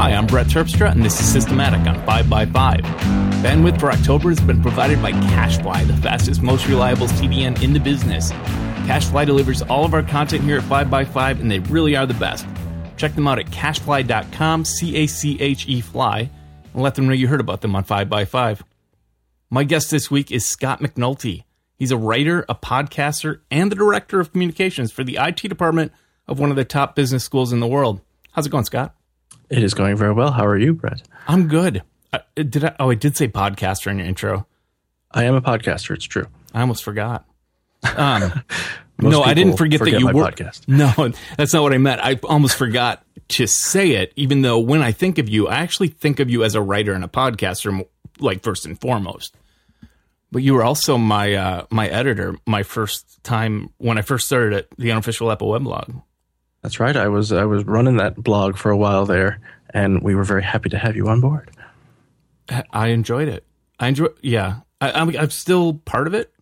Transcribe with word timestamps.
Hi, 0.00 0.14
I'm 0.14 0.26
Brett 0.26 0.46
Terpstra, 0.46 0.90
and 0.90 1.04
this 1.04 1.20
is 1.20 1.30
Systematic 1.30 1.80
on 1.80 1.94
5x5. 2.06 2.80
Bandwidth 3.42 3.78
for 3.78 3.92
October 3.92 4.30
has 4.30 4.40
been 4.40 4.62
provided 4.62 5.02
by 5.02 5.12
CacheFly, 5.12 5.86
the 5.86 5.96
fastest, 5.98 6.40
most 6.40 6.66
reliable 6.68 7.06
CDN 7.06 7.62
in 7.62 7.74
the 7.74 7.80
business. 7.80 8.32
CacheFly 8.86 9.26
delivers 9.26 9.60
all 9.60 9.84
of 9.84 9.92
our 9.92 10.02
content 10.02 10.42
here 10.42 10.56
at 10.56 10.62
5x5, 10.62 11.40
and 11.42 11.50
they 11.50 11.58
really 11.58 11.96
are 11.96 12.06
the 12.06 12.14
best. 12.14 12.46
Check 12.96 13.14
them 13.14 13.28
out 13.28 13.38
at 13.38 13.50
cachefly.com, 13.50 14.64
C 14.64 14.96
A 14.96 15.06
C 15.06 15.38
H 15.38 15.68
E 15.68 15.82
fly, 15.82 16.30
and 16.72 16.82
let 16.82 16.94
them 16.94 17.06
know 17.06 17.12
you 17.12 17.28
heard 17.28 17.38
about 17.38 17.60
them 17.60 17.76
on 17.76 17.84
5x5. 17.84 18.62
My 19.50 19.64
guest 19.64 19.90
this 19.90 20.10
week 20.10 20.32
is 20.32 20.48
Scott 20.48 20.80
McNulty. 20.80 21.44
He's 21.76 21.90
a 21.90 21.98
writer, 21.98 22.46
a 22.48 22.54
podcaster, 22.54 23.40
and 23.50 23.70
the 23.70 23.76
director 23.76 24.18
of 24.18 24.32
communications 24.32 24.92
for 24.92 25.04
the 25.04 25.18
IT 25.20 25.42
department 25.42 25.92
of 26.26 26.38
one 26.38 26.48
of 26.48 26.56
the 26.56 26.64
top 26.64 26.96
business 26.96 27.22
schools 27.22 27.52
in 27.52 27.60
the 27.60 27.66
world. 27.66 28.00
How's 28.32 28.46
it 28.46 28.50
going, 28.50 28.64
Scott? 28.64 28.94
It 29.50 29.62
is 29.62 29.74
going 29.74 29.96
very 29.96 30.12
well. 30.12 30.30
How 30.30 30.46
are 30.46 30.56
you, 30.56 30.74
Brett? 30.74 31.02
I'm 31.26 31.48
good. 31.48 31.82
Uh, 32.12 32.20
did 32.36 32.64
I? 32.64 32.76
Oh, 32.78 32.90
I 32.90 32.94
did 32.94 33.16
say 33.16 33.28
podcaster 33.28 33.90
in 33.90 33.98
your 33.98 34.06
intro. 34.06 34.46
I 35.10 35.24
am 35.24 35.34
a 35.34 35.42
podcaster. 35.42 35.94
It's 35.94 36.04
true. 36.04 36.26
I 36.54 36.60
almost 36.60 36.82
forgot. 36.84 37.26
Um, 37.96 38.42
no, 38.98 39.22
I 39.22 39.32
didn't 39.32 39.56
forget, 39.56 39.78
forget 39.78 39.94
that 39.94 40.00
you 40.00 40.06
were. 40.08 40.30
Podcast. 40.30 40.68
No, 40.68 41.12
that's 41.38 41.54
not 41.54 41.62
what 41.62 41.72
I 41.72 41.78
meant. 41.78 42.02
I 42.02 42.20
almost 42.24 42.56
forgot 42.56 43.02
to 43.28 43.46
say 43.46 43.92
it, 43.92 44.12
even 44.16 44.42
though 44.42 44.58
when 44.58 44.82
I 44.82 44.92
think 44.92 45.16
of 45.16 45.30
you, 45.30 45.48
I 45.48 45.56
actually 45.56 45.88
think 45.88 46.20
of 46.20 46.28
you 46.28 46.44
as 46.44 46.54
a 46.54 46.60
writer 46.60 46.92
and 46.92 47.02
a 47.02 47.08
podcaster, 47.08 47.86
like 48.18 48.42
first 48.42 48.66
and 48.66 48.78
foremost. 48.78 49.34
But 50.30 50.42
you 50.42 50.52
were 50.52 50.62
also 50.62 50.98
my 50.98 51.34
uh, 51.34 51.66
my 51.70 51.88
editor, 51.88 52.36
my 52.46 52.62
first 52.62 53.24
time 53.24 53.70
when 53.78 53.96
I 53.96 54.02
first 54.02 54.26
started 54.26 54.52
at 54.52 54.66
the 54.76 54.92
unofficial 54.92 55.32
Apple 55.32 55.48
weblog. 55.48 56.02
That's 56.62 56.78
right. 56.78 56.96
I 56.96 57.08
was 57.08 57.32
I 57.32 57.44
was 57.44 57.64
running 57.64 57.96
that 57.96 58.16
blog 58.16 58.56
for 58.56 58.70
a 58.70 58.76
while 58.76 59.06
there, 59.06 59.40
and 59.72 60.02
we 60.02 60.14
were 60.14 60.24
very 60.24 60.42
happy 60.42 60.68
to 60.70 60.78
have 60.78 60.96
you 60.96 61.08
on 61.08 61.20
board. 61.20 61.50
I 62.70 62.88
enjoyed 62.88 63.28
it. 63.28 63.44
I 63.78 63.88
enjoy. 63.88 64.08
Yeah, 64.22 64.60
I, 64.80 64.92
I'm, 64.92 65.16
I'm 65.16 65.30
still 65.30 65.74
part 65.74 66.06
of 66.06 66.14
it. 66.14 66.32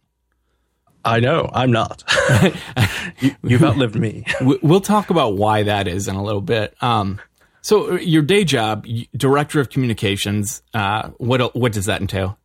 I 1.05 1.21
know. 1.21 1.49
I'm 1.53 1.71
not. 1.71 2.03
you, 3.21 3.59
have 3.59 3.65
outlived 3.65 3.95
me. 3.95 4.25
we'll 4.41 4.81
talk 4.81 5.11
about 5.11 5.37
why 5.37 5.63
that 5.63 5.87
is 5.87 6.09
in 6.09 6.17
a 6.17 6.23
little 6.23 6.41
bit. 6.41 6.75
Um, 6.83 7.21
so 7.63 7.97
your 7.97 8.23
day 8.23 8.45
job, 8.45 8.87
director 9.17 9.61
of 9.61 9.71
communications. 9.71 10.63
Uh, 10.75 11.11
what 11.19 11.55
what 11.55 11.73
does 11.73 11.87
that 11.87 12.01
entail? 12.01 12.39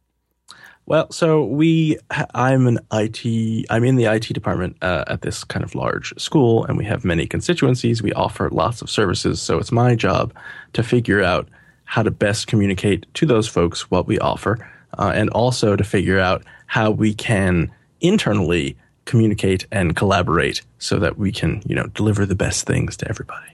Well, 0.85 1.09
so 1.11 1.45
we, 1.45 1.97
I'm 2.35 2.67
an 2.67 2.79
IT, 2.91 3.65
I'm 3.69 3.85
in 3.85 3.95
the 3.95 4.05
IT 4.05 4.33
department 4.33 4.75
uh, 4.81 5.05
at 5.07 5.21
this 5.21 5.43
kind 5.45 5.63
of 5.63 5.75
large 5.75 6.13
school, 6.19 6.65
and 6.65 6.77
we 6.77 6.83
have 6.85 7.05
many 7.05 7.25
constituencies. 7.25 8.03
We 8.03 8.11
offer 8.13 8.49
lots 8.49 8.81
of 8.81 8.89
services, 8.89 9.41
so 9.41 9.59
it's 9.59 9.71
my 9.71 9.95
job 9.95 10.33
to 10.73 10.83
figure 10.83 11.23
out 11.23 11.47
how 11.85 12.03
to 12.03 12.11
best 12.11 12.47
communicate 12.47 13.05
to 13.13 13.25
those 13.25 13.47
folks 13.47 13.89
what 13.89 14.07
we 14.07 14.19
offer, 14.19 14.69
uh, 14.97 15.13
and 15.15 15.29
also 15.29 15.77
to 15.77 15.83
figure 15.85 16.19
out 16.19 16.43
how 16.65 16.91
we 16.91 17.13
can 17.13 17.71
internally 18.01 18.75
communicate 19.05 19.65
and 19.71 19.95
collaborate 19.95 20.61
so 20.79 20.99
that 20.99 21.17
we 21.17 21.31
can, 21.31 21.61
you 21.65 21.75
know, 21.75 21.87
deliver 21.87 22.25
the 22.25 22.35
best 22.35 22.65
things 22.65 22.97
to 22.97 23.07
everybody. 23.07 23.53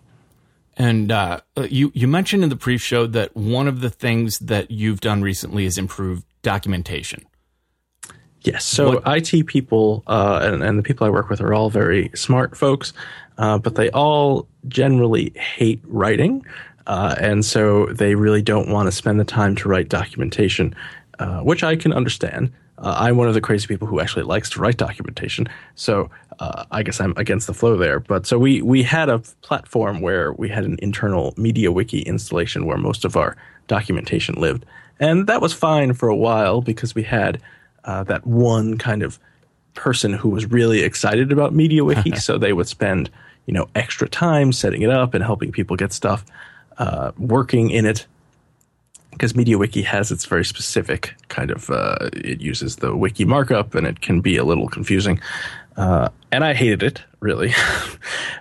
And 0.77 1.11
uh, 1.11 1.41
you 1.58 1.91
you 1.93 2.08
mentioned 2.08 2.41
in 2.41 2.49
the 2.49 2.55
pre-show 2.55 3.05
that 3.08 3.36
one 3.36 3.67
of 3.67 3.81
the 3.81 3.89
things 3.89 4.39
that 4.39 4.71
you've 4.71 5.02
done 5.02 5.21
recently 5.21 5.66
is 5.66 5.77
improve 5.77 6.23
documentation. 6.41 7.23
Yes. 8.41 8.63
So 8.63 8.99
what? 9.01 9.33
IT 9.33 9.47
people 9.47 10.03
uh, 10.07 10.39
and, 10.41 10.63
and, 10.63 10.79
the 10.79 10.83
people 10.83 11.05
I 11.05 11.09
work 11.09 11.29
with 11.29 11.41
are 11.41 11.53
all 11.53 11.69
very 11.69 12.09
smart 12.15 12.55
folks, 12.55 12.93
uh, 13.37 13.57
but 13.57 13.75
they 13.75 13.89
all 13.91 14.47
generally 14.67 15.33
hate 15.35 15.81
writing. 15.85 16.45
Uh, 16.87 17.15
and 17.19 17.43
so 17.43 17.87
they 17.87 18.15
really 18.15 18.41
don't 18.41 18.69
want 18.69 18.87
to 18.87 18.91
spend 18.91 19.19
the 19.19 19.25
time 19.25 19.55
to 19.57 19.69
write 19.69 19.89
documentation, 19.89 20.73
uh, 21.19 21.41
which 21.41 21.63
I 21.63 21.75
can 21.75 21.91
understand. 21.91 22.51
Uh, 22.79 22.95
I'm 22.97 23.17
one 23.17 23.27
of 23.27 23.33
the 23.33 23.41
crazy 23.41 23.67
people 23.67 23.87
who 23.87 23.99
actually 23.99 24.23
likes 24.23 24.49
to 24.52 24.59
write 24.59 24.77
documentation. 24.77 25.47
So 25.75 26.09
uh, 26.39 26.65
I 26.71 26.81
guess 26.81 27.02
I'm 27.02 27.14
against 27.17 27.47
the 27.47 27.53
flow 27.53 27.75
there. 27.75 27.99
But 27.99 28.25
so 28.25 28.39
we, 28.39 28.61
we 28.61 28.83
had 28.83 29.09
a 29.09 29.19
platform 29.41 29.99
where 29.99 30.31
we 30.33 30.47
had 30.49 30.64
an 30.64 30.77
internal 30.81 31.33
MediaWiki 31.33 32.05
installation 32.05 32.65
where 32.65 32.77
most 32.77 33.03
of 33.03 33.17
our 33.17 33.35
documentation 33.67 34.35
lived. 34.35 34.65
And 34.99 35.27
that 35.27 35.42
was 35.42 35.54
fine 35.54 35.93
for 35.93 36.10
a 36.10 36.15
while 36.15 36.61
because 36.61 36.93
we 36.93 37.04
had 37.04 37.42
uh, 37.86 38.04
that 38.04 38.27
one 38.27 38.77
kind 38.77 39.04
of 39.04 39.20
person 39.73 40.14
who 40.14 40.30
was 40.30 40.45
really 40.45 40.82
excited 40.82 41.32
about 41.32 41.54
MediaWiki. 41.54 42.20
so 42.20 42.37
they 42.37 42.54
would 42.54 42.67
spend, 42.67 43.09
you 43.45 43.54
know, 43.54 43.70
extra 43.76 44.09
time 44.09 44.52
setting 44.52 44.82
it 44.82 44.89
up 44.89 45.14
and 45.14 45.23
helping 45.23 45.52
people 45.52 45.76
get 45.76 45.93
stuff 45.93 46.26
uh, 46.77 47.11
working 47.17 47.70
in 47.70 47.86
it. 47.86 48.05
Because 49.11 49.33
MediaWiki 49.33 49.83
has 49.83 50.11
its 50.11 50.26
very 50.26 50.45
specific 50.45 51.15
kind 51.30 51.52
of, 51.52 51.70
uh, 51.70 52.09
it 52.14 52.42
uses 52.42 52.77
the 52.77 52.95
wiki 52.95 53.26
markup 53.26 53.73
and 53.76 53.88
it 53.88 54.02
can 54.02 54.21
be 54.21 54.38
a 54.38 54.43
little 54.43 54.67
confusing. 54.67 55.20
Uh, 55.76 56.09
and 56.32 56.43
I 56.43 56.54
hated 56.54 56.83
it, 56.83 57.04
really. 57.20 57.54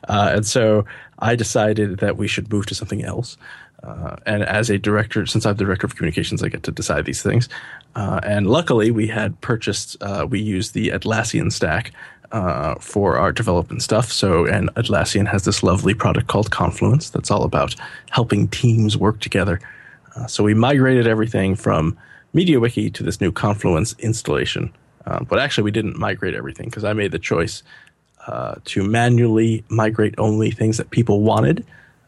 Uh, 0.09 0.33
and 0.37 0.47
so 0.47 0.87
I 1.19 1.37
decided 1.37 1.99
that 1.99 2.17
we 2.17 2.29
should 2.29 2.51
move 2.51 2.65
to 2.67 2.75
something 2.75 3.05
else. 3.05 3.37
Uh, 3.83 4.17
and 4.27 4.43
as 4.43 4.71
a 4.71 4.79
director, 4.79 5.25
since 5.27 5.47
I'm 5.47 5.57
the 5.57 5.65
director 5.65 5.87
of 5.87 5.97
communications, 5.97 6.43
I 6.43 6.49
get 6.49 6.63
to 6.65 6.73
decide 6.73 7.05
these 7.05 7.23
things. 7.23 7.49
Uh, 7.95 8.21
and 8.25 8.49
luckily, 8.49 8.91
we 8.91 9.07
had 9.07 9.41
purchased, 9.41 9.97
uh, 10.03 10.27
we 10.29 10.41
used 10.41 10.75
the 10.75 10.89
Atlassian 10.89 11.53
stack 11.53 11.93
uh, 12.33 12.75
for 12.77 13.17
our 13.17 13.33
development 13.33 13.83
stuff. 13.83 14.11
So, 14.13 14.47
and 14.47 14.69
Atlassian 14.75 15.29
has 15.29 15.45
this 15.45 15.63
lovely 15.63 15.95
product 15.95 16.27
called 16.27 16.51
Confluence 16.51 17.11
that's 17.11 17.31
all 17.31 17.45
about 17.45 17.75
helping 18.11 18.49
teams 18.49 18.97
work 18.97 19.21
together. 19.21 19.61
Uh, 20.17 20.27
so, 20.27 20.43
we 20.43 20.55
migrated 20.55 21.07
everything 21.07 21.55
from 21.55 21.97
MediaWiki 22.35 22.93
to 22.95 23.03
this 23.05 23.21
new 23.21 23.31
Confluence 23.31 23.95
installation. 24.01 24.73
Uh, 25.07 25.23
but 25.23 25.39
actually, 25.39 25.65
we 25.65 25.71
didn't 25.71 25.97
migrate 25.97 26.35
everything 26.35 26.67
because 26.67 26.85
I 26.85 26.93
made 26.93 27.13
the 27.13 27.19
choice 27.19 27.63
to 28.65 28.83
manually 28.83 29.65
migrate 29.71 30.15
only 30.19 30.51
things 30.51 30.77
that 30.77 30.91
people 30.91 31.23
wanted 31.23 31.65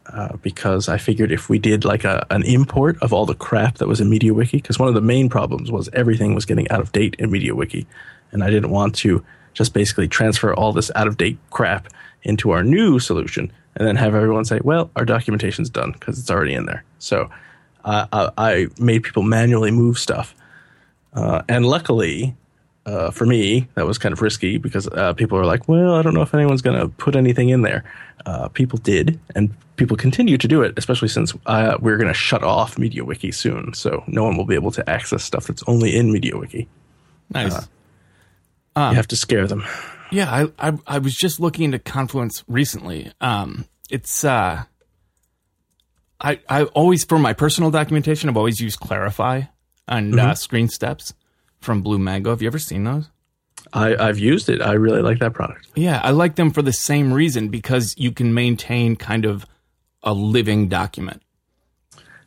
uh, 0.07 0.35
because 0.37 0.89
I 0.89 0.97
figured 0.97 1.31
if 1.31 1.49
we 1.49 1.59
did 1.59 1.85
like 1.85 2.03
a, 2.03 2.25
an 2.29 2.43
import 2.43 2.97
of 3.01 3.13
all 3.13 3.25
the 3.25 3.35
crap 3.35 3.77
that 3.77 3.87
was 3.87 4.01
in 4.01 4.09
MediaWiki, 4.09 4.53
because 4.53 4.79
one 4.79 4.87
of 4.87 4.95
the 4.95 5.01
main 5.01 5.29
problems 5.29 5.71
was 5.71 5.89
everything 5.93 6.33
was 6.33 6.45
getting 6.45 6.69
out 6.69 6.81
of 6.81 6.91
date 6.91 7.15
in 7.19 7.29
MediaWiki, 7.29 7.85
and 8.31 8.43
I 8.43 8.49
didn't 8.49 8.71
want 8.71 8.95
to 8.95 9.23
just 9.53 9.73
basically 9.73 10.07
transfer 10.07 10.53
all 10.53 10.73
this 10.73 10.91
out 10.95 11.07
of 11.07 11.17
date 11.17 11.37
crap 11.49 11.87
into 12.23 12.51
our 12.51 12.63
new 12.63 12.99
solution 12.99 13.51
and 13.75 13.87
then 13.87 13.95
have 13.95 14.15
everyone 14.15 14.45
say, 14.45 14.59
"Well, 14.63 14.91
our 14.95 15.05
documentation's 15.05 15.69
done 15.69 15.91
because 15.91 16.19
it's 16.19 16.29
already 16.29 16.53
in 16.53 16.65
there." 16.65 16.83
So 16.99 17.29
uh, 17.85 18.31
I 18.37 18.67
made 18.79 19.03
people 19.03 19.23
manually 19.23 19.71
move 19.71 19.97
stuff, 19.97 20.35
uh, 21.13 21.41
and 21.47 21.65
luckily 21.65 22.35
uh, 22.85 23.11
for 23.11 23.25
me, 23.25 23.67
that 23.75 23.85
was 23.85 23.97
kind 23.97 24.13
of 24.13 24.21
risky 24.21 24.57
because 24.57 24.87
uh, 24.87 25.13
people 25.13 25.37
are 25.37 25.45
like, 25.45 25.67
well, 25.67 25.95
I 25.95 26.01
don't 26.01 26.13
know 26.13 26.21
if 26.21 26.33
anyone's 26.33 26.61
going 26.61 26.79
to 26.79 26.87
put 26.87 27.15
anything 27.15 27.49
in 27.49 27.61
there. 27.61 27.83
Uh, 28.25 28.47
people 28.49 28.79
did, 28.79 29.19
and 29.35 29.53
people 29.75 29.97
continue 29.97 30.37
to 30.37 30.47
do 30.47 30.61
it, 30.61 30.73
especially 30.77 31.07
since 31.07 31.33
uh, 31.45 31.77
we're 31.79 31.97
going 31.97 32.07
to 32.07 32.13
shut 32.13 32.43
off 32.43 32.75
MediaWiki 32.75 33.33
soon. 33.33 33.73
So 33.73 34.03
no 34.07 34.23
one 34.23 34.37
will 34.37 34.45
be 34.45 34.55
able 34.55 34.71
to 34.71 34.89
access 34.89 35.23
stuff 35.23 35.47
that's 35.47 35.63
only 35.67 35.95
in 35.95 36.11
MediaWiki. 36.11 36.67
Nice. 37.29 37.53
Uh, 37.53 37.65
um, 38.75 38.91
you 38.91 38.95
have 38.95 39.07
to 39.07 39.15
scare 39.15 39.47
them. 39.47 39.63
Yeah, 40.11 40.29
I, 40.29 40.69
I, 40.69 40.77
I 40.87 40.97
was 40.97 41.15
just 41.15 41.39
looking 41.39 41.65
into 41.65 41.79
Confluence 41.79 42.43
recently. 42.47 43.11
Um, 43.21 43.65
it's 43.89 44.23
uh, 44.23 44.63
I 46.19 46.39
I 46.49 46.63
always 46.63 47.03
for 47.03 47.19
my 47.19 47.33
personal 47.33 47.71
documentation, 47.71 48.29
I've 48.29 48.37
always 48.37 48.59
used 48.59 48.79
Clarify 48.79 49.43
and 49.87 50.19
uh, 50.19 50.23
mm-hmm. 50.23 50.33
Screen 50.33 50.67
Steps 50.67 51.13
from 51.61 51.81
Blue 51.81 51.99
Mango. 51.99 52.31
Have 52.31 52.41
you 52.41 52.47
ever 52.47 52.59
seen 52.59 52.83
those? 52.83 53.09
I, 53.73 53.95
I've 53.95 54.19
used 54.19 54.49
it. 54.49 54.61
I 54.61 54.73
really 54.73 55.01
like 55.01 55.19
that 55.19 55.33
product. 55.33 55.67
Yeah, 55.75 56.01
I 56.03 56.11
like 56.11 56.35
them 56.35 56.51
for 56.51 56.61
the 56.61 56.73
same 56.73 57.13
reason 57.13 57.49
because 57.49 57.95
you 57.97 58.11
can 58.11 58.33
maintain 58.33 58.95
kind 58.95 59.25
of 59.25 59.45
a 60.03 60.13
living 60.13 60.67
document. 60.67 61.21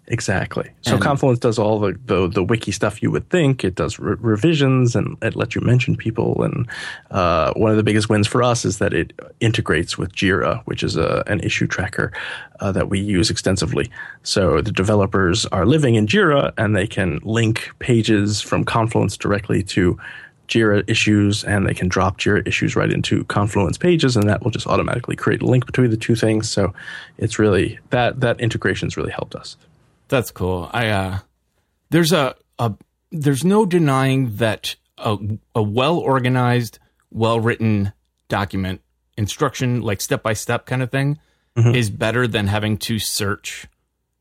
Exactly. 0.08 0.70
So 0.82 0.94
and, 0.94 1.02
Confluence 1.02 1.38
does 1.38 1.58
all 1.58 1.78
the, 1.78 1.98
the, 2.04 2.28
the 2.28 2.42
wiki 2.42 2.72
stuff 2.72 3.02
you 3.02 3.10
would 3.10 3.30
think. 3.30 3.64
It 3.64 3.74
does 3.74 3.98
re- 3.98 4.16
revisions 4.20 4.94
and 4.94 5.16
it 5.22 5.34
lets 5.34 5.54
you 5.54 5.62
mention 5.62 5.96
people. 5.96 6.42
And 6.42 6.68
uh, 7.10 7.54
one 7.54 7.70
of 7.70 7.78
the 7.78 7.82
biggest 7.82 8.10
wins 8.10 8.26
for 8.26 8.42
us 8.42 8.66
is 8.66 8.78
that 8.78 8.92
it 8.92 9.18
integrates 9.40 9.96
with 9.96 10.12
Jira, 10.12 10.62
which 10.66 10.82
is 10.82 10.96
a, 10.96 11.24
an 11.26 11.40
issue 11.40 11.66
tracker 11.66 12.12
uh, 12.60 12.70
that 12.72 12.90
we 12.90 13.00
use 13.00 13.30
extensively. 13.30 13.90
So 14.24 14.60
the 14.60 14.72
developers 14.72 15.46
are 15.46 15.64
living 15.64 15.94
in 15.94 16.06
Jira 16.06 16.52
and 16.58 16.76
they 16.76 16.86
can 16.86 17.20
link 17.22 17.70
pages 17.78 18.42
from 18.42 18.64
Confluence 18.64 19.16
directly 19.16 19.62
to 19.62 19.98
Jira 20.48 20.84
issues 20.86 21.44
and 21.44 21.66
they 21.66 21.72
can 21.72 21.88
drop 21.88 22.18
Jira 22.18 22.46
issues 22.46 22.76
right 22.76 22.92
into 22.92 23.24
Confluence 23.24 23.78
pages 23.78 24.16
and 24.16 24.28
that 24.28 24.42
will 24.42 24.50
just 24.50 24.66
automatically 24.66 25.16
create 25.16 25.40
a 25.40 25.46
link 25.46 25.64
between 25.64 25.90
the 25.90 25.96
two 25.96 26.14
things. 26.14 26.50
So 26.50 26.74
it's 27.16 27.38
really 27.38 27.78
that 27.88 28.20
that 28.20 28.38
integration's 28.38 28.98
really 28.98 29.10
helped 29.10 29.34
us. 29.34 29.56
That's 30.08 30.30
cool. 30.30 30.70
I 30.72 30.88
uh, 30.88 31.18
there's 31.90 32.12
a, 32.12 32.34
a 32.58 32.74
there's 33.10 33.44
no 33.44 33.66
denying 33.66 34.36
that 34.36 34.76
a, 34.98 35.16
a 35.54 35.62
well 35.62 35.98
organized, 35.98 36.78
well 37.10 37.40
written 37.40 37.92
document 38.28 38.80
instruction, 39.16 39.80
like 39.80 40.00
step 40.00 40.22
by 40.22 40.32
step 40.32 40.66
kind 40.66 40.82
of 40.82 40.90
thing, 40.90 41.18
mm-hmm. 41.56 41.74
is 41.74 41.90
better 41.90 42.26
than 42.26 42.48
having 42.48 42.76
to 42.78 42.98
search 42.98 43.66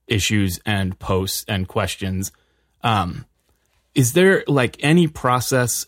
issues 0.08 0.60
and 0.66 0.98
posts 1.00 1.46
and 1.48 1.68
questions. 1.68 2.32
Um, 2.84 3.26
is 3.96 4.14
there 4.14 4.44
like 4.48 4.78
any 4.82 5.08
process? 5.08 5.86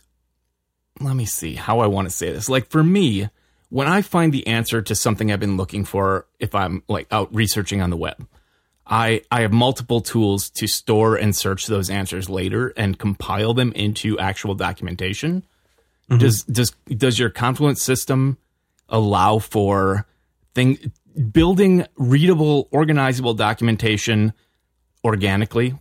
Let 0.99 1.15
me 1.15 1.25
see 1.25 1.55
how 1.55 1.79
I 1.79 1.87
want 1.87 2.09
to 2.09 2.15
say 2.15 2.31
this. 2.31 2.49
Like 2.49 2.67
for 2.69 2.83
me, 2.83 3.29
when 3.69 3.87
I 3.87 4.01
find 4.01 4.33
the 4.33 4.47
answer 4.47 4.81
to 4.81 4.95
something 4.95 5.31
I've 5.31 5.39
been 5.39 5.57
looking 5.57 5.85
for, 5.85 6.27
if 6.39 6.55
I'm 6.55 6.83
like 6.87 7.07
out 7.11 7.33
researching 7.33 7.81
on 7.81 7.89
the 7.89 7.97
web, 7.97 8.27
I, 8.87 9.21
I 9.31 9.41
have 9.41 9.51
multiple 9.51 10.01
tools 10.01 10.49
to 10.51 10.67
store 10.67 11.15
and 11.15 11.35
search 11.35 11.67
those 11.67 11.89
answers 11.89 12.29
later 12.29 12.73
and 12.77 12.99
compile 12.99 13.53
them 13.53 13.71
into 13.73 14.19
actual 14.19 14.53
documentation. 14.53 15.43
Mm-hmm. 16.09 16.19
Does 16.19 16.43
does 16.43 16.71
does 16.95 17.17
your 17.17 17.31
Confluence 17.31 17.81
system 17.81 18.37
allow 18.87 19.39
for 19.39 20.05
thing 20.53 20.91
building 21.31 21.85
readable, 21.95 22.67
organizable 22.71 23.35
documentation 23.35 24.33
organically 25.03 25.73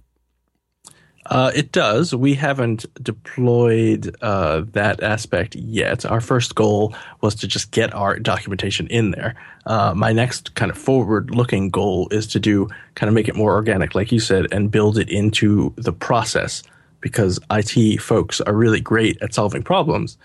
uh, 1.27 1.51
it 1.55 1.73
does. 1.73 2.15
We 2.15 2.35
haven't 2.35 2.85
deployed 3.03 4.15
uh, 4.21 4.63
that 4.73 5.03
aspect 5.03 5.55
yet. 5.57 6.05
Our 6.05 6.21
first 6.21 6.55
goal 6.55 6.95
was 7.23 7.35
to 7.37 7.49
just 7.49 7.71
get 7.71 7.95
our 7.95 8.19
documentation 8.19 8.87
in 8.89 9.11
there. 9.11 9.35
Uh, 9.67 9.95
my 9.95 10.13
next 10.13 10.55
kind 10.55 10.71
of 10.71 10.77
forward 10.77 11.31
looking 11.31 11.71
goal 11.71 12.09
is 12.11 12.27
to 12.29 12.41
do 12.41 12.69
kind 12.95 13.09
of 13.09 13.15
make 13.15 13.29
it 13.29 13.37
more 13.37 13.55
organic, 13.55 13.95
like 13.95 14.13
you 14.13 14.21
said, 14.21 14.47
and 14.53 14.71
build 14.71 14.99
it 14.99 15.09
into 15.09 15.73
the 15.77 15.93
process 15.93 16.63
because 17.01 17.39
IT 17.51 18.01
folks 18.01 18.41
are 18.43 18.55
really 18.55 18.81
great 18.81 19.21
at 19.23 19.33
solving 19.33 19.63
problems. 19.63 20.19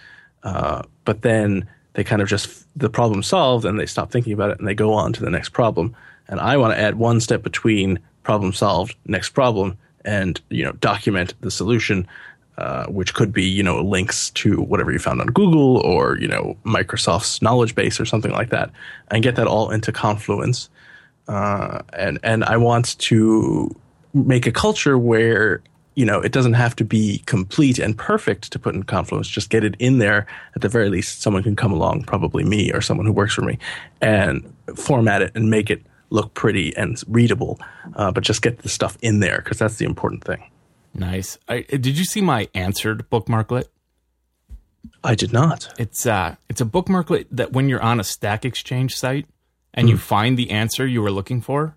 Uh, 0.44 0.81
but 1.06 1.22
then 1.22 1.68
they 1.94 2.04
kind 2.04 2.22
of 2.22 2.28
just, 2.28 2.68
the 2.75 2.90
problem 2.90 3.24
solved 3.24 3.63
and 3.63 3.80
they 3.80 3.86
stop 3.86 4.12
thinking 4.12 4.34
about 4.34 4.52
it 4.52 4.60
and 4.60 4.68
they 4.68 4.75
go 4.75 4.94
on 4.94 5.13
to 5.13 5.22
the 5.22 5.30
next 5.30 5.50
problem. 5.50 5.95
And 6.28 6.40
I 6.42 6.57
want 6.57 6.74
to 6.74 6.80
add 6.80 6.95
one 6.95 7.22
step 7.22 7.42
between 7.42 8.00
problem 8.24 8.52
solved, 8.52 8.95
next 9.06 9.30
problem 9.30 9.78
and 10.06 10.40
you 10.50 10.63
know 10.63 10.72
document 10.74 11.34
the 11.42 11.51
solution, 11.51 12.07
uh, 12.57 12.86
which 12.88 13.13
could 13.13 13.31
be 13.31 13.44
you 13.44 13.63
know 13.63 13.81
links 13.81 14.30
to 14.31 14.62
whatever 14.62 14.92
you 14.92 15.00
found 15.00 15.22
on 15.22 15.28
Google 15.28 15.78
or 15.78 16.18
you 16.18 16.28
know 16.28 16.57
Microsoft's 16.66 17.42
knowledge 17.42 17.75
base 17.75 18.00
or 18.00 18.06
something 18.06 18.31
like 18.31 18.50
that, 18.50 18.72
and 19.12 19.24
get 19.24 19.36
that 19.36 19.48
all 19.48 19.72
into 19.72 19.92
Confluence. 19.92 20.69
Uh, 21.28 21.81
and 21.94 22.19
and 22.24 22.44
I 22.44 22.57
want 22.57 22.98
to 23.00 23.75
make 24.13 24.48
a 24.48 24.51
culture 24.51 24.98
where 24.98 25.62
you 25.96 26.06
know 26.06 26.19
it 26.19 26.31
doesn't 26.31 26.54
have 26.54 26.75
to 26.78 26.84
be 26.84 27.19
complete 27.25 27.78
and 27.78 27.98
perfect 27.98 28.52
to 28.52 28.60
put 28.60 28.75
in 28.75 28.84
Confluence. 28.84 29.28
Just 29.28 29.50
get 29.50 29.63
it 29.63 29.75
in 29.80 30.00
there. 30.00 30.25
At 30.56 30.62
the 30.62 30.69
very 30.69 30.90
least, 30.90 31.22
someone 31.22 31.44
can 31.44 31.56
come 31.56 31.72
along, 31.72 32.04
probably 32.04 32.44
me 32.44 32.72
or 32.72 32.81
someone 32.81 33.06
who 33.06 33.13
works 33.13 33.34
for 33.34 33.44
me, 33.44 33.60
and 34.02 34.54
format 34.75 35.22
it 35.22 35.31
and 35.36 35.50
make 35.50 35.69
it 35.69 35.84
look 36.09 36.33
pretty 36.33 36.75
and 36.75 37.01
readable, 37.07 37.59
uh, 37.95 38.11
but 38.11 38.23
just 38.23 38.41
get 38.41 38.59
the 38.59 38.69
stuff 38.69 38.97
in 39.01 39.19
there 39.19 39.41
because 39.44 39.59
that's 39.59 39.77
the 39.77 39.85
important 39.85 40.23
thing. 40.23 40.44
Nice. 40.94 41.38
I, 41.47 41.61
did 41.61 41.97
you 41.97 42.03
see 42.03 42.21
my 42.21 42.50
answered 42.53 43.09
bookmarklet? 43.11 43.65
I 45.03 45.15
did 45.15 45.33
not. 45.33 45.73
It's 45.77 46.06
uh, 46.06 46.35
it's 46.50 46.61
a 46.61 46.65
bookmarklet 46.65 47.27
that 47.31 47.51
when 47.51 47.69
you're 47.69 47.81
on 47.81 48.00
a 48.00 48.03
Stack 48.03 48.45
Exchange 48.45 48.95
site 48.95 49.27
and 49.73 49.88
mm. 49.88 49.91
you 49.91 49.95
hmm. 49.95 50.01
find 50.01 50.38
the 50.38 50.51
answer 50.51 50.85
you 50.88 51.01
were 51.01 51.11
looking 51.11 51.41
for, 51.41 51.75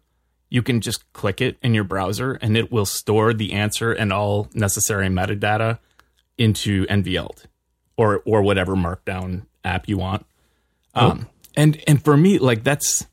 you 0.48 0.62
can 0.62 0.80
just 0.80 1.10
click 1.12 1.40
it 1.40 1.56
in 1.62 1.74
your 1.74 1.84
browser 1.84 2.32
and 2.34 2.56
it 2.56 2.70
will 2.70 2.86
store 2.86 3.32
the 3.32 3.52
answer 3.52 3.92
and 3.92 4.12
all 4.12 4.48
necessary 4.54 5.08
metadata 5.08 5.78
into 6.38 6.86
nvALT 6.86 7.46
or 7.96 8.22
or 8.24 8.42
whatever 8.42 8.74
Markdown 8.74 9.46
app 9.64 9.88
you 9.88 9.98
want. 9.98 10.26
Oh. 10.94 11.10
Um, 11.10 11.28
and 11.56 11.82
and 11.86 12.02
for 12.02 12.16
me, 12.16 12.38
like 12.38 12.64
that's 12.64 13.06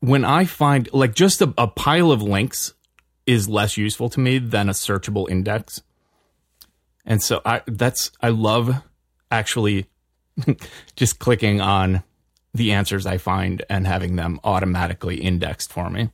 when 0.00 0.24
I 0.24 0.44
find 0.44 0.88
like 0.92 1.14
just 1.14 1.42
a, 1.42 1.52
a 1.56 1.66
pile 1.66 2.10
of 2.12 2.22
links 2.22 2.74
is 3.26 3.48
less 3.48 3.76
useful 3.76 4.08
to 4.10 4.20
me 4.20 4.38
than 4.38 4.68
a 4.68 4.72
searchable 4.72 5.28
index. 5.28 5.82
And 7.04 7.22
so 7.22 7.40
I 7.44 7.62
that's 7.66 8.10
I 8.20 8.28
love 8.28 8.82
actually 9.30 9.86
just 10.96 11.18
clicking 11.18 11.60
on 11.60 12.02
the 12.54 12.72
answers 12.72 13.06
I 13.06 13.18
find 13.18 13.64
and 13.68 13.86
having 13.86 14.16
them 14.16 14.40
automatically 14.44 15.16
indexed 15.16 15.72
for 15.72 15.90
me. 15.90 16.10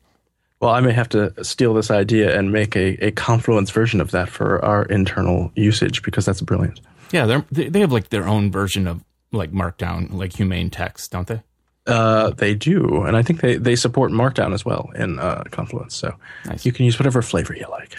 Well, 0.60 0.72
I 0.72 0.80
may 0.80 0.92
have 0.92 1.08
to 1.10 1.44
steal 1.44 1.74
this 1.74 1.90
idea 1.90 2.38
and 2.38 2.52
make 2.52 2.76
a, 2.76 3.06
a 3.06 3.10
Confluence 3.10 3.70
version 3.70 4.00
of 4.00 4.12
that 4.12 4.28
for 4.28 4.64
our 4.64 4.84
internal 4.84 5.50
usage 5.56 6.02
because 6.02 6.24
that's 6.24 6.40
brilliant. 6.40 6.80
Yeah, 7.10 7.40
they 7.50 7.68
they 7.68 7.80
have 7.80 7.92
like 7.92 8.10
their 8.10 8.26
own 8.26 8.50
version 8.50 8.86
of 8.86 9.04
like 9.32 9.52
Markdown, 9.52 10.12
like 10.12 10.34
humane 10.34 10.70
text, 10.70 11.10
don't 11.10 11.26
they? 11.26 11.42
Uh, 11.86 12.30
they 12.30 12.54
do, 12.54 13.02
and 13.02 13.16
I 13.16 13.22
think 13.22 13.40
they, 13.40 13.56
they 13.56 13.74
support 13.74 14.12
Markdown 14.12 14.54
as 14.54 14.64
well 14.64 14.90
in 14.94 15.18
uh, 15.18 15.42
Confluence. 15.50 15.96
So 15.96 16.14
nice. 16.46 16.64
you 16.64 16.70
can 16.70 16.84
use 16.84 16.98
whatever 16.98 17.22
flavor 17.22 17.54
you 17.54 17.66
like. 17.70 17.96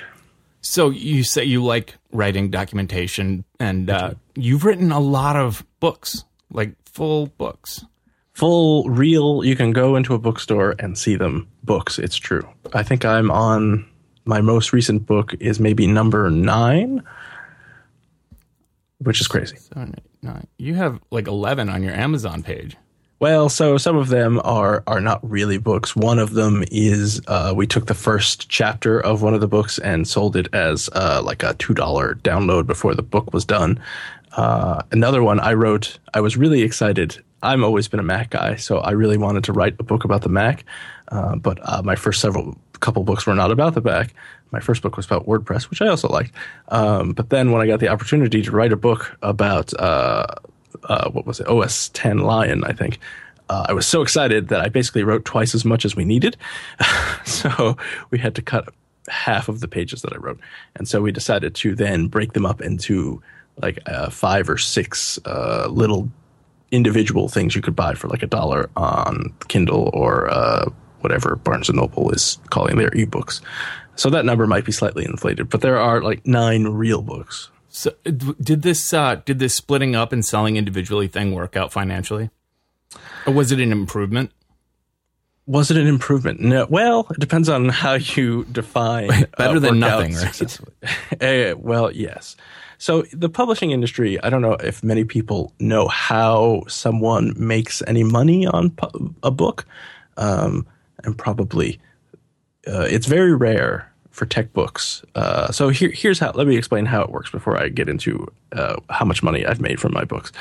So 0.61 0.89
you 0.89 1.25
say 1.25 1.43
you 1.43 1.61
like 1.61 1.95
writing 2.13 2.49
documentation, 2.49 3.43
and 3.59 3.89
uh, 3.89 4.13
you've 4.35 4.63
written 4.63 4.93
a 4.93 5.01
lot 5.01 5.35
of 5.35 5.65
books, 5.81 6.23
like 6.49 6.75
full 6.85 7.27
books, 7.27 7.83
full 8.31 8.89
real. 8.89 9.43
You 9.43 9.57
can 9.57 9.73
go 9.73 9.97
into 9.97 10.13
a 10.13 10.19
bookstore 10.19 10.75
and 10.79 10.97
see 10.97 11.17
them 11.17 11.49
books. 11.63 11.99
It's 11.99 12.15
true. 12.15 12.47
I 12.73 12.83
think 12.83 13.03
I'm 13.03 13.29
on 13.29 13.85
my 14.23 14.39
most 14.39 14.71
recent 14.71 15.05
book 15.05 15.33
is 15.41 15.59
maybe 15.59 15.87
number 15.87 16.29
nine, 16.29 17.03
which 18.99 19.19
is 19.19 19.27
crazy. 19.27 19.57
Seven, 19.57 19.95
eight, 19.97 20.03
nine. 20.21 20.47
You 20.57 20.75
have 20.75 21.01
like 21.11 21.27
eleven 21.27 21.67
on 21.67 21.83
your 21.83 21.93
Amazon 21.93 22.43
page. 22.43 22.77
Well, 23.19 23.47
so 23.47 23.77
some 23.77 23.95
of 23.95 24.09
them 24.09 24.41
are 24.43 24.83
are 24.85 24.99
not 24.99 25.19
really 25.29 25.57
books. 25.57 25.95
One 25.95 26.19
of 26.19 26.33
them 26.33 26.63
is 26.71 27.21
uh, 27.27 27.53
we 27.55 27.67
took 27.67 27.85
the 27.85 27.93
first 27.93 28.49
chapter 28.49 28.99
of 28.99 29.21
one 29.21 29.33
of 29.33 29.39
the 29.39 29.47
books 29.47 29.79
and 29.79 30.05
sold 30.07 30.35
it 30.35 30.53
as 30.53 30.89
uh, 30.93 31.21
like 31.23 31.41
a 31.41 31.53
two 31.53 31.73
dollar 31.73 32.15
download 32.15 32.67
before 32.67 32.95
the 32.95 33.01
book 33.01 33.33
was 33.33 33.45
done. 33.45 33.79
Uh, 34.35 34.81
another 34.91 35.23
one 35.23 35.39
I 35.39 35.53
wrote. 35.53 35.99
I 36.13 36.19
was 36.19 36.35
really 36.35 36.63
excited. 36.63 37.23
I'm 37.43 37.63
always 37.63 37.87
been 37.87 37.99
a 37.99 38.03
Mac 38.03 38.31
guy, 38.31 38.55
so 38.55 38.79
I 38.79 38.91
really 38.91 39.17
wanted 39.17 39.43
to 39.45 39.53
write 39.53 39.75
a 39.79 39.83
book 39.83 40.03
about 40.03 40.21
the 40.21 40.29
Mac. 40.29 40.65
Uh, 41.09 41.35
but 41.35 41.59
uh, 41.63 41.81
my 41.83 41.95
first 41.95 42.19
several 42.19 42.57
couple 42.79 43.03
books 43.03 43.25
were 43.25 43.35
not 43.35 43.51
about 43.51 43.73
the 43.73 43.81
Mac. 43.81 44.13
My 44.51 44.59
first 44.59 44.81
book 44.81 44.97
was 44.97 45.05
about 45.05 45.27
WordPress, 45.27 45.63
which 45.69 45.81
I 45.81 45.87
also 45.87 46.07
liked. 46.09 46.31
Um, 46.69 47.13
but 47.13 47.29
then 47.29 47.51
when 47.51 47.61
I 47.61 47.67
got 47.67 47.79
the 47.79 47.87
opportunity 47.87 48.41
to 48.41 48.51
write 48.51 48.73
a 48.73 48.77
book 48.77 49.17
about 49.21 49.73
uh, 50.85 51.09
what 51.09 51.25
was 51.25 51.39
it, 51.39 51.47
OS 51.47 51.89
10 51.89 52.19
Lion, 52.19 52.63
I 52.63 52.73
think. 52.73 52.99
Uh, 53.49 53.65
I 53.69 53.73
was 53.73 53.85
so 53.85 54.01
excited 54.01 54.47
that 54.47 54.61
I 54.61 54.69
basically 54.69 55.03
wrote 55.03 55.25
twice 55.25 55.53
as 55.53 55.65
much 55.65 55.85
as 55.85 55.95
we 55.95 56.05
needed. 56.05 56.37
so 57.25 57.77
we 58.09 58.17
had 58.17 58.35
to 58.35 58.41
cut 58.41 58.69
half 59.09 59.49
of 59.49 59.59
the 59.59 59.67
pages 59.67 60.01
that 60.01 60.13
I 60.13 60.17
wrote. 60.17 60.39
And 60.75 60.87
so 60.87 61.01
we 61.01 61.11
decided 61.11 61.55
to 61.55 61.75
then 61.75 62.07
break 62.07 62.33
them 62.33 62.45
up 62.45 62.61
into 62.61 63.21
like 63.61 63.79
uh, 63.85 64.09
five 64.09 64.49
or 64.49 64.57
six 64.57 65.19
uh, 65.25 65.67
little 65.69 66.09
individual 66.71 67.27
things 67.27 67.55
you 67.55 67.61
could 67.61 67.75
buy 67.75 67.93
for 67.93 68.07
like 68.07 68.23
a 68.23 68.27
dollar 68.27 68.69
on 68.75 69.33
Kindle 69.47 69.91
or 69.93 70.29
uh, 70.29 70.69
whatever 71.01 71.35
Barnes 71.35 71.69
and 71.69 71.77
Noble 71.77 72.09
is 72.11 72.39
calling 72.49 72.77
their 72.77 72.89
ebooks. 72.91 73.41
So 73.95 74.09
that 74.09 74.25
number 74.25 74.47
might 74.47 74.65
be 74.65 74.71
slightly 74.71 75.05
inflated, 75.05 75.49
but 75.49 75.61
there 75.61 75.77
are 75.77 76.01
like 76.01 76.25
nine 76.25 76.63
real 76.63 77.01
books. 77.01 77.51
So 77.75 77.91
did 78.03 78.61
this 78.61 78.93
uh, 78.93 79.15
did 79.25 79.39
this 79.39 79.55
splitting 79.55 79.95
up 79.95 80.13
and 80.13 80.23
selling 80.23 80.57
individually 80.57 81.07
thing 81.07 81.33
work 81.33 81.57
out 81.57 81.73
financially, 81.73 82.29
or 83.25 83.33
was 83.33 83.51
it 83.51 83.59
an 83.59 83.71
improvement? 83.71 84.31
Was 85.47 85.71
it 85.71 85.77
an 85.77 85.87
improvement? 85.87 86.39
No. 86.39 86.67
Well, 86.69 87.07
it 87.09 87.19
depends 87.19 87.49
on 87.49 87.69
how 87.69 87.95
you 87.95 88.45
define 88.45 89.07
better 89.37 89.57
uh, 89.57 89.59
than 89.59 89.79
nothing. 89.79 90.13
Right? 90.13 90.59
uh, 91.19 91.55
well, 91.57 91.91
yes. 91.91 92.35
So 92.77 93.05
the 93.11 93.27
publishing 93.27 93.71
industry, 93.71 94.21
I 94.21 94.29
don't 94.29 94.43
know 94.43 94.53
if 94.53 94.83
many 94.83 95.03
people 95.03 95.51
know 95.59 95.87
how 95.87 96.65
someone 96.67 97.33
makes 97.37 97.81
any 97.87 98.03
money 98.03 98.45
on 98.45 98.69
pu- 98.69 99.15
a 99.23 99.31
book, 99.31 99.65
um, 100.17 100.67
and 101.03 101.17
probably 101.17 101.79
uh, 102.67 102.81
it's 102.81 103.07
very 103.07 103.33
rare 103.33 103.91
for 104.13 104.27
tech 104.27 104.53
books. 104.53 105.03
Uh, 105.15 105.51
so 105.51 105.69
here, 105.69 105.89
here's 105.89 106.19
how. 106.19 106.31
Let 106.31 106.47
me 106.47 106.55
explain 106.55 106.85
how 106.85 107.01
it 107.01 107.09
works 107.09 107.31
before 107.31 107.59
I 107.59 107.67
get 107.67 107.89
into 107.89 108.31
uh, 108.53 108.77
how 108.89 109.05
much 109.05 109.23
money 109.23 109.45
I've 109.45 109.59
made 109.59 109.81
from 109.81 109.91
my 109.91 110.05
books. 110.05 110.31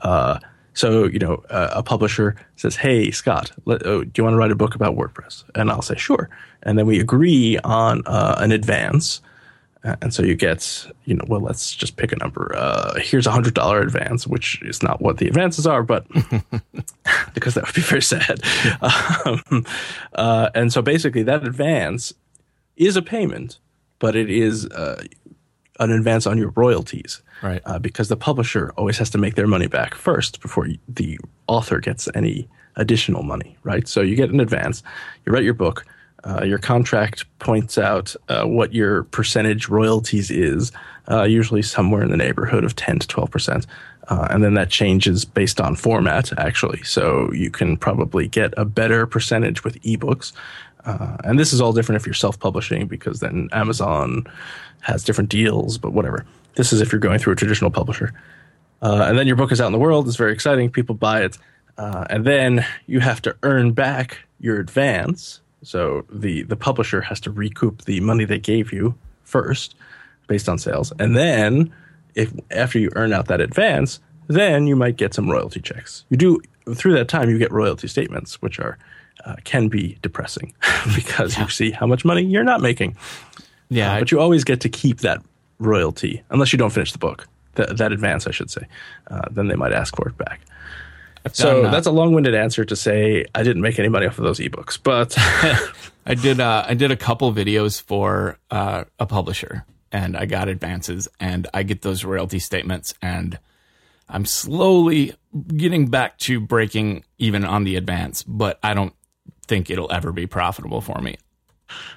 Uh, 0.00 0.38
so 0.74 1.04
you 1.04 1.18
know, 1.18 1.42
a 1.50 1.82
publisher 1.82 2.36
says, 2.54 2.76
"Hey, 2.76 3.10
Scott, 3.10 3.50
let, 3.64 3.84
oh, 3.84 4.04
do 4.04 4.12
you 4.16 4.24
want 4.24 4.34
to 4.34 4.38
write 4.38 4.52
a 4.52 4.56
book 4.56 4.74
about 4.74 4.96
WordPress?" 4.96 5.42
And 5.54 5.70
I'll 5.70 5.82
say, 5.82 5.96
"Sure." 5.96 6.30
And 6.62 6.78
then 6.78 6.86
we 6.86 7.00
agree 7.00 7.58
on 7.64 8.02
uh, 8.06 8.36
an 8.38 8.52
advance. 8.52 9.20
And 10.02 10.12
so 10.12 10.24
you 10.24 10.34
get, 10.34 10.84
you 11.04 11.14
know, 11.14 11.24
well, 11.28 11.40
let's 11.40 11.72
just 11.72 11.96
pick 11.96 12.10
a 12.10 12.16
number. 12.16 12.52
Uh, 12.56 12.94
here's 12.98 13.26
a 13.26 13.30
hundred 13.30 13.54
dollar 13.54 13.80
advance, 13.80 14.26
which 14.26 14.60
is 14.62 14.82
not 14.82 15.00
what 15.00 15.18
the 15.18 15.28
advances 15.28 15.64
are, 15.64 15.84
but 15.84 16.04
because 17.34 17.54
that 17.54 17.64
would 17.66 17.74
be 17.74 17.82
very 17.82 18.02
sad. 18.02 18.40
Um, 19.24 19.64
uh, 20.14 20.50
and 20.54 20.72
so 20.72 20.82
basically, 20.82 21.22
that 21.24 21.44
advance 21.44 22.12
is 22.76 22.96
a 22.96 23.02
payment, 23.02 23.58
but 23.98 24.14
it 24.16 24.30
is 24.30 24.66
uh, 24.66 25.02
an 25.80 25.90
advance 25.90 26.26
on 26.26 26.38
your 26.38 26.52
royalties. 26.56 27.22
Right. 27.42 27.60
Uh, 27.66 27.78
because 27.78 28.08
the 28.08 28.16
publisher 28.16 28.72
always 28.76 28.98
has 28.98 29.10
to 29.10 29.18
make 29.18 29.34
their 29.34 29.46
money 29.46 29.66
back 29.66 29.94
first 29.94 30.40
before 30.40 30.68
the 30.88 31.18
author 31.48 31.80
gets 31.80 32.08
any 32.14 32.48
additional 32.76 33.22
money, 33.22 33.56
right? 33.62 33.86
So 33.88 34.00
you 34.00 34.16
get 34.16 34.30
an 34.30 34.40
advance, 34.40 34.82
you 35.24 35.32
write 35.32 35.44
your 35.44 35.54
book, 35.54 35.84
Uh, 36.24 36.42
your 36.44 36.58
contract 36.58 37.24
points 37.38 37.78
out 37.78 38.16
uh, 38.28 38.44
what 38.44 38.72
your 38.72 39.04
percentage 39.04 39.68
royalties 39.68 40.28
is, 40.30 40.72
uh, 41.08 41.22
usually 41.22 41.62
somewhere 41.62 42.02
in 42.02 42.10
the 42.10 42.16
neighborhood 42.16 42.64
of 42.64 42.74
10 42.74 42.98
to 42.98 43.06
12 43.06 43.30
percent. 43.30 43.66
Uh, 44.08 44.26
and 44.30 44.42
then 44.42 44.54
that 44.54 44.68
changes 44.70 45.24
based 45.24 45.60
on 45.60 45.76
format, 45.76 46.32
actually. 46.38 46.82
So 46.82 47.30
you 47.32 47.50
can 47.50 47.76
probably 47.76 48.26
get 48.28 48.54
a 48.56 48.64
better 48.64 49.06
percentage 49.06 49.62
with 49.62 49.80
ebooks. 49.82 50.32
Uh, 50.86 51.16
and 51.24 51.38
this 51.38 51.52
is 51.52 51.60
all 51.60 51.72
different 51.72 52.00
if 52.00 52.06
you're 52.06 52.14
self 52.14 52.38
publishing 52.38 52.86
because 52.86 53.20
then 53.20 53.48
Amazon 53.52 54.24
has 54.80 55.04
different 55.04 55.28
deals, 55.28 55.78
but 55.78 55.92
whatever. 55.92 56.24
This 56.54 56.72
is 56.72 56.80
if 56.80 56.92
you're 56.92 57.00
going 57.00 57.18
through 57.18 57.34
a 57.34 57.36
traditional 57.36 57.70
publisher. 57.70 58.12
Uh, 58.82 59.06
and 59.08 59.18
then 59.18 59.26
your 59.26 59.36
book 59.36 59.52
is 59.52 59.60
out 59.60 59.66
in 59.66 59.72
the 59.72 59.78
world. 59.78 60.06
It's 60.06 60.16
very 60.16 60.32
exciting. 60.32 60.70
People 60.70 60.94
buy 60.94 61.22
it. 61.22 61.36
Uh, 61.76 62.06
and 62.08 62.24
then 62.24 62.64
you 62.86 63.00
have 63.00 63.20
to 63.22 63.36
earn 63.42 63.72
back 63.72 64.18
your 64.40 64.60
advance. 64.60 65.40
So 65.62 66.04
the, 66.10 66.42
the 66.42 66.56
publisher 66.56 67.00
has 67.00 67.20
to 67.20 67.30
recoup 67.30 67.84
the 67.84 68.00
money 68.00 68.24
they 68.24 68.38
gave 68.38 68.72
you 68.72 68.94
first 69.24 69.74
based 70.28 70.48
on 70.48 70.58
sales. 70.58 70.92
And 70.98 71.16
then 71.16 71.72
if 72.14 72.32
after 72.50 72.78
you 72.78 72.90
earn 72.94 73.12
out 73.12 73.26
that 73.26 73.40
advance, 73.40 74.00
then 74.28 74.66
you 74.66 74.76
might 74.76 74.96
get 74.96 75.14
some 75.14 75.30
royalty 75.30 75.60
checks. 75.60 76.04
You 76.10 76.16
do 76.16 76.40
through 76.74 76.94
that 76.94 77.08
time 77.08 77.30
you 77.30 77.38
get 77.38 77.52
royalty 77.52 77.88
statements, 77.88 78.40
which 78.42 78.58
are 78.58 78.78
uh, 79.26 79.34
can 79.44 79.68
be 79.68 79.98
depressing 80.02 80.54
because 80.94 81.36
yeah. 81.36 81.44
you 81.44 81.50
see 81.50 81.70
how 81.72 81.86
much 81.86 82.04
money 82.04 82.22
you're 82.22 82.44
not 82.44 82.60
making. 82.60 82.96
Yeah, 83.68 83.94
uh, 83.94 83.98
but 83.98 84.12
you 84.12 84.20
always 84.20 84.44
get 84.44 84.60
to 84.60 84.68
keep 84.68 85.00
that 85.00 85.20
royalty 85.58 86.22
unless 86.30 86.52
you 86.52 86.58
don't 86.58 86.70
finish 86.70 86.92
the 86.92 86.98
book. 86.98 87.28
Th- 87.56 87.68
that 87.68 87.92
advance, 87.92 88.26
I 88.26 88.30
should 88.30 88.50
say. 88.50 88.66
Uh, 89.10 89.22
then 89.30 89.48
they 89.48 89.56
might 89.56 89.72
ask 89.72 89.96
for 89.96 90.08
it 90.08 90.16
back. 90.16 90.40
So 91.32 91.62
that. 91.62 91.72
that's 91.72 91.88
a 91.88 91.90
long-winded 91.90 92.36
answer 92.36 92.64
to 92.64 92.76
say 92.76 93.24
I 93.34 93.42
didn't 93.42 93.62
make 93.62 93.80
any 93.80 93.88
money 93.88 94.06
off 94.06 94.18
of 94.18 94.24
those 94.24 94.38
ebooks, 94.38 94.78
but 94.80 95.14
I 96.06 96.14
did. 96.14 96.38
Uh, 96.38 96.64
I 96.66 96.74
did 96.74 96.92
a 96.92 96.96
couple 96.96 97.32
videos 97.32 97.82
for 97.82 98.38
uh, 98.52 98.84
a 99.00 99.06
publisher, 99.06 99.64
and 99.90 100.16
I 100.16 100.26
got 100.26 100.48
advances, 100.48 101.08
and 101.18 101.48
I 101.52 101.64
get 101.64 101.82
those 101.82 102.04
royalty 102.04 102.38
statements, 102.38 102.94
and 103.02 103.40
I'm 104.08 104.24
slowly 104.24 105.14
getting 105.48 105.88
back 105.88 106.16
to 106.18 106.38
breaking 106.38 107.02
even 107.18 107.44
on 107.44 107.64
the 107.64 107.74
advance, 107.74 108.22
but 108.22 108.60
I 108.62 108.74
don't 108.74 108.94
think 109.48 109.70
it'll 109.70 109.90
ever 109.92 110.12
be 110.12 110.26
profitable 110.26 110.80
for 110.80 111.00
me. 111.00 111.16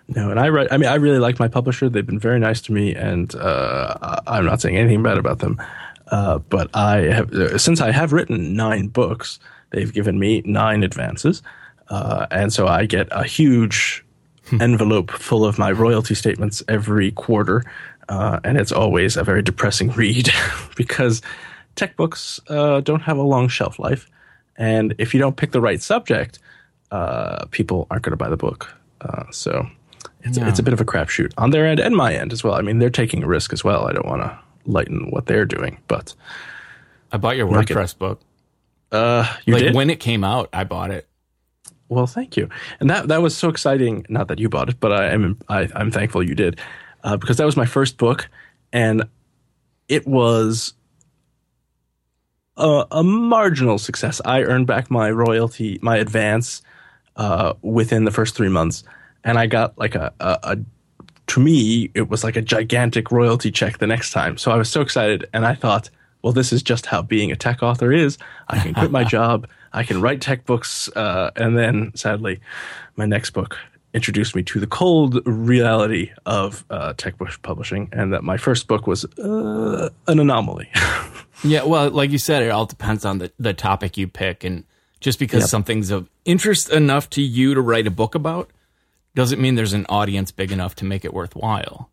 No, 0.07 0.31
and 0.31 0.39
I 0.39 0.49
read. 0.49 0.67
I 0.71 0.77
mean, 0.77 0.89
I 0.89 0.95
really 0.95 1.19
like 1.19 1.39
my 1.39 1.47
publisher. 1.47 1.89
They've 1.89 2.05
been 2.05 2.19
very 2.19 2.39
nice 2.39 2.61
to 2.61 2.71
me, 2.71 2.95
and 2.95 3.33
uh, 3.35 4.21
I'm 4.25 4.45
not 4.45 4.61
saying 4.61 4.77
anything 4.77 5.03
bad 5.03 5.17
about 5.17 5.39
them. 5.39 5.61
Uh, 6.07 6.39
but 6.39 6.69
I 6.73 6.97
have, 7.01 7.31
uh, 7.33 7.57
since 7.57 7.81
I 7.81 7.91
have 7.91 8.13
written 8.13 8.55
nine 8.55 8.87
books, 8.87 9.39
they've 9.69 9.93
given 9.93 10.17
me 10.17 10.41
nine 10.43 10.83
advances, 10.83 11.43
uh, 11.89 12.25
and 12.31 12.51
so 12.51 12.67
I 12.67 12.85
get 12.85 13.07
a 13.11 13.23
huge 13.23 14.03
hmm. 14.47 14.61
envelope 14.61 15.11
full 15.11 15.45
of 15.45 15.59
my 15.59 15.71
royalty 15.71 16.15
statements 16.15 16.63
every 16.67 17.11
quarter, 17.11 17.63
uh, 18.09 18.39
and 18.43 18.57
it's 18.57 18.71
always 18.71 19.17
a 19.17 19.23
very 19.23 19.43
depressing 19.43 19.91
read 19.95 20.31
because 20.75 21.21
tech 21.75 21.95
books 21.95 22.39
uh, 22.49 22.81
don't 22.81 23.01
have 23.01 23.17
a 23.17 23.23
long 23.23 23.47
shelf 23.47 23.77
life, 23.77 24.09
and 24.57 24.95
if 24.97 25.13
you 25.13 25.19
don't 25.19 25.37
pick 25.37 25.51
the 25.51 25.61
right 25.61 25.81
subject, 25.81 26.39
uh, 26.91 27.45
people 27.51 27.87
aren't 27.89 28.03
going 28.03 28.11
to 28.11 28.17
buy 28.17 28.29
the 28.29 28.37
book. 28.37 28.73
so. 29.31 29.67
It's, 30.21 30.37
yeah. 30.37 30.49
it's 30.49 30.59
a 30.59 30.63
bit 30.63 30.73
of 30.73 30.81
a 30.81 30.85
crapshoot 30.85 31.31
on 31.37 31.51
their 31.51 31.65
end 31.65 31.79
and 31.79 31.95
my 31.95 32.13
end 32.13 32.33
as 32.33 32.43
well. 32.43 32.55
I 32.55 32.61
mean, 32.61 32.79
they're 32.79 32.89
taking 32.89 33.23
a 33.23 33.27
risk 33.27 33.53
as 33.53 33.63
well. 33.63 33.87
I 33.87 33.93
don't 33.93 34.05
want 34.05 34.21
to 34.21 34.37
lighten 34.65 35.09
what 35.11 35.25
they're 35.25 35.45
doing. 35.45 35.77
But 35.87 36.13
I 37.11 37.17
bought 37.17 37.37
your 37.37 37.47
WordPress 37.47 37.97
book. 37.97 38.21
Uh, 38.91 39.31
you 39.45 39.53
like 39.53 39.63
did? 39.63 39.75
when 39.75 39.89
it 39.89 39.99
came 39.99 40.23
out, 40.23 40.49
I 40.53 40.63
bought 40.63 40.91
it. 40.91 41.07
Well, 41.89 42.07
thank 42.07 42.37
you, 42.37 42.49
and 42.79 42.89
that 42.89 43.07
that 43.07 43.21
was 43.21 43.35
so 43.35 43.49
exciting. 43.49 44.05
Not 44.09 44.27
that 44.27 44.39
you 44.39 44.47
bought 44.47 44.69
it, 44.69 44.79
but 44.79 44.91
I 44.91 45.09
am 45.09 45.39
I, 45.47 45.67
am 45.75 45.89
thankful 45.89 46.21
you 46.21 46.35
did, 46.35 46.59
uh, 47.03 47.17
because 47.17 47.37
that 47.37 47.45
was 47.45 47.57
my 47.57 47.65
first 47.65 47.97
book, 47.97 48.29
and 48.71 49.07
it 49.87 50.07
was 50.07 50.73
a, 52.57 52.85
a, 52.91 53.03
marginal 53.03 53.79
success. 53.79 54.21
I 54.23 54.43
earned 54.43 54.67
back 54.67 54.91
my 54.91 55.09
royalty, 55.09 55.79
my 55.81 55.97
advance, 55.97 56.61
uh, 57.15 57.53
within 57.61 58.05
the 58.05 58.11
first 58.11 58.35
three 58.35 58.49
months, 58.49 58.83
and 59.23 59.37
I 59.37 59.47
got 59.47 59.77
like 59.77 59.95
a, 59.95 60.13
a, 60.19 60.39
a 60.43 60.57
to 61.27 61.39
me, 61.39 61.91
it 61.93 62.09
was 62.09 62.23
like 62.23 62.35
a 62.35 62.41
gigantic 62.41 63.11
royalty 63.11 63.51
check 63.51 63.77
the 63.77 63.87
next 63.87 64.11
time. 64.11 64.37
So 64.37 64.51
I 64.51 64.55
was 64.55 64.69
so 64.69 64.81
excited, 64.81 65.27
and 65.33 65.45
I 65.45 65.53
thought, 65.53 65.89
well, 66.21 66.33
this 66.33 66.51
is 66.51 66.63
just 66.63 66.85
how 66.87 67.01
being 67.01 67.31
a 67.31 67.35
tech 67.35 67.63
author 67.63 67.93
is. 67.93 68.17
I 68.47 68.59
can 68.59 68.73
quit 68.73 68.91
my 68.91 69.03
job, 69.17 69.47
I 69.71 69.83
can 69.83 70.01
write 70.01 70.21
tech 70.21 70.45
books, 70.45 70.89
uh, 70.95 71.31
and 71.35 71.57
then 71.57 71.91
sadly, 71.95 72.41
my 72.95 73.05
next 73.05 73.31
book 73.31 73.57
introduced 73.93 74.35
me 74.35 74.43
to 74.43 74.59
the 74.59 74.67
cold 74.67 75.19
reality 75.25 76.11
of 76.25 76.63
uh, 76.69 76.93
tech 76.93 77.17
book 77.17 77.29
publishing, 77.41 77.89
and 77.91 78.13
that 78.13 78.23
my 78.23 78.37
first 78.37 78.67
book 78.67 78.87
was 78.87 79.05
uh, 79.17 79.89
an 80.07 80.19
anomaly. 80.19 80.69
yeah, 81.43 81.63
well, 81.63 81.89
like 81.89 82.11
you 82.11 82.19
said, 82.19 82.43
it 82.43 82.49
all 82.49 82.65
depends 82.65 83.05
on 83.05 83.19
the, 83.19 83.31
the 83.39 83.53
topic 83.53 83.97
you 83.97 84.07
pick, 84.07 84.43
and 84.43 84.63
just 84.99 85.19
because 85.19 85.41
yep. 85.41 85.49
something's 85.49 85.91
of 85.91 86.09
interest 86.25 86.69
enough 86.71 87.09
to 87.11 87.21
you 87.21 87.53
to 87.53 87.61
write 87.61 87.87
a 87.87 87.91
book 87.91 88.15
about 88.15 88.49
doesn't 89.15 89.41
mean 89.41 89.55
there's 89.55 89.73
an 89.73 89.85
audience 89.89 90.31
big 90.31 90.51
enough 90.51 90.75
to 90.75 90.85
make 90.85 91.03
it 91.03 91.13
worthwhile. 91.13 91.89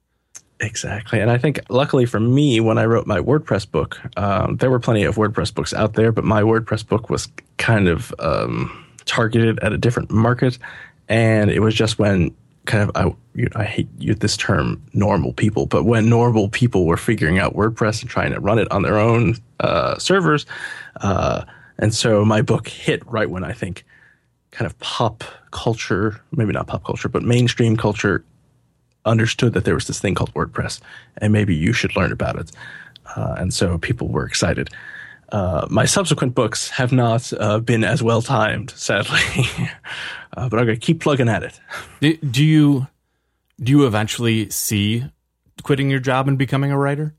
Exactly. 0.61 1.21
And 1.21 1.31
I 1.31 1.39
think 1.39 1.61
luckily 1.69 2.07
for 2.07 2.21
me, 2.21 2.61
when 2.61 2.79
I 2.79 2.87
wrote 2.87 3.07
my 3.07 3.21
WordPress 3.21 3.71
book, 3.71 4.01
um, 4.17 4.57
there 4.57 4.71
were 4.71 4.79
plenty 4.79 5.05
of 5.05 5.17
WordPress 5.17 5.55
books 5.55 5.75
out 5.75 5.95
there, 5.95 6.13
but 6.13 6.25
my 6.25 6.43
WordPress 6.43 6.87
book 6.87 7.11
was 7.11 7.29
kind 7.59 7.89
of 7.89 8.15
um, 8.19 8.87
targeted 9.05 9.59
at 9.61 9.73
a 9.73 9.79
different 9.79 10.11
market. 10.11 10.59
And 11.09 11.51
it 11.51 11.61
was 11.61 11.75
just 11.75 11.99
when 11.99 12.35
kind 12.65 12.89
of, 12.89 12.97
I, 12.97 13.15
you 13.35 13.45
know, 13.45 13.51
I 13.57 13.65
hate 13.65 13.89
this 13.99 14.37
term 14.37 14.83
normal 14.93 15.33
people, 15.33 15.67
but 15.67 15.85
when 15.85 16.09
normal 16.09 16.49
people 16.49 16.87
were 16.87 16.97
figuring 16.97 17.39
out 17.39 17.55
WordPress 17.55 18.01
and 18.01 18.11
trying 18.11 18.33
to 18.33 18.41
run 18.41 18.59
it 18.59 18.71
on 18.73 18.83
their 18.83 18.99
own 18.99 19.37
uh, 19.61 19.99
servers. 19.99 20.47
Uh, 21.01 21.45
and 21.78 21.95
so 21.95 22.25
my 22.25 22.42
book 22.42 22.68
hit 22.68 23.06
right 23.06 23.28
when 23.28 23.45
I 23.45 23.52
think 23.52 23.85
kind 24.50 24.66
of 24.66 24.78
pop 24.78 25.25
culture, 25.50 26.21
maybe 26.33 26.52
not 26.52 26.66
pop 26.66 26.85
culture, 26.85 27.09
but 27.09 27.23
mainstream 27.23 27.76
culture 27.76 28.25
understood 29.04 29.52
that 29.52 29.64
there 29.64 29.75
was 29.75 29.87
this 29.87 30.00
thing 30.00 30.14
called 30.14 30.33
WordPress 30.35 30.80
and 31.18 31.33
maybe 31.33 31.54
you 31.54 31.73
should 31.73 31.95
learn 31.97 32.12
about 32.12 32.37
it. 32.37 32.50
Uh, 33.14 33.37
and 33.38 33.54
so 33.54 33.78
people 33.78 34.09
were 34.09 34.26
excited. 34.26 34.71
Uh, 35.30 35.66
my 35.71 35.85
subsequent 35.85 36.35
books 36.35 36.71
have 36.71 36.92
not 36.92 37.33
uh, 37.35 37.59
been 37.59 37.85
as 37.85 38.02
well 38.02 38.23
timed, 38.23 38.71
sadly, 38.71 39.21
uh, 40.37 40.49
but 40.49 40.59
I'm 40.59 40.66
going 40.66 40.68
to 40.68 40.76
keep 40.76 41.00
plugging 41.00 41.28
at 41.28 41.42
it. 41.42 41.61
Do, 42.00 42.16
do 42.18 42.45
you 42.45 42.87
do 43.61 43.73
you 43.73 43.87
eventually 43.87 44.50
see 44.50 45.04
quitting 45.62 45.90
your 45.90 46.00
job 46.00 46.28
and 46.28 46.37
becoming 46.37 46.71
a 46.71 46.78
writer? 46.78 47.14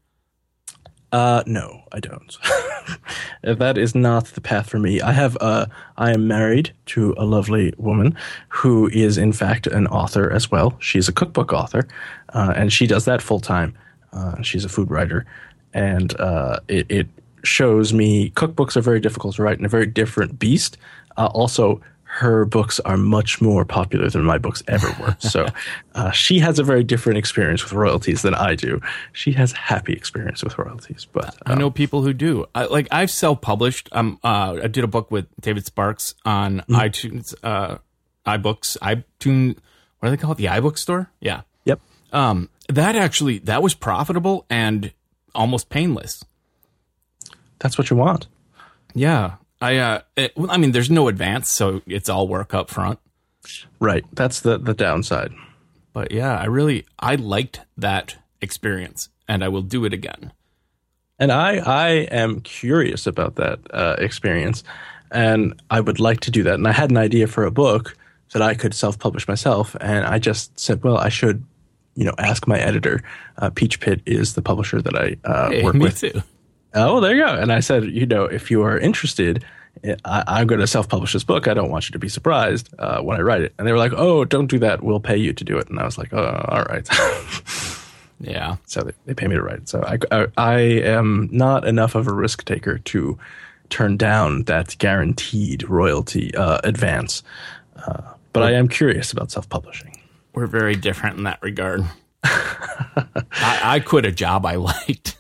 Uh, 1.11 1.43
no, 1.45 1.83
I 1.91 1.99
don't. 1.99 2.37
that 3.44 3.77
is 3.77 3.96
not 3.96 4.25
the 4.25 4.41
path 4.41 4.70
for 4.70 4.79
me. 4.79 5.01
I 5.01 5.12
have 5.12 5.38
uh, 5.41 5.67
I 5.98 6.12
am 6.12 6.27
married 6.27 6.72
to 6.88 7.13
a 7.17 7.25
lovely 7.25 7.74
woman 7.77 8.15
who 8.50 8.88
is 8.89 9.17
in 9.17 9.34
fact 9.34 9.67
an 9.67 9.88
author 9.88 10.32
as 10.32 10.51
well. 10.51 10.75
She's 10.79 11.08
a 11.08 11.13
cookbook 11.13 11.53
author, 11.53 11.88
uh, 12.34 12.53
and 12.56 12.72
she 12.72 12.88
does 12.88 13.06
that 13.06 13.22
full 13.22 13.39
time. 13.39 13.77
Uh, 14.13 14.41
she's 14.41 14.65
a 14.65 14.70
food 14.70 14.89
writer, 14.89 15.25
and 15.74 16.20
uh, 16.20 16.60
it, 16.67 16.86
it, 16.89 17.08
shows 17.44 17.94
me 17.94 18.32
cookbooks 18.32 18.75
are 18.75 18.82
very 18.82 19.00
difficult 19.00 19.36
to 19.36 19.44
write 19.44 19.58
and 19.58 19.65
a 19.65 19.70
very 19.70 19.86
different 19.86 20.38
beast. 20.38 20.75
Uh, 21.17 21.27
also, 21.27 21.79
her 22.07 22.45
books 22.45 22.79
are 22.79 22.97
much 22.97 23.41
more 23.41 23.63
popular 23.65 24.09
than 24.09 24.23
my 24.23 24.37
books 24.37 24.63
ever 24.67 24.87
were. 24.99 25.15
So 25.27 25.45
uh, 25.93 26.11
she 26.11 26.39
has 26.39 26.57
a 26.57 26.63
very 26.63 26.83
different 26.83 27.17
experience 27.17 27.63
with 27.63 27.73
royalties 27.73 28.21
than 28.21 28.33
I 28.33 28.55
do. 28.55 28.79
She 29.11 29.33
has 29.33 29.51
a 29.53 29.57
happy 29.57 29.93
experience 29.93 30.43
with 30.43 30.57
royalties, 30.57 31.05
but 31.11 31.25
um, 31.25 31.33
I 31.45 31.55
know 31.55 31.69
people 31.69 32.01
who 32.01 32.13
do. 32.13 32.45
I, 32.55 32.65
like 32.65 32.87
I've 32.91 33.11
self-published. 33.11 33.89
Um, 33.91 34.19
uh, 34.23 34.59
I 34.63 34.67
did 34.67 34.83
a 34.83 34.87
book 34.87 35.11
with 35.11 35.27
David 35.41 35.65
Sparks 35.65 36.15
on 36.23 36.59
mm-hmm. 36.61 36.75
iTunes, 36.75 37.35
uh, 37.43 37.77
iBooks, 38.25 38.77
iTunes. 38.79 39.57
What 39.99 40.09
do 40.09 40.15
they 40.15 40.17
call 40.17 40.31
it? 40.31 40.37
The 40.37 40.45
iBook 40.45 40.77
store. 40.77 41.11
Yeah. 41.19 41.41
Yep. 41.65 41.81
Um, 42.13 42.49
that 42.69 42.95
actually 42.95 43.39
that 43.39 43.61
was 43.61 43.73
profitable 43.73 44.45
and 44.49 44.93
almost 45.35 45.69
painless. 45.69 46.23
That's 47.59 47.77
what 47.77 47.89
you 47.89 47.97
want. 47.97 48.27
Yeah, 48.93 49.35
I 49.61 49.77
uh, 49.77 50.01
it, 50.15 50.33
I 50.49 50.57
mean, 50.57 50.71
there's 50.71 50.91
no 50.91 51.07
advance, 51.07 51.49
so 51.49 51.81
it's 51.87 52.09
all 52.09 52.27
work 52.27 52.53
up 52.53 52.69
front. 52.69 52.99
Right. 53.79 54.05
That's 54.13 54.41
the 54.41 54.57
the 54.57 54.73
downside. 54.73 55.33
But 55.93 56.11
yeah, 56.11 56.37
I 56.37 56.45
really 56.45 56.85
I 56.99 57.15
liked 57.15 57.61
that 57.77 58.17
experience, 58.41 59.09
and 59.27 59.43
I 59.43 59.47
will 59.47 59.63
do 59.63 59.85
it 59.85 59.93
again. 59.93 60.31
And 61.19 61.31
I 61.31 61.57
I 61.57 61.89
am 62.11 62.41
curious 62.41 63.07
about 63.07 63.35
that 63.35 63.59
uh, 63.71 63.95
experience, 63.97 64.63
and 65.11 65.59
I 65.71 65.79
would 65.79 65.99
like 65.99 66.19
to 66.21 66.31
do 66.31 66.43
that. 66.43 66.55
And 66.55 66.67
I 66.67 66.71
had 66.71 66.91
an 66.91 66.97
idea 66.97 67.27
for 67.27 67.45
a 67.45 67.51
book 67.51 67.97
that 68.33 68.41
I 68.41 68.53
could 68.53 68.73
self 68.73 68.99
publish 68.99 69.27
myself, 69.27 69.75
and 69.81 70.05
I 70.05 70.19
just 70.19 70.59
said, 70.59 70.83
well, 70.83 70.97
I 70.97 71.09
should, 71.09 71.43
you 71.95 72.05
know, 72.05 72.13
ask 72.19 72.47
my 72.47 72.59
editor. 72.59 73.01
Uh, 73.37 73.49
Peachpit 73.49 74.01
is 74.05 74.35
the 74.35 74.41
publisher 74.41 74.81
that 74.81 74.95
I 74.95 75.15
uh, 75.27 75.49
hey, 75.49 75.63
work 75.63 75.75
me 75.75 75.85
with. 75.85 75.99
Too. 75.99 76.21
Oh, 76.74 77.00
there 77.00 77.15
you 77.15 77.24
go. 77.24 77.33
And 77.33 77.51
I 77.51 77.59
said, 77.59 77.86
you 77.86 78.05
know, 78.05 78.25
if 78.25 78.51
you 78.51 78.62
are 78.63 78.77
interested 78.77 79.43
I, 80.05 80.41
am 80.41 80.47
going 80.47 80.62
to 80.62 80.67
self-publish 80.67 81.13
this 81.13 81.24
book. 81.24 81.47
I 81.47 81.53
don't 81.53 81.69
want 81.69 81.88
you 81.88 81.93
to 81.93 82.00
be 82.00 82.09
surprised 82.09 82.69
uh, 82.79 83.01
when 83.01 83.17
I 83.17 83.21
write 83.21 83.41
it. 83.41 83.53
And 83.57 83.67
they 83.67 83.71
were 83.71 83.77
like, 83.77 83.93
"Oh, 83.95 84.25
don't 84.25 84.47
do 84.47 84.59
that. 84.59 84.83
We'll 84.83 85.00
pay 85.00 85.17
you 85.17 85.33
to 85.33 85.43
do 85.43 85.57
it." 85.57 85.69
And 85.69 85.79
I 85.79 85.86
was 85.86 85.97
like, 85.97 86.13
"Oh, 86.13 86.45
all 86.50 86.63
right." 86.63 86.88
yeah. 88.19 88.57
So 88.65 88.81
they, 88.81 88.91
they 89.05 89.13
pay 89.13 89.27
me 89.27 89.36
to 89.36 89.41
write 89.41 89.59
it. 89.59 89.69
So 89.69 89.83
I, 89.83 89.97
I, 90.12 90.27
I 90.38 90.59
am 90.59 91.29
not 91.31 91.65
enough 91.67 91.95
of 91.95 92.07
a 92.07 92.13
risk 92.13 92.45
taker 92.45 92.79
to 92.79 93.17
turn 93.69 93.97
down 93.97 94.43
that 94.43 94.75
guaranteed 94.79 95.67
royalty 95.69 96.33
uh, 96.36 96.59
advance. 96.63 97.24
Uh, 97.75 98.01
but 98.33 98.43
I 98.43 98.53
am 98.53 98.67
curious 98.67 99.12
about 99.12 99.31
self-publishing. 99.31 100.00
We're 100.33 100.47
very 100.47 100.75
different 100.75 101.17
in 101.17 101.24
that 101.24 101.41
regard. 101.41 101.83
I, 102.24 103.15
I 103.63 103.79
quit 103.79 104.05
a 104.05 104.12
job 104.12 104.45
I 104.45 104.55
liked. 104.55 105.16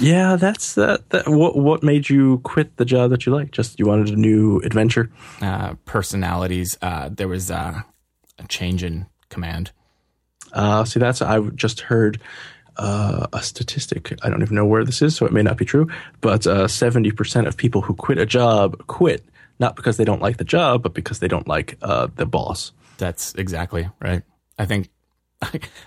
Yeah, 0.00 0.36
that's 0.36 0.74
that, 0.74 1.10
that. 1.10 1.28
What 1.28 1.56
what 1.56 1.82
made 1.82 2.08
you 2.08 2.38
quit 2.38 2.76
the 2.76 2.84
job 2.84 3.10
that 3.10 3.26
you 3.26 3.34
like? 3.34 3.50
Just 3.50 3.78
you 3.78 3.86
wanted 3.86 4.08
a 4.08 4.16
new 4.16 4.58
adventure. 4.60 5.10
Uh, 5.40 5.74
personalities. 5.84 6.78
Uh, 6.80 7.10
there 7.10 7.28
was 7.28 7.50
uh, 7.50 7.82
a 8.38 8.46
change 8.48 8.82
in 8.82 9.06
command. 9.28 9.70
Uh, 10.52 10.84
see, 10.84 11.00
that's 11.00 11.20
I 11.22 11.40
just 11.40 11.80
heard 11.80 12.20
uh, 12.76 13.26
a 13.32 13.42
statistic. 13.42 14.12
I 14.22 14.30
don't 14.30 14.42
even 14.42 14.56
know 14.56 14.66
where 14.66 14.84
this 14.84 15.02
is, 15.02 15.14
so 15.14 15.26
it 15.26 15.32
may 15.32 15.42
not 15.42 15.58
be 15.58 15.64
true. 15.64 15.88
But 16.20 16.46
uh, 16.46 16.68
seventy 16.68 17.10
percent 17.10 17.46
of 17.46 17.56
people 17.56 17.82
who 17.82 17.94
quit 17.94 18.18
a 18.18 18.26
job 18.26 18.86
quit 18.86 19.24
not 19.58 19.76
because 19.76 19.96
they 19.96 20.04
don't 20.04 20.20
like 20.20 20.38
the 20.38 20.44
job, 20.44 20.82
but 20.82 20.94
because 20.94 21.20
they 21.20 21.28
don't 21.28 21.46
like 21.46 21.78
uh, 21.82 22.08
the 22.16 22.26
boss. 22.26 22.72
That's 22.98 23.34
exactly 23.34 23.88
right. 24.00 24.22
I 24.58 24.66
think 24.66 24.90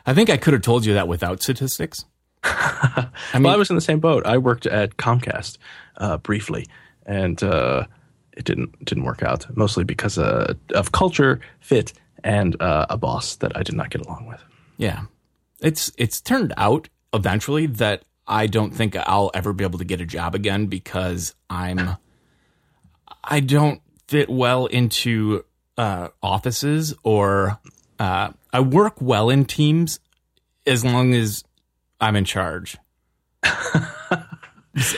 I 0.06 0.14
think 0.14 0.30
I 0.30 0.38
could 0.38 0.54
have 0.54 0.62
told 0.62 0.86
you 0.86 0.94
that 0.94 1.08
without 1.08 1.44
statistics. 1.44 2.06
I 2.46 3.10
mean, 3.34 3.44
well, 3.44 3.54
I 3.54 3.58
was 3.58 3.70
in 3.70 3.76
the 3.76 3.82
same 3.82 4.00
boat. 4.00 4.26
I 4.26 4.38
worked 4.38 4.66
at 4.66 4.98
Comcast 4.98 5.58
uh, 5.98 6.18
briefly, 6.18 6.68
and 7.06 7.42
uh, 7.44 7.86
it 8.34 8.46
didn't 8.46 8.84
didn't 8.86 9.04
work 9.04 9.24
out. 9.24 9.46
Mostly 9.56 9.84
because 9.84 10.18
uh, 10.18 10.54
of 10.74 10.92
culture 10.92 11.40
fit 11.60 11.94
and 12.24 12.60
uh, 12.62 12.86
a 12.90 12.98
boss 12.98 13.36
that 13.38 13.56
I 13.58 13.64
did 13.64 13.76
not 13.76 13.90
get 13.90 14.06
along 14.06 14.28
with. 14.28 14.44
Yeah, 14.78 15.04
it's 15.62 15.92
it's 15.98 16.22
turned 16.22 16.54
out 16.58 16.90
eventually 17.14 17.66
that 17.68 18.04
I 18.28 18.48
don't 18.48 18.72
think 18.72 18.96
I'll 18.96 19.32
ever 19.34 19.54
be 19.54 19.64
able 19.64 19.80
to 19.80 19.86
get 19.86 20.02
a 20.02 20.06
job 20.06 20.36
again 20.36 20.68
because 20.68 21.34
I'm 21.50 21.98
I 23.24 23.40
don't 23.40 23.82
fit 24.08 24.30
well 24.30 24.66
into 24.68 25.46
uh, 25.78 26.10
offices 26.22 26.94
or 27.04 27.60
uh, 28.00 28.32
I 28.52 28.60
work 28.60 29.02
well 29.02 29.30
in 29.30 29.46
teams 29.46 30.00
as 30.68 30.84
long 30.84 31.14
as 31.14 31.44
I'm 32.00 32.16
in 32.16 32.26
charge. 32.26 32.78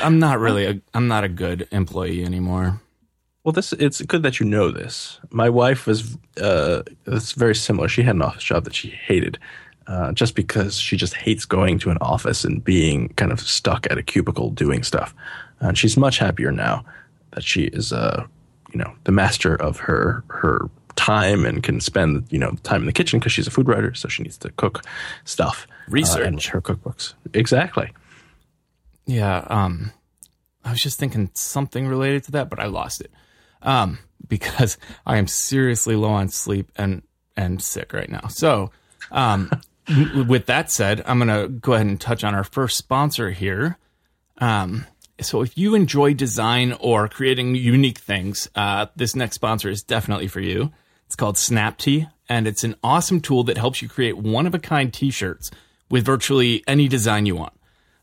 I'm 0.02 0.20
not 0.20 0.40
really 0.40 0.66
a 0.66 0.82
I'm 0.94 1.08
not 1.08 1.24
a 1.24 1.30
good 1.30 1.68
employee 1.72 2.24
anymore. 2.24 2.82
Well, 3.44 3.54
this 3.54 3.74
it's 3.74 4.02
good 4.02 4.24
that 4.24 4.40
you 4.40 4.46
know 4.46 4.72
this. 4.72 5.20
My 5.30 5.50
wife 5.50 5.88
was 5.88 6.18
uh, 6.42 6.82
it's 7.06 7.34
very 7.34 7.56
similar. 7.56 7.88
She 7.88 8.02
had 8.02 8.16
an 8.16 8.22
office 8.22 8.44
job 8.44 8.64
that 8.66 8.76
she 8.76 8.90
hated, 8.90 9.38
uh, 9.88 10.12
just 10.12 10.36
because 10.36 10.78
she 10.78 10.98
just 10.98 11.14
hates 11.14 11.46
going 11.46 11.80
to 11.80 11.90
an 11.90 11.98
office 12.02 12.44
and 12.44 12.64
being 12.64 13.10
kind 13.10 13.32
of 13.32 13.40
stuck 13.40 13.88
at 13.90 13.98
a 13.98 14.04
cubicle 14.04 14.50
doing 14.50 14.84
stuff. 14.84 15.14
And 15.60 15.78
she's 15.78 15.96
much 15.96 16.18
happier 16.18 16.52
now 16.52 16.84
that 17.34 17.44
she 17.44 17.66
is, 17.66 17.94
uh, 17.94 18.26
you 18.74 18.80
know, 18.80 18.94
the 19.06 19.12
master 19.12 19.56
of 19.56 19.78
her 19.80 20.24
her 20.30 20.70
time 20.98 21.46
and 21.46 21.64
can 21.64 21.80
spend 21.80 22.28
you 22.30 22.40
know 22.40 22.52
time 22.64 22.82
in 22.82 22.88
the 22.88 22.92
kitchen 22.92 23.20
because 23.20 23.32
she's 23.32 23.48
a 23.48 23.52
food 23.52 23.70
writer, 23.70 23.94
so 23.94 24.10
she 24.10 24.24
needs 24.24 24.38
to 24.40 24.50
cook 24.52 24.84
stuff, 25.24 25.66
research, 25.88 26.24
uh, 26.24 26.28
and 26.28 26.44
her 26.44 26.60
cookbooks. 26.60 27.14
Exactly. 27.34 27.92
Yeah. 29.06 29.46
Um, 29.48 29.92
I 30.66 30.72
was 30.72 30.82
just 30.82 31.00
thinking 31.00 31.32
something 31.34 31.88
related 31.88 32.26
to 32.26 32.32
that, 32.32 32.50
but 32.50 32.60
I 32.60 32.66
lost 32.66 33.00
it. 33.00 33.12
Um, 33.62 34.00
because 34.28 34.78
I 35.06 35.18
am 35.18 35.28
seriously 35.28 35.96
low 35.96 36.10
on 36.10 36.28
sleep 36.28 36.70
and 36.76 37.04
and 37.38 37.62
sick 37.62 37.94
right 37.94 38.10
now. 38.10 38.28
So, 38.28 38.72
um, 39.12 39.50
with 40.28 40.48
that 40.48 40.70
said, 40.72 41.02
I'm 41.06 41.20
gonna 41.20 41.48
go 41.48 41.74
ahead 41.74 41.86
and 41.86 42.02
touch 42.02 42.24
on 42.24 42.36
our 42.36 42.44
first 42.44 42.78
sponsor 42.78 43.32
here. 43.32 43.78
Um, 44.40 44.86
so 45.20 45.42
if 45.42 45.58
you 45.58 45.74
enjoy 45.74 46.14
design 46.14 46.74
or 46.74 47.08
creating 47.08 47.56
unique 47.56 47.98
things, 47.98 48.50
uh, 48.56 48.88
this 48.96 49.16
next 49.16 49.36
sponsor 49.36 49.70
is 49.70 49.82
definitely 49.82 50.28
for 50.28 50.42
you. 50.42 50.72
It's 51.08 51.16
called 51.16 51.38
Snaptee, 51.38 52.12
and 52.28 52.48
it's 52.48 52.66
an 52.66 52.76
awesome 52.84 53.22
tool 53.22 53.44
that 53.46 53.58
helps 53.58 53.82
you 53.82 53.88
create 53.88 54.18
one 54.18 54.46
of 54.46 54.54
a 54.54 54.60
kind 54.60 54.94
t 54.94 55.10
shirts 55.10 55.50
with 55.90 56.06
virtually 56.06 56.64
any 56.68 56.90
design 56.90 57.26
you 57.26 57.38
want. 57.38 57.54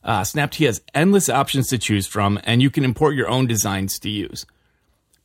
Uh, 0.02 0.22
Snaptee 0.22 0.66
has 0.66 0.82
endless 0.94 1.28
options 1.28 1.68
to 1.68 1.78
choose 1.78 2.06
from, 2.06 2.40
and 2.44 2.62
you 2.62 2.70
can 2.70 2.82
import 2.82 3.14
your 3.14 3.28
own 3.28 3.46
designs 3.46 3.98
to 3.98 4.08
use. 4.08 4.46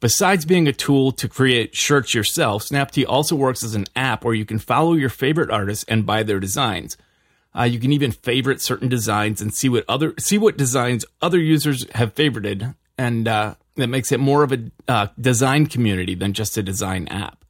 Besides 0.02 0.46
being 0.46 0.68
a 0.68 0.74
tool 0.74 1.14
to 1.14 1.28
create 1.28 1.76
shirts 1.76 2.14
yourself, 2.14 2.64
Snaptee 2.64 3.06
also 3.08 3.36
works 3.36 3.64
as 3.64 3.76
an 3.76 3.86
app 3.96 4.24
where 4.24 4.34
you 4.34 4.46
can 4.46 4.60
follow 4.60 4.94
your 4.94 5.10
favorite 5.10 5.50
artists 5.50 5.86
and 5.88 6.06
buy 6.06 6.24
their 6.24 6.40
designs. 6.40 6.98
Uh, 7.58 7.64
you 7.64 7.80
can 7.80 7.92
even 7.92 8.12
favorite 8.12 8.62
certain 8.62 8.90
designs 8.90 9.42
and 9.42 9.54
see 9.54 9.68
what 9.70 9.84
other 9.88 10.14
see 10.20 10.38
what 10.38 10.56
designs 10.56 11.04
other 11.22 11.40
users 11.40 11.90
have 11.96 12.14
favorited, 12.14 12.76
and 12.98 13.28
uh, 13.28 13.56
that 13.76 13.88
makes 13.88 14.12
it 14.12 14.20
more 14.20 14.44
of 14.44 14.52
a 14.52 14.72
uh, 14.88 15.08
design 15.20 15.66
community 15.66 16.16
than 16.16 16.34
just 16.34 16.58
a 16.58 16.64
design 16.64 17.08
app. 17.08 17.44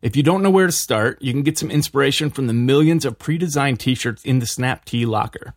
If 0.00 0.16
you 0.16 0.22
don't 0.22 0.42
know 0.42 0.50
where 0.50 0.66
to 0.66 0.72
start, 0.72 1.20
you 1.20 1.32
can 1.32 1.42
get 1.42 1.58
some 1.58 1.70
inspiration 1.70 2.30
from 2.30 2.46
the 2.46 2.52
millions 2.52 3.04
of 3.04 3.18
pre 3.18 3.36
designed 3.36 3.80
t 3.80 3.94
shirts 3.94 4.24
in 4.24 4.38
the 4.38 4.46
Snaptee 4.46 5.06
locker. 5.06 5.54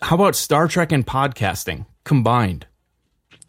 how 0.00 0.16
about 0.16 0.34
Star 0.34 0.68
Trek 0.68 0.92
and 0.92 1.06
podcasting 1.06 1.86
combined? 2.04 2.66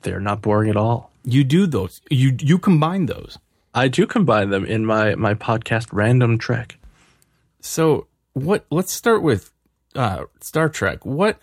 They're 0.01 0.19
not 0.19 0.41
boring 0.41 0.69
at 0.69 0.77
all. 0.77 1.11
You 1.23 1.43
do 1.43 1.65
those. 1.67 2.01
You 2.09 2.35
you 2.39 2.59
combine 2.59 3.07
those. 3.07 3.39
I 3.73 3.87
do 3.87 4.05
combine 4.05 4.49
them 4.49 4.65
in 4.65 4.85
my 4.85 5.15
my 5.15 5.33
podcast 5.33 5.87
Random 5.91 6.37
Trek. 6.37 6.77
So 7.61 8.07
what? 8.33 8.65
Let's 8.69 8.93
start 8.93 9.23
with 9.23 9.51
uh, 9.95 10.25
Star 10.41 10.69
Trek. 10.69 11.05
What? 11.05 11.39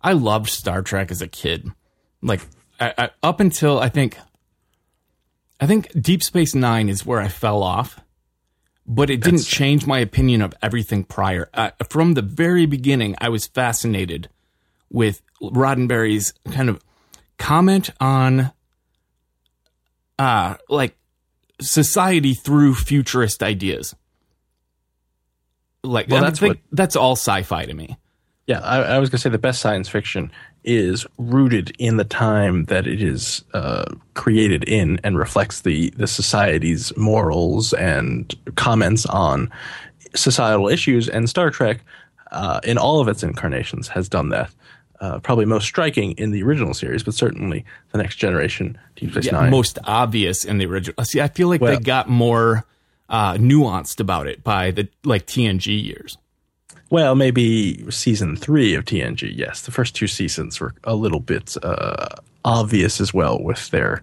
I 0.00 0.12
loved 0.12 0.50
Star 0.50 0.82
Trek 0.82 1.10
as 1.10 1.22
a 1.22 1.28
kid. 1.28 1.68
Like 2.22 2.40
I, 2.80 2.94
I, 2.96 3.10
up 3.22 3.40
until 3.40 3.78
I 3.78 3.88
think 3.88 4.18
I 5.60 5.66
think 5.66 5.90
Deep 6.00 6.22
Space 6.22 6.54
Nine 6.54 6.88
is 6.88 7.06
where 7.06 7.20
I 7.20 7.28
fell 7.28 7.62
off 7.62 8.00
but 8.86 9.10
it 9.10 9.20
didn't 9.20 9.38
That's... 9.38 9.48
change 9.48 9.86
my 9.86 9.98
opinion 9.98 10.42
of 10.42 10.54
everything 10.62 11.04
prior. 11.04 11.48
Uh, 11.54 11.70
from 11.88 12.14
the 12.14 12.22
very 12.22 12.66
beginning, 12.66 13.14
I 13.18 13.28
was 13.28 13.46
fascinated 13.46 14.28
with 14.90 15.22
Roddenberry's 15.42 16.34
kind 16.50 16.68
of 16.68 16.82
comment 17.38 17.90
on, 18.00 18.52
uh, 20.18 20.56
like 20.68 20.96
society 21.60 22.34
through 22.34 22.74
futurist 22.74 23.42
ideas. 23.42 23.94
Like, 25.82 26.08
well, 26.08 26.22
that's 26.22 26.40
what, 26.40 26.58
that's 26.72 26.96
all 26.96 27.12
sci-fi 27.12 27.66
to 27.66 27.74
me. 27.74 27.98
Yeah, 28.46 28.60
I, 28.60 28.82
I 28.82 28.98
was 28.98 29.10
gonna 29.10 29.18
say 29.18 29.30
the 29.30 29.38
best 29.38 29.60
science 29.60 29.88
fiction 29.88 30.30
is 30.64 31.06
rooted 31.18 31.70
in 31.78 31.98
the 31.98 32.04
time 32.04 32.64
that 32.64 32.86
it 32.86 33.02
is 33.02 33.44
uh, 33.52 33.84
created 34.14 34.64
in 34.64 34.98
and 35.04 35.18
reflects 35.18 35.60
the 35.60 35.90
the 35.90 36.06
society's 36.06 36.96
morals 36.96 37.72
and 37.74 38.34
comments 38.56 39.06
on 39.06 39.50
societal 40.14 40.68
issues. 40.68 41.08
And 41.08 41.28
Star 41.28 41.50
Trek, 41.50 41.80
uh, 42.32 42.60
in 42.64 42.78
all 42.78 43.00
of 43.00 43.08
its 43.08 43.22
incarnations, 43.22 43.88
has 43.88 44.08
done 44.08 44.30
that. 44.30 44.50
uh, 45.00 45.18
probably 45.18 45.44
most 45.44 45.64
striking 45.64 46.12
in 46.12 46.30
the 46.30 46.42
original 46.42 46.72
series, 46.72 47.02
but 47.02 47.14
certainly 47.14 47.64
the 47.92 47.98
next 47.98 48.16
generation 48.16 48.78
Deep 48.96 49.10
Space 49.10 49.26
yeah, 49.26 49.32
Nine. 49.32 49.50
Most 49.50 49.78
obvious 49.84 50.44
in 50.44 50.58
the 50.58 50.66
original. 50.66 51.04
See, 51.04 51.20
I 51.20 51.28
feel 51.28 51.48
like 51.48 51.60
well, 51.60 51.76
they 51.76 51.82
got 51.82 52.08
more 52.08 52.64
uh, 53.08 53.34
nuanced 53.34 54.00
about 54.00 54.26
it 54.26 54.42
by 54.42 54.70
the 54.70 54.88
like 55.04 55.26
TNG 55.26 55.84
years. 55.84 56.16
Well, 56.94 57.16
maybe 57.16 57.90
season 57.90 58.36
three 58.36 58.76
of 58.76 58.84
TNG. 58.84 59.36
Yes, 59.36 59.62
the 59.62 59.72
first 59.72 59.96
two 59.96 60.06
seasons 60.06 60.60
were 60.60 60.76
a 60.84 60.94
little 60.94 61.18
bit 61.18 61.56
uh, 61.64 62.06
obvious 62.44 63.00
as 63.00 63.12
well 63.12 63.42
with 63.42 63.68
their 63.70 64.00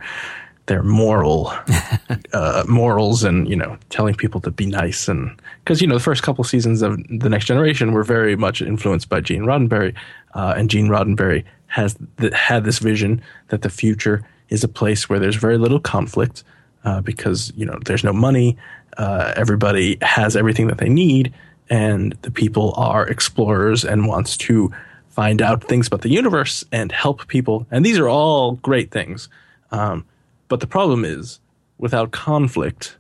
their 0.66 0.84
moral 0.84 1.54
uh, 2.34 2.66
morals 2.68 3.24
and 3.24 3.48
you 3.48 3.56
know 3.56 3.78
telling 3.92 4.14
people 4.14 4.42
to 4.42 4.52
be 4.52 4.66
nice 4.66 5.08
and 5.08 5.40
because 5.64 5.80
you 5.82 5.88
know 5.88 5.94
the 5.94 6.04
first 6.04 6.22
couple 6.22 6.44
seasons 6.44 6.82
of 6.82 6.98
the 7.08 7.30
Next 7.30 7.46
Generation 7.46 7.94
were 7.94 8.04
very 8.04 8.36
much 8.36 8.62
influenced 8.62 9.08
by 9.08 9.22
Gene 9.22 9.44
Roddenberry, 9.44 9.96
uh, 10.34 10.56
and 10.58 10.70
Gene 10.70 10.90
Roddenberry 10.90 11.46
has 11.68 11.96
th- 12.20 12.34
had 12.34 12.66
this 12.66 12.80
vision 12.80 13.22
that 13.48 13.62
the 13.62 13.70
future 13.70 14.22
is 14.50 14.66
a 14.66 14.68
place 14.68 15.08
where 15.08 15.18
there's 15.18 15.38
very 15.38 15.58
little 15.58 15.80
conflict 15.80 16.44
uh, 16.84 17.00
because 17.00 17.54
you 17.56 17.66
know 17.66 17.80
there's 17.86 18.04
no 18.04 18.12
money, 18.12 18.58
uh, 18.98 19.32
everybody 19.38 19.98
has 20.02 20.36
everything 20.36 20.68
that 20.68 20.80
they 20.80 20.90
need, 20.90 21.34
and 21.72 22.12
the 22.22 22.30
people 22.30 22.74
are 22.76 23.08
explorers 23.08 23.86
and 23.86 24.06
wants 24.06 24.36
to 24.36 24.72
find 25.10 25.42
out 25.42 25.64
things 25.64 25.88
about 25.88 26.02
the 26.02 26.10
universe 26.10 26.66
and 26.72 26.92
help 26.92 27.28
people, 27.28 27.66
and 27.72 27.86
these 27.86 27.98
are 27.98 28.10
all 28.10 28.54
great 28.58 28.92
things. 28.92 29.30
Um, 29.72 30.06
but 30.50 30.60
the 30.60 30.68
problem 30.68 31.06
is, 31.06 31.40
without 31.78 32.12
conflict, 32.12 32.98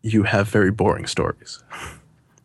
you 0.00 0.22
have 0.22 0.48
very 0.48 0.72
boring 0.72 1.06
stories. 1.06 1.62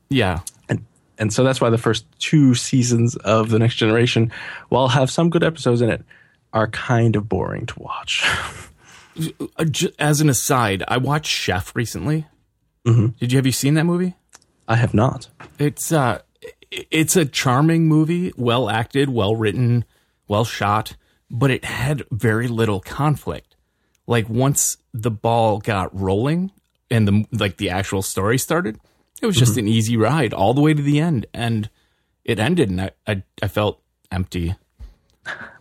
Yeah. 0.09 0.41
And 0.69 0.85
and 1.17 1.33
so 1.33 1.43
that's 1.43 1.59
why 1.59 1.71
the 1.71 1.77
first 1.79 2.05
two 2.19 2.53
seasons 2.53 3.15
of 3.15 3.49
The 3.49 3.57
Next 3.57 3.77
Generation, 3.77 4.31
while 4.69 4.89
have 4.89 5.09
some 5.09 5.31
good 5.31 5.43
episodes 5.43 5.81
in 5.81 5.89
it, 5.89 6.03
are 6.51 6.67
kind 6.67 7.15
of 7.15 7.27
boring 7.27 7.65
to 7.65 7.79
watch. 7.79 8.23
As 9.97 10.21
an 10.21 10.29
aside, 10.29 10.83
I 10.87 10.97
watched 10.97 11.31
Chef 11.31 11.75
recently. 11.75 12.27
Mm-hmm. 12.85 13.07
Did 13.19 13.31
you 13.31 13.37
have 13.39 13.47
you 13.47 13.51
seen 13.51 13.73
that 13.73 13.85
movie? 13.85 14.13
I 14.67 14.75
have 14.75 14.93
not. 14.93 15.29
It's 15.59 15.91
uh 15.91 16.21
it's 16.71 17.15
a 17.15 17.25
charming 17.25 17.87
movie, 17.87 18.33
well 18.35 18.69
acted, 18.69 19.09
well 19.09 19.35
written, 19.35 19.85
well 20.27 20.45
shot, 20.45 20.95
but 21.29 21.51
it 21.51 21.65
had 21.65 22.03
very 22.11 22.47
little 22.47 22.79
conflict 22.79 23.53
like 24.07 24.29
once 24.29 24.77
the 24.93 25.11
ball 25.11 25.59
got 25.59 25.97
rolling 25.97 26.51
and 26.89 27.07
the 27.07 27.25
like 27.31 27.57
the 27.57 27.69
actual 27.69 28.01
story 28.01 28.37
started, 28.37 28.79
it 29.21 29.25
was 29.25 29.37
just 29.37 29.53
mm-hmm. 29.53 29.59
an 29.59 29.67
easy 29.67 29.97
ride 29.97 30.33
all 30.33 30.53
the 30.53 30.61
way 30.61 30.73
to 30.73 30.81
the 30.81 30.99
end, 30.99 31.25
and 31.33 31.69
it 32.23 32.39
ended, 32.39 32.69
and 32.69 32.81
I 32.81 32.91
I, 33.07 33.23
I 33.41 33.47
felt 33.47 33.81
empty. 34.11 34.55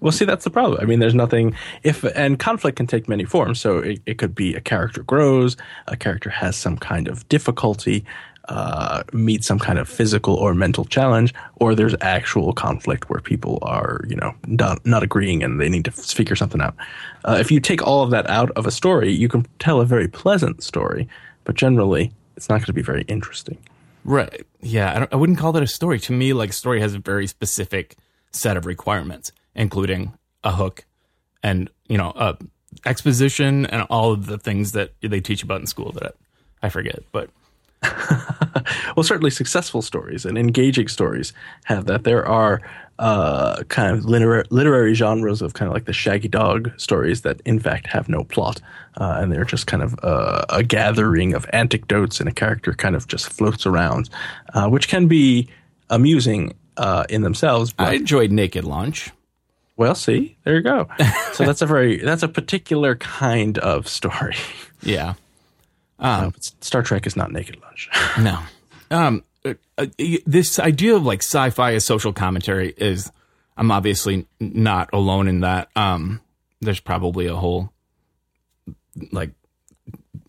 Well, 0.00 0.10
see, 0.10 0.24
that's 0.24 0.42
the 0.42 0.50
problem. 0.50 0.80
I 0.82 0.86
mean, 0.86 0.98
there's 0.98 1.14
nothing 1.14 1.54
if 1.84 2.02
and 2.16 2.36
conflict 2.36 2.76
can 2.76 2.88
take 2.88 3.08
many 3.08 3.24
forms. 3.24 3.60
So 3.60 3.78
it, 3.78 4.00
it 4.06 4.18
could 4.18 4.34
be 4.34 4.56
a 4.56 4.60
character 4.60 5.04
grows, 5.04 5.56
a 5.86 5.96
character 5.96 6.30
has 6.30 6.56
some 6.56 6.76
kind 6.76 7.06
of 7.06 7.28
difficulty, 7.28 8.04
uh, 8.52 9.02
meet 9.12 9.44
some 9.44 9.58
kind 9.58 9.78
of 9.78 9.88
physical 9.88 10.34
or 10.34 10.54
mental 10.54 10.84
challenge, 10.84 11.32
or 11.56 11.74
there's 11.74 11.94
actual 12.00 12.52
conflict 12.52 13.08
where 13.08 13.20
people 13.20 13.58
are, 13.62 14.04
you 14.06 14.16
know, 14.16 14.32
not, 14.46 14.84
not 14.84 15.02
agreeing 15.02 15.42
and 15.42 15.58
they 15.58 15.70
need 15.70 15.84
to 15.86 15.90
figure 15.90 16.36
something 16.36 16.60
out. 16.60 16.74
Uh, 17.24 17.38
if 17.40 17.50
you 17.50 17.60
take 17.60 17.82
all 17.82 18.02
of 18.02 18.10
that 18.10 18.28
out 18.28 18.50
of 18.50 18.66
a 18.66 18.70
story, 18.70 19.10
you 19.10 19.28
can 19.28 19.46
tell 19.58 19.80
a 19.80 19.86
very 19.86 20.08
pleasant 20.08 20.62
story, 20.62 21.08
but 21.44 21.54
generally, 21.56 22.12
it's 22.36 22.48
not 22.48 22.58
going 22.58 22.66
to 22.66 22.72
be 22.72 22.82
very 22.82 23.04
interesting. 23.08 23.56
Right. 24.04 24.44
Yeah. 24.60 25.06
I, 25.10 25.14
I 25.14 25.16
wouldn't 25.16 25.38
call 25.38 25.52
that 25.52 25.62
a 25.62 25.66
story. 25.66 25.98
To 26.00 26.12
me, 26.12 26.32
like, 26.32 26.52
story 26.52 26.80
has 26.80 26.94
a 26.94 26.98
very 26.98 27.26
specific 27.26 27.96
set 28.32 28.56
of 28.56 28.66
requirements, 28.66 29.32
including 29.54 30.12
a 30.44 30.52
hook 30.52 30.84
and, 31.42 31.70
you 31.88 31.98
know, 31.98 32.12
a 32.16 32.36
exposition 32.84 33.66
and 33.66 33.86
all 33.90 34.12
of 34.12 34.26
the 34.26 34.38
things 34.38 34.72
that 34.72 34.92
they 35.00 35.20
teach 35.20 35.42
about 35.42 35.60
in 35.60 35.66
school 35.66 35.92
that 35.92 36.14
I 36.62 36.68
forget. 36.68 37.00
But 37.12 37.30
well, 38.96 39.04
certainly 39.04 39.30
successful 39.30 39.82
stories 39.82 40.24
and 40.24 40.38
engaging 40.38 40.88
stories 40.88 41.32
have 41.64 41.86
that. 41.86 42.04
There 42.04 42.26
are 42.26 42.60
uh, 42.98 43.62
kind 43.64 43.96
of 43.96 44.04
literary, 44.04 44.44
literary 44.50 44.94
genres 44.94 45.42
of 45.42 45.54
kind 45.54 45.68
of 45.68 45.74
like 45.74 45.86
the 45.86 45.92
Shaggy 45.92 46.28
Dog 46.28 46.70
stories 46.78 47.22
that, 47.22 47.40
in 47.44 47.58
fact, 47.58 47.86
have 47.88 48.08
no 48.08 48.24
plot, 48.24 48.60
uh, 48.98 49.18
and 49.18 49.32
they're 49.32 49.44
just 49.44 49.66
kind 49.66 49.82
of 49.82 49.98
uh, 50.02 50.44
a 50.48 50.62
gathering 50.62 51.34
of 51.34 51.46
anecdotes, 51.52 52.20
and 52.20 52.28
a 52.28 52.32
character 52.32 52.72
kind 52.72 52.94
of 52.94 53.08
just 53.08 53.28
floats 53.28 53.66
around, 53.66 54.08
uh, 54.54 54.68
which 54.68 54.88
can 54.88 55.08
be 55.08 55.48
amusing 55.90 56.54
uh, 56.76 57.04
in 57.08 57.22
themselves. 57.22 57.74
I 57.78 57.94
enjoyed 57.94 58.30
Naked 58.30 58.64
Lunch. 58.64 59.10
Well, 59.76 59.94
see, 59.94 60.36
there 60.44 60.54
you 60.54 60.62
go. 60.62 60.88
so 61.32 61.44
that's 61.44 61.62
a 61.62 61.66
very 61.66 61.96
that's 61.96 62.22
a 62.22 62.28
particular 62.28 62.94
kind 62.96 63.58
of 63.58 63.88
story. 63.88 64.36
Yeah. 64.82 65.14
Um, 66.02 66.34
Star 66.60 66.82
Trek 66.82 67.06
is 67.06 67.16
not 67.16 67.32
naked 67.32 67.56
lunch. 67.62 67.88
no. 68.18 68.40
Um, 68.90 69.24
uh, 69.44 69.54
uh, 69.78 69.86
this 70.26 70.58
idea 70.58 70.94
of 70.96 71.04
like 71.04 71.20
sci-fi 71.20 71.74
as 71.74 71.84
social 71.84 72.12
commentary 72.12 72.74
is, 72.76 73.10
I'm 73.56 73.70
obviously 73.70 74.26
not 74.40 74.90
alone 74.92 75.28
in 75.28 75.40
that. 75.40 75.68
Um, 75.76 76.20
there's 76.60 76.80
probably 76.80 77.26
a 77.26 77.36
whole, 77.36 77.72
like, 79.10 79.30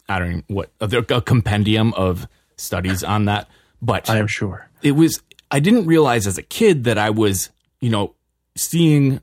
I 0.08 0.20
don't 0.20 0.50
know 0.50 0.56
what 0.56 0.72
a 0.80 1.22
compendium 1.22 1.94
of 1.94 2.28
studies 2.58 3.04
on 3.04 3.26
that, 3.26 3.48
but 3.82 4.10
I 4.10 4.18
am 4.18 4.28
sure 4.28 4.70
it 4.82 4.92
was. 4.92 5.22
I 5.50 5.60
didn't 5.60 5.86
realize 5.86 6.28
as 6.28 6.38
a 6.38 6.44
kid 6.44 6.84
that 6.86 6.98
I 6.98 7.10
was, 7.10 7.50
you 7.80 7.90
know, 7.90 8.16
seeing 8.56 9.22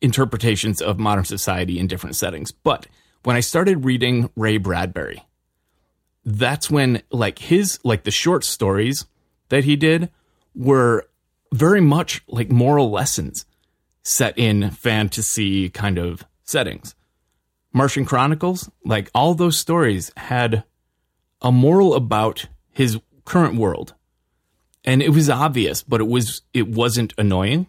interpretations 0.00 0.82
of 0.82 0.98
modern 0.98 1.24
society 1.24 1.78
in 1.78 1.86
different 1.86 2.16
settings. 2.16 2.52
But 2.52 2.86
when 3.22 3.36
I 3.36 3.40
started 3.40 3.84
reading 3.84 4.30
Ray 4.36 4.58
Bradbury, 4.58 5.22
that's 6.24 6.70
when 6.70 7.02
like 7.10 7.38
his 7.38 7.78
like 7.84 8.04
the 8.04 8.10
short 8.10 8.44
stories 8.44 9.06
that 9.48 9.64
he 9.64 9.76
did 9.76 10.10
were 10.54 11.08
very 11.52 11.80
much 11.80 12.22
like 12.28 12.50
moral 12.50 12.90
lessons 12.90 13.44
set 14.02 14.36
in 14.38 14.70
fantasy 14.70 15.68
kind 15.68 15.98
of 15.98 16.24
settings. 16.44 16.94
Martian 17.72 18.04
Chronicles, 18.04 18.70
like 18.84 19.10
all 19.14 19.34
those 19.34 19.58
stories 19.58 20.10
had 20.16 20.64
a 21.40 21.50
moral 21.50 21.94
about 21.94 22.46
his 22.70 22.98
current 23.24 23.56
world. 23.56 23.94
And 24.84 25.02
it 25.02 25.10
was 25.10 25.30
obvious, 25.30 25.82
but 25.82 26.00
it 26.00 26.08
was 26.08 26.42
it 26.52 26.68
wasn't 26.68 27.14
annoying. 27.16 27.66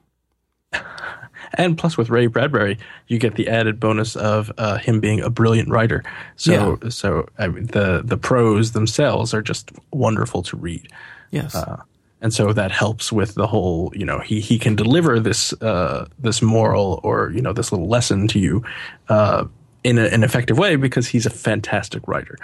And 1.55 1.77
plus, 1.77 1.97
with 1.97 2.09
Ray 2.09 2.27
Bradbury, 2.27 2.79
you 3.07 3.19
get 3.19 3.35
the 3.35 3.47
added 3.47 3.79
bonus 3.79 4.15
of 4.15 4.51
uh, 4.57 4.77
him 4.77 4.99
being 4.99 5.21
a 5.21 5.29
brilliant 5.29 5.69
writer. 5.69 6.03
So, 6.35 6.79
yeah. 6.81 6.89
so 6.89 7.27
I 7.37 7.47
mean, 7.47 7.67
the 7.67 8.01
the 8.03 8.17
prose 8.17 8.71
themselves 8.71 9.33
are 9.33 9.41
just 9.41 9.71
wonderful 9.91 10.41
to 10.43 10.57
read. 10.57 10.87
Yes. 11.31 11.55
Uh, 11.55 11.81
and 12.21 12.33
so 12.33 12.53
that 12.53 12.71
helps 12.71 13.11
with 13.11 13.35
the 13.35 13.45
whole, 13.45 13.91
you 13.93 14.05
know, 14.05 14.19
he 14.19 14.39
he 14.39 14.57
can 14.57 14.75
deliver 14.75 15.19
this 15.19 15.53
uh, 15.61 16.07
this 16.17 16.41
moral 16.41 17.01
or 17.03 17.31
you 17.31 17.41
know 17.41 17.53
this 17.53 17.71
little 17.71 17.87
lesson 17.87 18.27
to 18.29 18.39
you 18.39 18.63
uh, 19.09 19.45
in 19.83 19.97
a, 19.97 20.05
an 20.05 20.23
effective 20.23 20.57
way 20.57 20.77
because 20.77 21.07
he's 21.07 21.25
a 21.25 21.29
fantastic 21.29 22.07
writer, 22.07 22.37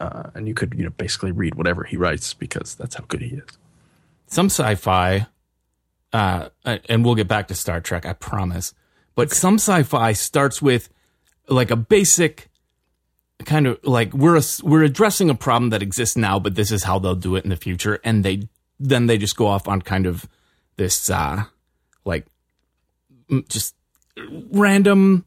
uh, 0.00 0.24
and 0.34 0.48
you 0.48 0.54
could 0.54 0.74
you 0.76 0.82
know 0.82 0.90
basically 0.90 1.30
read 1.30 1.54
whatever 1.54 1.84
he 1.84 1.96
writes 1.96 2.34
because 2.34 2.74
that's 2.74 2.96
how 2.96 3.04
good 3.06 3.22
he 3.22 3.36
is. 3.36 3.58
Some 4.26 4.46
sci-fi 4.46 5.26
uh, 6.12 6.48
and 6.64 7.04
we'll 7.04 7.14
get 7.14 7.28
back 7.28 7.48
to 7.48 7.54
Star 7.54 7.80
Trek, 7.80 8.04
I 8.04 8.12
promise. 8.12 8.74
But 9.14 9.30
some 9.30 9.54
sci-fi 9.54 10.12
starts 10.12 10.60
with 10.60 10.88
like 11.48 11.70
a 11.70 11.76
basic 11.76 12.48
kind 13.44 13.66
of 13.66 13.78
like 13.82 14.12
we're 14.14 14.36
a, 14.36 14.42
we're 14.62 14.84
addressing 14.84 15.30
a 15.30 15.34
problem 15.34 15.70
that 15.70 15.82
exists 15.82 16.16
now, 16.16 16.38
but 16.38 16.54
this 16.54 16.70
is 16.70 16.84
how 16.84 16.98
they'll 16.98 17.14
do 17.14 17.36
it 17.36 17.44
in 17.44 17.50
the 17.50 17.56
future, 17.56 17.98
and 18.04 18.24
they 18.24 18.48
then 18.78 19.06
they 19.06 19.18
just 19.18 19.36
go 19.36 19.46
off 19.46 19.68
on 19.68 19.82
kind 19.82 20.06
of 20.06 20.28
this 20.76 21.10
uh, 21.10 21.44
like 22.04 22.26
just 23.48 23.74
random. 24.50 25.24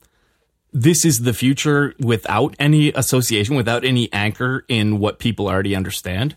This 0.71 1.05
is 1.05 1.21
the 1.21 1.33
future 1.33 1.93
without 1.99 2.53
any 2.59 2.89
association, 2.89 3.55
without 3.55 3.85
any 3.85 4.11
anchor 4.11 4.65
in 4.67 4.99
what 4.99 5.19
people 5.19 5.47
already 5.47 5.75
understand. 5.75 6.35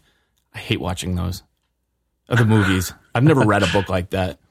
I 0.55 0.59
hate 0.59 0.81
watching 0.81 1.17
those 1.17 1.43
of 2.29 2.39
the 2.39 2.45
movies. 2.45 2.93
I've 3.19 3.25
never 3.25 3.43
read 3.43 3.65
a 3.65 3.73
book 3.73 3.89
like 3.89 4.11
that. 4.11 4.39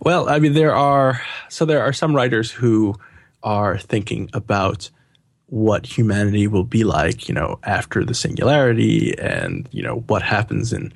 Well, 0.00 0.28
I 0.28 0.38
mean, 0.38 0.52
there 0.52 0.76
are 0.76 1.20
so 1.48 1.64
there 1.64 1.82
are 1.82 1.92
some 1.92 2.14
writers 2.14 2.52
who 2.52 2.94
are 3.42 3.76
thinking 3.78 4.30
about 4.32 4.90
what 5.46 5.86
humanity 5.86 6.46
will 6.46 6.62
be 6.62 6.84
like, 6.84 7.28
you 7.28 7.34
know, 7.34 7.58
after 7.64 8.04
the 8.04 8.14
singularity, 8.14 9.18
and 9.18 9.68
you 9.72 9.82
know 9.82 10.04
what 10.06 10.22
happens 10.22 10.72
in 10.72 10.92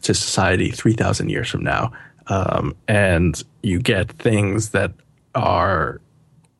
to 0.00 0.12
society 0.12 0.72
three 0.72 0.94
thousand 0.94 1.28
years 1.28 1.48
from 1.48 1.62
now, 1.62 1.92
um, 2.26 2.74
and 2.88 3.44
you 3.62 3.78
get 3.78 4.10
things 4.10 4.70
that 4.70 4.92
are 5.36 6.00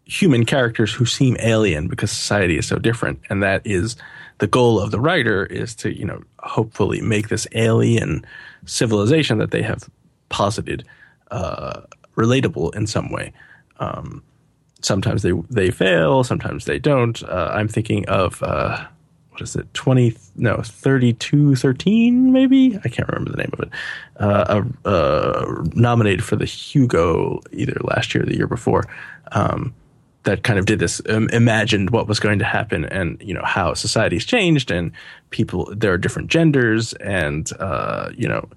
human 0.04 0.46
characters 0.46 0.94
who 0.94 1.04
seem 1.04 1.36
alien 1.40 1.88
because 1.88 2.12
society 2.12 2.58
is 2.58 2.68
so 2.68 2.78
different, 2.78 3.18
and 3.28 3.42
that 3.42 3.62
is 3.64 3.96
the 4.38 4.46
goal 4.46 4.78
of 4.78 4.92
the 4.92 5.00
writer 5.00 5.46
is 5.46 5.74
to 5.74 5.92
you 5.98 6.04
know 6.04 6.22
hopefully 6.42 7.00
make 7.00 7.28
this 7.28 7.46
alien 7.52 8.24
civilization 8.66 9.38
that 9.38 9.50
they 9.50 9.62
have 9.62 9.88
posited 10.28 10.84
uh, 11.30 11.82
relatable 12.16 12.74
in 12.74 12.86
some 12.86 13.10
way. 13.10 13.32
Um, 13.78 14.22
sometimes 14.80 15.22
they 15.22 15.32
they 15.50 15.70
fail, 15.70 16.24
sometimes 16.24 16.64
they 16.64 16.78
don't. 16.78 17.22
Uh, 17.24 17.50
I'm 17.52 17.68
thinking 17.68 18.08
of 18.08 18.42
uh, 18.42 18.84
what 19.30 19.40
is 19.40 19.56
it, 19.56 19.72
twenty 19.74 20.16
no 20.36 20.60
thirty 20.62 21.14
two 21.14 21.56
thirteen 21.56 22.32
maybe 22.32 22.78
I 22.84 22.88
can't 22.88 23.08
remember 23.08 23.30
the 23.30 23.38
name 23.38 23.50
of 23.52 23.60
it. 23.60 23.70
Uh, 24.16 24.88
uh, 24.88 25.64
nominated 25.74 26.24
for 26.24 26.36
the 26.36 26.44
Hugo 26.44 27.40
either 27.52 27.76
last 27.82 28.14
year 28.14 28.24
or 28.24 28.26
the 28.26 28.36
year 28.36 28.46
before. 28.46 28.84
Um, 29.32 29.74
that 30.24 30.44
kind 30.44 30.58
of 30.58 30.66
did 30.66 30.78
this 30.78 31.02
um, 31.08 31.28
imagined 31.30 31.90
what 31.90 32.06
was 32.06 32.20
going 32.20 32.38
to 32.38 32.44
happen 32.44 32.84
and 32.86 33.20
you 33.22 33.34
know 33.34 33.42
how 33.44 33.74
society's 33.74 34.24
changed 34.24 34.70
and 34.70 34.92
people 35.30 35.72
there 35.74 35.92
are 35.92 35.98
different 35.98 36.28
genders 36.28 36.92
and 36.94 37.50
uh, 37.58 38.10
you 38.16 38.28
know 38.28 38.48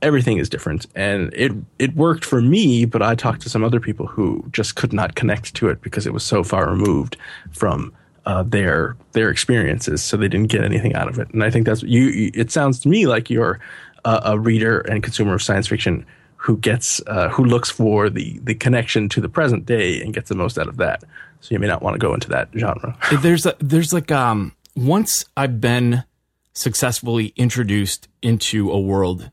everything 0.00 0.38
is 0.38 0.48
different. 0.48 0.86
And 0.94 1.32
it 1.34 1.52
it 1.78 1.94
worked 1.94 2.24
for 2.24 2.40
me 2.40 2.84
but 2.84 3.02
i 3.02 3.14
talked 3.14 3.42
to 3.42 3.48
some 3.48 3.64
other 3.64 3.80
people 3.80 4.06
who 4.06 4.44
just 4.50 4.76
could 4.76 4.92
not 4.92 5.14
connect 5.14 5.54
to 5.54 5.68
it 5.68 5.80
because 5.80 6.06
it 6.06 6.12
was 6.12 6.22
so 6.22 6.42
far 6.44 6.70
removed 6.70 7.16
from 7.50 7.92
uh, 8.26 8.42
their 8.42 8.96
their 9.12 9.30
experiences 9.30 10.02
so 10.02 10.16
they 10.16 10.28
didn't 10.28 10.50
get 10.50 10.62
anything 10.62 10.94
out 10.94 11.08
of 11.08 11.18
it. 11.18 11.28
And 11.30 11.42
i 11.42 11.50
think 11.50 11.66
that's 11.66 11.82
you 11.82 12.30
it 12.34 12.50
sounds 12.50 12.78
to 12.80 12.88
me 12.88 13.06
like 13.06 13.30
you're 13.30 13.58
a, 14.04 14.20
a 14.26 14.38
reader 14.38 14.80
and 14.80 15.02
consumer 15.02 15.34
of 15.34 15.42
science 15.42 15.68
fiction 15.68 16.04
who 16.38 16.56
gets 16.56 17.00
uh, 17.06 17.28
who 17.28 17.44
looks 17.44 17.70
for 17.70 18.08
the 18.10 18.38
the 18.42 18.54
connection 18.54 19.08
to 19.08 19.20
the 19.20 19.28
present 19.28 19.66
day 19.66 20.00
and 20.00 20.14
gets 20.14 20.28
the 20.28 20.34
most 20.34 20.58
out 20.58 20.68
of 20.68 20.76
that 20.78 21.04
so 21.40 21.54
you 21.54 21.58
may 21.58 21.66
not 21.66 21.82
want 21.82 21.94
to 21.94 21.98
go 21.98 22.14
into 22.14 22.28
that 22.28 22.48
genre 22.56 22.96
there's 23.20 23.46
a, 23.46 23.54
there's 23.58 23.92
like 23.92 24.10
um 24.10 24.52
once 24.74 25.24
i've 25.36 25.60
been 25.60 26.04
successfully 26.52 27.32
introduced 27.36 28.08
into 28.22 28.70
a 28.70 28.80
world 28.80 29.30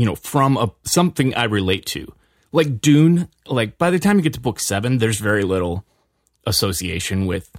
you 0.00 0.06
know, 0.06 0.14
from 0.14 0.56
a 0.56 0.72
something 0.84 1.34
I 1.34 1.44
relate 1.44 1.84
to. 1.86 2.10
Like 2.52 2.80
Dune, 2.80 3.28
like 3.46 3.76
by 3.76 3.90
the 3.90 3.98
time 3.98 4.16
you 4.16 4.22
get 4.22 4.32
to 4.32 4.40
book 4.40 4.58
seven, 4.58 4.96
there's 4.96 5.18
very 5.18 5.42
little 5.42 5.84
association 6.46 7.26
with 7.26 7.50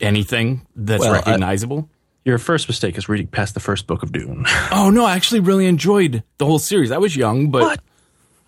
anything 0.00 0.66
that's 0.74 1.02
well, 1.02 1.12
recognizable. 1.12 1.90
Your 2.26 2.38
first 2.38 2.66
mistake 2.66 2.98
is 2.98 3.08
reading 3.08 3.28
past 3.28 3.54
the 3.54 3.60
first 3.60 3.86
book 3.86 4.02
of 4.02 4.10
Dune. 4.10 4.44
oh 4.72 4.90
no, 4.90 5.04
I 5.04 5.14
actually 5.14 5.40
really 5.40 5.66
enjoyed 5.66 6.24
the 6.38 6.44
whole 6.44 6.58
series. 6.58 6.90
I 6.90 6.98
was 6.98 7.16
young, 7.16 7.50
but 7.50 7.62
what? 7.62 7.80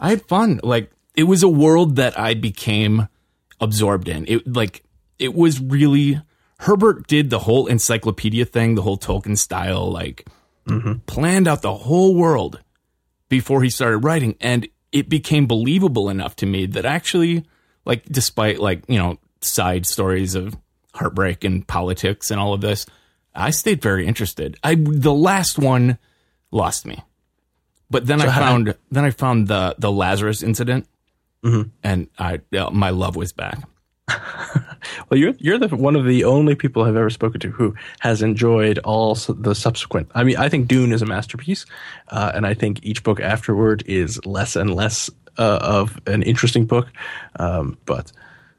I 0.01 0.11
had 0.11 0.27
fun. 0.27 0.61
Like 0.63 0.91
it 1.15 1.23
was 1.23 1.45
a 1.45 1.49
world 1.49 1.97
that 1.97 2.19
I 2.19 2.35
became 2.35 3.09
absorbed 3.61 4.09
in. 4.09 4.25
It 4.27 4.53
like 4.53 4.83
it 5.21 5.33
was 5.33 5.61
really 5.61 6.21
Herbert 6.61 7.07
did 7.07 7.31
the 7.31 7.39
whole 7.39 7.67
encyclopedia 7.67 8.45
thing, 8.45 8.75
the 8.75 8.83
whole 8.83 8.99
Tolkien 8.99 9.39
style, 9.39 9.91
like 9.91 10.27
mm-hmm. 10.67 10.95
planned 11.07 11.47
out 11.47 11.63
the 11.63 11.75
whole 11.75 12.17
world 12.17 12.61
before 13.29 13.63
he 13.63 13.71
started 13.71 13.99
writing. 13.99 14.37
And 14.41 14.69
it 14.91 15.09
became 15.09 15.47
believable 15.47 16.11
enough 16.11 16.35
to 16.37 16.47
me 16.47 16.67
that 16.67 16.85
actually, 16.85 17.45
like, 17.85 18.05
despite 18.07 18.59
like, 18.59 18.83
you 18.89 18.99
know, 18.99 19.19
side 19.41 19.87
stories 19.87 20.35
of 20.35 20.57
heartbreak 20.95 21.45
and 21.45 21.67
politics 21.67 22.31
and 22.31 22.41
all 22.41 22.55
of 22.55 22.61
this, 22.61 22.87
I 23.39 23.51
stayed 23.51 23.81
very 23.81 24.07
interested. 24.07 24.59
I, 24.63 24.75
the 24.75 25.15
last 25.15 25.59
one 25.59 25.99
lost 26.51 26.87
me. 26.87 27.03
But 27.91 28.07
then 28.07 28.21
so 28.21 28.27
I 28.27 28.35
found, 28.35 28.75
then 28.91 29.05
I 29.05 29.11
found 29.11 29.49
the, 29.49 29.75
the 29.79 29.91
Lazarus 29.91 30.43
incident 30.43 30.87
mm-hmm. 31.43 31.71
and 31.83 32.09
I, 32.19 32.41
my 32.71 32.91
love 32.91 33.17
was 33.17 33.33
back. 33.33 33.59
well, 35.11 35.19
you're 35.19 35.35
you're 35.39 35.59
the 35.59 35.69
one 35.69 35.95
of 35.95 36.07
the 36.07 36.25
only 36.25 36.55
people 36.55 36.83
I've 36.83 36.97
ever 36.97 37.11
spoken 37.11 37.41
to 37.41 37.51
who 37.51 37.75
has 38.01 38.23
enjoyed 38.23 38.79
all 38.79 39.15
the 39.15 39.55
subsequent. 39.55 40.11
I 40.15 40.25
mean, 40.25 40.37
I 40.37 40.49
think 40.49 40.67
Dune 40.69 40.93
is 40.93 41.03
a 41.03 41.07
masterpiece, 41.07 41.67
uh, 42.09 42.33
and 42.35 42.47
I 42.47 42.55
think 42.55 42.81
each 42.83 43.03
book 43.03 43.21
afterward 43.21 43.83
is 43.87 44.25
less 44.25 44.57
and 44.57 44.75
less 44.75 45.11
uh, 45.37 45.59
of 45.61 46.01
an 46.07 46.23
interesting 46.23 46.65
book. 46.65 46.89
Um, 47.37 47.79
but 47.85 48.13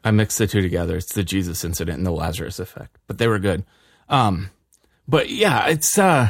I 0.04 0.12
mixed 0.12 0.38
the 0.38 0.48
two 0.48 0.62
together. 0.62 0.98
It's 0.98 1.13
the 1.13 1.24
Jesus 1.24 1.63
incident 1.63 1.98
and 1.98 2.06
the 2.06 2.12
Lazarus 2.12 2.60
effect, 2.60 2.98
but 3.08 3.18
they 3.18 3.28
were 3.28 3.39
good. 3.39 3.65
Um, 4.08 4.52
but 5.10 5.30
yeah, 5.30 5.67
it's. 5.67 5.98
Uh, 5.98 6.30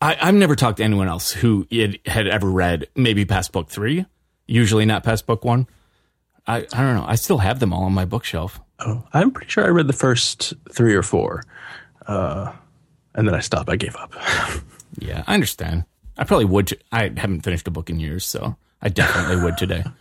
I, 0.00 0.16
I've 0.20 0.34
never 0.34 0.54
talked 0.54 0.78
to 0.78 0.84
anyone 0.84 1.08
else 1.08 1.32
who 1.32 1.66
had 2.06 2.26
ever 2.28 2.50
read 2.50 2.88
maybe 2.94 3.24
past 3.24 3.52
book 3.52 3.70
three. 3.70 4.06
Usually 4.46 4.84
not 4.84 5.02
past 5.02 5.26
book 5.26 5.44
one. 5.44 5.66
I, 6.46 6.58
I 6.58 6.82
don't 6.82 6.96
know. 6.96 7.06
I 7.06 7.14
still 7.14 7.38
have 7.38 7.58
them 7.58 7.72
all 7.72 7.84
on 7.84 7.94
my 7.94 8.04
bookshelf. 8.04 8.60
Oh, 8.80 9.04
I'm 9.12 9.30
pretty 9.30 9.50
sure 9.50 9.64
I 9.64 9.68
read 9.68 9.86
the 9.86 9.94
first 9.94 10.52
three 10.70 10.94
or 10.94 11.02
four, 11.02 11.42
uh, 12.06 12.52
and 13.14 13.26
then 13.26 13.34
I 13.34 13.40
stopped. 13.40 13.70
I 13.70 13.76
gave 13.76 13.96
up. 13.96 14.12
yeah, 14.98 15.24
I 15.26 15.34
understand. 15.34 15.84
I 16.16 16.24
probably 16.24 16.44
would. 16.44 16.78
I 16.92 17.12
haven't 17.16 17.40
finished 17.40 17.66
a 17.66 17.70
book 17.70 17.88
in 17.88 17.98
years, 17.98 18.26
so 18.26 18.56
I 18.82 18.90
definitely 18.90 19.42
would 19.42 19.56
today. 19.56 19.84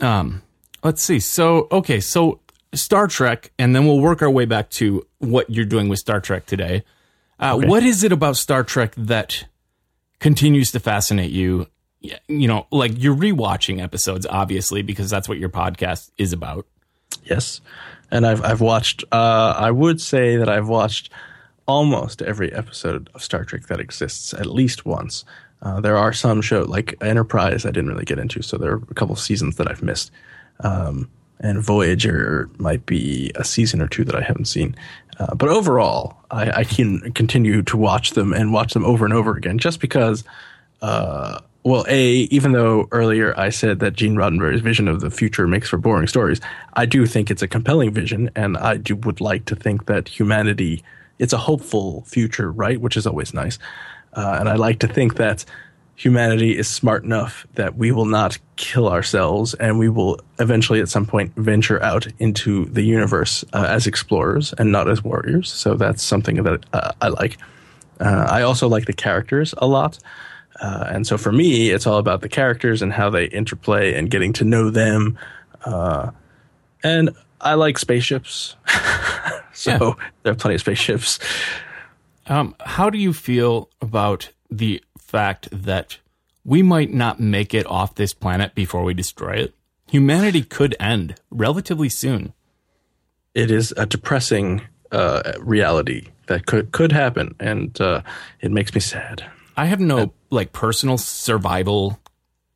Um, 0.00 0.42
let's 0.82 1.02
see. 1.02 1.20
So, 1.20 1.68
okay, 1.72 2.00
so 2.00 2.40
Star 2.76 3.06
Trek, 3.06 3.52
and 3.58 3.74
then 3.74 3.86
we'll 3.86 4.00
work 4.00 4.22
our 4.22 4.30
way 4.30 4.44
back 4.44 4.70
to 4.70 5.06
what 5.18 5.50
you're 5.50 5.64
doing 5.64 5.88
with 5.88 5.98
Star 5.98 6.20
Trek 6.20 6.46
today. 6.46 6.84
Uh, 7.40 7.56
okay. 7.56 7.66
What 7.66 7.82
is 7.82 8.04
it 8.04 8.12
about 8.12 8.36
Star 8.36 8.64
Trek 8.64 8.94
that 8.96 9.46
continues 10.20 10.72
to 10.72 10.80
fascinate 10.80 11.30
you 11.30 11.66
you 12.28 12.48
know, 12.48 12.66
like 12.70 12.92
you're 12.96 13.14
rewatching 13.14 13.82
episodes, 13.82 14.26
obviously, 14.26 14.82
because 14.82 15.10
that's 15.10 15.28
what 15.28 15.38
your 15.38 15.48
podcast 15.48 16.10
is 16.18 16.32
about. 16.32 16.66
Yes, 17.24 17.60
and 18.10 18.26
I've 18.26 18.44
I've 18.44 18.60
watched. 18.60 19.04
Uh, 19.10 19.54
I 19.56 19.70
would 19.70 20.00
say 20.00 20.36
that 20.36 20.48
I've 20.48 20.68
watched 20.68 21.10
almost 21.66 22.22
every 22.22 22.52
episode 22.52 23.10
of 23.14 23.22
Star 23.22 23.44
Trek 23.44 23.66
that 23.66 23.80
exists 23.80 24.32
at 24.34 24.46
least 24.46 24.86
once. 24.86 25.24
Uh, 25.62 25.80
there 25.80 25.96
are 25.96 26.12
some 26.12 26.42
show 26.42 26.62
like 26.62 26.94
Enterprise 27.00 27.64
I 27.64 27.70
didn't 27.70 27.90
really 27.90 28.04
get 28.04 28.18
into, 28.18 28.42
so 28.42 28.56
there 28.56 28.72
are 28.72 28.82
a 28.90 28.94
couple 28.94 29.16
seasons 29.16 29.56
that 29.56 29.68
I've 29.68 29.82
missed. 29.82 30.10
Um, 30.60 31.10
and 31.40 31.62
Voyager 31.62 32.48
might 32.58 32.86
be 32.86 33.32
a 33.34 33.44
season 33.44 33.82
or 33.82 33.88
two 33.88 34.04
that 34.04 34.16
I 34.16 34.22
haven't 34.22 34.46
seen. 34.46 34.74
Uh, 35.18 35.34
but 35.34 35.48
overall, 35.48 36.16
I, 36.30 36.50
I, 36.50 36.64
can 36.64 37.12
continue 37.12 37.62
to 37.62 37.76
watch 37.76 38.10
them 38.10 38.34
and 38.34 38.52
watch 38.52 38.74
them 38.74 38.84
over 38.84 39.04
and 39.04 39.14
over 39.14 39.34
again, 39.34 39.58
just 39.58 39.80
because 39.80 40.24
uh, 40.82 41.40
well, 41.66 41.84
a 41.88 42.04
even 42.30 42.52
though 42.52 42.86
earlier 42.92 43.34
I 43.38 43.48
said 43.48 43.80
that 43.80 43.94
Gene 43.94 44.14
Roddenberry's 44.14 44.60
vision 44.60 44.86
of 44.86 45.00
the 45.00 45.10
future 45.10 45.48
makes 45.48 45.68
for 45.68 45.78
boring 45.78 46.06
stories, 46.06 46.40
I 46.74 46.86
do 46.86 47.06
think 47.06 47.28
it's 47.28 47.42
a 47.42 47.48
compelling 47.48 47.90
vision, 47.92 48.30
and 48.36 48.56
I 48.56 48.76
do 48.76 48.94
would 48.94 49.20
like 49.20 49.46
to 49.46 49.56
think 49.56 49.86
that 49.86 50.08
humanity 50.08 50.84
it's 51.18 51.32
a 51.32 51.38
hopeful 51.38 52.02
future, 52.02 52.52
right? 52.52 52.80
Which 52.80 52.96
is 52.96 53.04
always 53.04 53.34
nice, 53.34 53.58
uh, 54.12 54.36
and 54.38 54.48
I 54.48 54.54
like 54.54 54.78
to 54.78 54.86
think 54.86 55.16
that 55.16 55.44
humanity 55.96 56.56
is 56.56 56.68
smart 56.68 57.02
enough 57.04 57.46
that 57.54 57.76
we 57.76 57.90
will 57.90 58.04
not 58.04 58.38
kill 58.56 58.88
ourselves, 58.88 59.54
and 59.54 59.78
we 59.78 59.88
will 59.88 60.20
eventually, 60.38 60.80
at 60.80 60.88
some 60.88 61.06
point, 61.06 61.34
venture 61.36 61.82
out 61.82 62.06
into 62.18 62.66
the 62.66 62.82
universe 62.82 63.44
uh, 63.52 63.66
as 63.68 63.86
explorers 63.86 64.52
and 64.58 64.70
not 64.70 64.88
as 64.88 65.02
warriors. 65.02 65.50
So 65.50 65.74
that's 65.74 66.02
something 66.02 66.42
that 66.42 66.64
uh, 66.72 66.92
I 67.00 67.08
like. 67.08 67.38
Uh, 67.98 68.26
I 68.28 68.42
also 68.42 68.68
like 68.68 68.84
the 68.84 68.92
characters 68.92 69.54
a 69.58 69.66
lot. 69.66 69.98
Uh, 70.60 70.86
and 70.88 71.06
so 71.06 71.18
for 71.18 71.32
me, 71.32 71.70
it's 71.70 71.86
all 71.86 71.98
about 71.98 72.20
the 72.20 72.28
characters 72.28 72.82
and 72.82 72.92
how 72.92 73.10
they 73.10 73.26
interplay 73.26 73.94
and 73.94 74.10
getting 74.10 74.32
to 74.34 74.44
know 74.44 74.70
them. 74.70 75.18
Uh, 75.64 76.10
and 76.82 77.10
I 77.40 77.54
like 77.54 77.78
spaceships. 77.78 78.56
so 79.52 79.70
yeah. 79.70 79.94
there 80.22 80.32
are 80.32 80.36
plenty 80.36 80.54
of 80.54 80.60
spaceships. 80.60 81.18
Um, 82.26 82.54
how 82.60 82.90
do 82.90 82.98
you 82.98 83.12
feel 83.12 83.68
about 83.80 84.30
the 84.50 84.82
fact 85.06 85.48
that 85.52 85.98
we 86.44 86.62
might 86.62 86.92
not 86.92 87.20
make 87.20 87.54
it 87.54 87.66
off 87.66 87.94
this 87.94 88.14
planet 88.14 88.54
before 88.54 88.84
we 88.84 88.94
destroy 88.94 89.32
it? 89.34 89.54
Humanity 89.88 90.42
could 90.42 90.76
end 90.80 91.16
relatively 91.30 91.88
soon. 91.88 92.32
It 93.34 93.50
is 93.50 93.72
a 93.76 93.86
depressing 93.86 94.62
uh, 94.90 95.32
reality 95.40 96.08
that 96.26 96.46
could 96.46 96.72
could 96.72 96.92
happen, 96.92 97.34
and 97.38 97.78
uh, 97.80 98.02
it 98.40 98.50
makes 98.50 98.74
me 98.74 98.80
sad. 98.80 99.24
I 99.56 99.66
have 99.66 99.80
no 99.80 100.12
like 100.30 100.52
personal 100.52 100.98
survival 100.98 102.00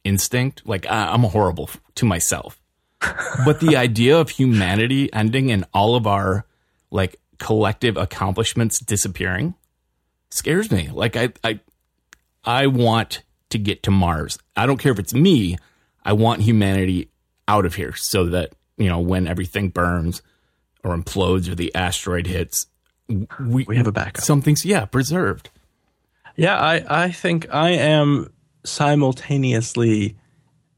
instinct. 0.04 0.62
Like 0.64 0.86
I, 0.86 1.14
am 1.14 1.22
horrible 1.22 1.70
to 1.96 2.04
myself, 2.04 2.60
but 3.44 3.60
the 3.60 3.76
idea 3.76 4.18
of 4.18 4.30
humanity 4.30 5.12
ending 5.12 5.50
and 5.50 5.64
all 5.72 5.94
of 5.94 6.06
our 6.06 6.46
like 6.90 7.16
collective 7.38 7.96
accomplishments 7.96 8.80
disappearing 8.80 9.54
scares 10.30 10.70
me. 10.70 10.90
Like 10.92 11.16
I, 11.16 11.32
I, 11.42 11.60
I 12.44 12.66
want 12.66 13.22
to 13.50 13.58
get 13.58 13.82
to 13.84 13.90
Mars. 13.90 14.38
I 14.56 14.66
don't 14.66 14.78
care 14.78 14.92
if 14.92 14.98
it's 14.98 15.14
me. 15.14 15.56
I 16.04 16.12
want 16.12 16.42
humanity 16.42 17.10
out 17.46 17.66
of 17.66 17.74
here 17.74 17.94
so 17.94 18.26
that 18.26 18.52
you 18.76 18.88
know 18.88 19.00
when 19.00 19.26
everything 19.26 19.68
burns 19.68 20.22
or 20.82 20.96
implodes 20.96 21.48
or 21.48 21.54
the 21.54 21.74
asteroid 21.74 22.26
hits, 22.26 22.66
we, 23.08 23.64
we 23.64 23.76
have 23.76 23.86
a 23.86 23.92
backup. 23.92 24.24
Something's 24.24 24.64
yeah 24.64 24.84
preserved. 24.84 25.50
Yeah, 26.36 26.58
I, 26.58 27.04
I 27.04 27.10
think 27.10 27.52
I 27.52 27.70
am 27.70 28.32
simultaneously 28.64 30.16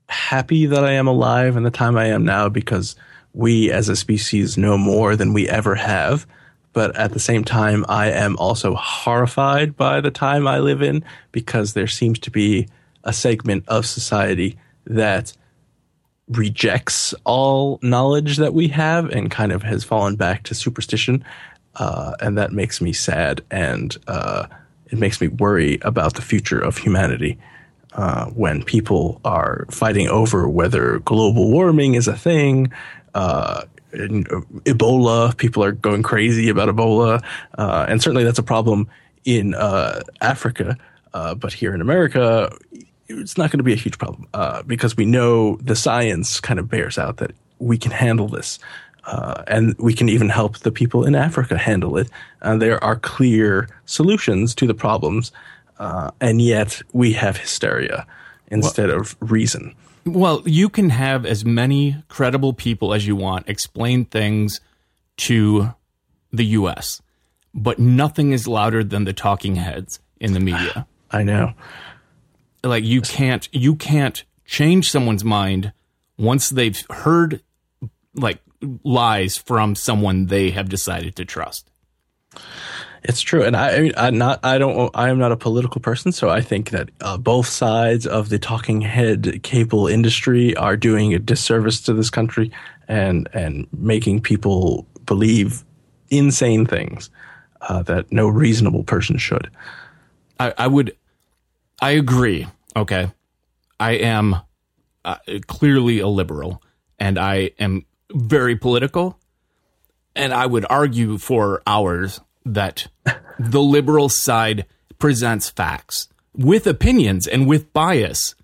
happy 0.09 0.67
that 0.67 0.85
I 0.85 0.93
am 0.93 1.07
alive 1.07 1.57
in 1.57 1.63
the 1.63 1.71
time 1.71 1.97
I 1.97 2.07
am 2.07 2.25
now 2.25 2.49
because 2.49 2.97
we 3.33 3.71
as 3.71 3.89
a 3.89 3.97
species 3.97 4.59
know 4.59 4.77
more 4.77 5.17
than 5.17 5.33
we 5.33 5.49
ever 5.49 5.75
have. 5.75 6.27
But 6.73 6.97
at 6.97 7.13
the 7.13 7.21
same 7.21 7.45
time, 7.45 7.85
I 7.89 8.11
am 8.11 8.37
also 8.39 8.75
horrified 8.75 9.77
by 9.77 10.01
the 10.01 10.11
time 10.11 10.47
I 10.47 10.59
live 10.59 10.83
in 10.83 11.05
because 11.31 11.75
there 11.75 11.87
seems 11.87 12.19
to 12.21 12.31
be 12.31 12.69
a 13.05 13.13
segment 13.13 13.65
of 13.69 13.85
society 13.85 14.57
that 14.87 15.33
rejects 16.29 17.15
all 17.25 17.79
knowledge 17.83 18.39
that 18.39 18.55
we 18.55 18.69
have 18.69 19.11
and 19.11 19.31
kind 19.31 19.53
of 19.53 19.63
has 19.63 19.85
fallen 19.85 20.17
back 20.17 20.45
to 20.45 20.55
superstition. 20.55 21.25
Uh, 21.75 22.15
and 22.21 22.39
that 22.39 22.53
makes 22.53 22.81
me 22.81 22.93
sad 22.93 23.43
and 23.51 23.97
uh, 24.07 24.47
it 24.87 24.99
makes 24.99 25.21
me 25.21 25.29
worry 25.29 25.79
about 25.83 26.15
the 26.15 26.23
future 26.23 26.61
of 26.61 26.77
humanity 26.77 27.39
uh, 27.95 28.27
when 28.27 28.63
people 28.63 29.21
are 29.25 29.67
fighting 29.71 30.09
over 30.09 30.49
whether 30.49 30.99
global 31.01 31.51
warming 31.51 31.95
is 31.95 32.09
a 32.09 32.17
thing. 32.17 32.73
Uh, 33.15 33.65
Ebola, 33.93 35.37
people 35.37 35.63
are 35.63 35.73
going 35.73 36.03
crazy 36.03 36.49
about 36.49 36.69
Ebola, 36.69 37.23
uh, 37.59 37.87
and 37.89 38.03
certainly 38.03 38.25
that's 38.25 38.39
a 38.39 38.43
problem 38.43 38.89
in 39.25 39.55
uh, 39.55 40.03
Africa. 40.21 40.77
but 41.13 41.53
here 41.53 41.75
in 41.75 41.81
America, 41.81 42.51
it's 43.09 43.37
not 43.37 43.51
going 43.51 43.59
to 43.59 43.65
be 43.65 43.73
a 43.73 43.77
huge 43.77 43.99
problem 43.99 44.27
uh, 44.35 44.63
because 44.63 44.97
we 44.97 45.05
know 45.05 45.57
the 45.57 45.77
science 45.77 46.41
kind 46.41 46.59
of 46.59 46.69
bears 46.69 46.99
out 46.99 47.19
that 47.19 47.33
we 47.59 47.79
can 47.79 47.93
handle 47.93 48.29
this. 48.29 48.59
Uh, 49.05 49.43
and 49.49 49.77
we 49.79 49.95
can 49.95 50.09
even 50.09 50.29
help 50.29 50.59
the 50.59 50.71
people 50.71 51.05
in 51.05 51.17
Africa 51.17 51.59
handle 51.59 51.97
it. 51.97 52.09
Uh, 52.43 52.57
there 52.57 52.83
are 52.85 52.95
clear 52.95 53.69
solutions 53.85 54.55
to 54.55 54.65
the 54.65 54.75
problems, 54.75 55.33
uh, 55.81 56.13
and 56.21 56.41
yet 56.41 56.81
we 56.93 57.13
have 57.13 57.37
hysteria 57.37 58.07
instead 58.47 58.91
well, 58.91 59.01
of 59.01 59.17
reason. 59.19 59.75
Well, 60.05 60.43
you 60.47 60.69
can 60.69 60.91
have 60.91 61.25
as 61.25 61.45
many 61.45 62.03
credible 62.09 62.53
people 62.53 62.93
as 62.93 63.07
you 63.07 63.15
want 63.15 63.49
explain 63.49 64.05
things 64.05 64.61
to 65.19 65.75
the 66.33 66.45
U.S., 66.47 67.01
but 67.55 67.79
nothing 67.79 68.33
is 68.33 68.49
louder 68.49 68.83
than 68.83 69.05
the 69.05 69.13
talking 69.13 69.57
heads 69.57 70.01
in 70.19 70.33
the 70.33 70.41
media. 70.41 70.87
I 71.11 71.23
know 71.23 71.53
like 72.65 72.85
you 72.85 73.01
can't 73.01 73.49
you 73.53 73.75
can't 73.75 74.25
change 74.45 74.91
someone's 74.91 75.25
mind 75.25 75.73
once 76.19 76.51
they've 76.51 76.85
heard 76.91 77.43
like 78.15 78.41
lies 78.85 79.37
from 79.37 79.75
someone 79.75 80.27
they 80.27 80.51
have 80.51 80.69
decided 80.69 81.17
to 81.17 81.25
trust. 81.25 81.71
It's 83.05 83.21
true, 83.21 83.43
and 83.43 83.57
I, 83.57 83.91
I 83.97 84.09
am 84.09 84.19
not 84.19 84.41
I 84.45 84.59
don't 84.59 84.91
I 84.95 85.09
am 85.09 85.19
not 85.19 85.33
a 85.33 85.37
political 85.37 85.81
person, 85.81 86.13
so 86.13 86.31
I 86.31 86.41
think 86.41 86.71
that 86.71 86.91
uh, 87.01 87.19
both 87.19 87.47
sides 87.47 88.07
of 88.07 88.29
the 88.29 88.39
talking 88.39 88.81
head 88.81 89.43
cable 89.43 89.89
industry 89.89 90.55
are 90.57 90.77
doing 90.77 91.13
a 91.13 91.19
disservice 91.19 91.81
to 91.83 91.95
this 91.95 92.11
country 92.11 92.53
and 92.87 93.29
and 93.33 93.67
making 93.73 94.21
people 94.21 94.87
believe 95.05 95.65
insane 96.11 96.65
things 96.65 97.11
uh, 97.63 97.83
that 97.83 98.13
no 98.13 98.29
reasonable 98.29 98.85
person 98.85 99.19
should. 99.19 99.51
I, 100.39 100.55
I 100.57 100.67
would 100.69 100.97
I 101.81 101.93
agree. 101.93 102.47
Okay. 102.77 103.11
I 103.81 103.93
am 103.93 104.37
uh, 105.05 105.17
clearly 105.49 105.99
a 105.99 106.07
liberal 106.07 106.63
and 106.99 107.19
I 107.19 107.51
am 107.59 107.85
very 108.13 108.55
political. 108.55 109.19
And 110.15 110.33
I 110.33 110.47
would 110.47 110.67
argue 110.71 111.19
for 111.19 111.63
hours 111.67 112.21
that 112.45 112.89
the 113.39 113.63
liberal 113.63 114.09
side 114.09 114.67
presents 114.99 115.51
facts 115.51 116.09
with 116.35 116.67
opinions 116.67 117.27
and 117.27 117.47
with 117.47 117.73
bias. 117.73 118.35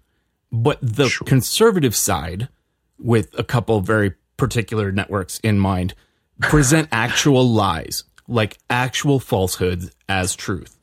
But 0.51 0.79
the 0.81 1.09
sure. 1.09 1.27
conservative 1.27 1.95
side, 1.95 2.49
with 2.99 3.39
a 3.39 3.45
couple 3.45 3.81
very 3.81 4.15
particular 4.37 4.91
networks 4.91 5.39
in 5.41 5.59
mind, 5.59 5.95
present 6.41 6.89
actual 6.93 7.47
lies, 7.47 8.05
like 8.27 8.59
actual 8.71 9.21
falsehoods 9.21 9.91
as 10.09 10.35
truth. 10.35 10.77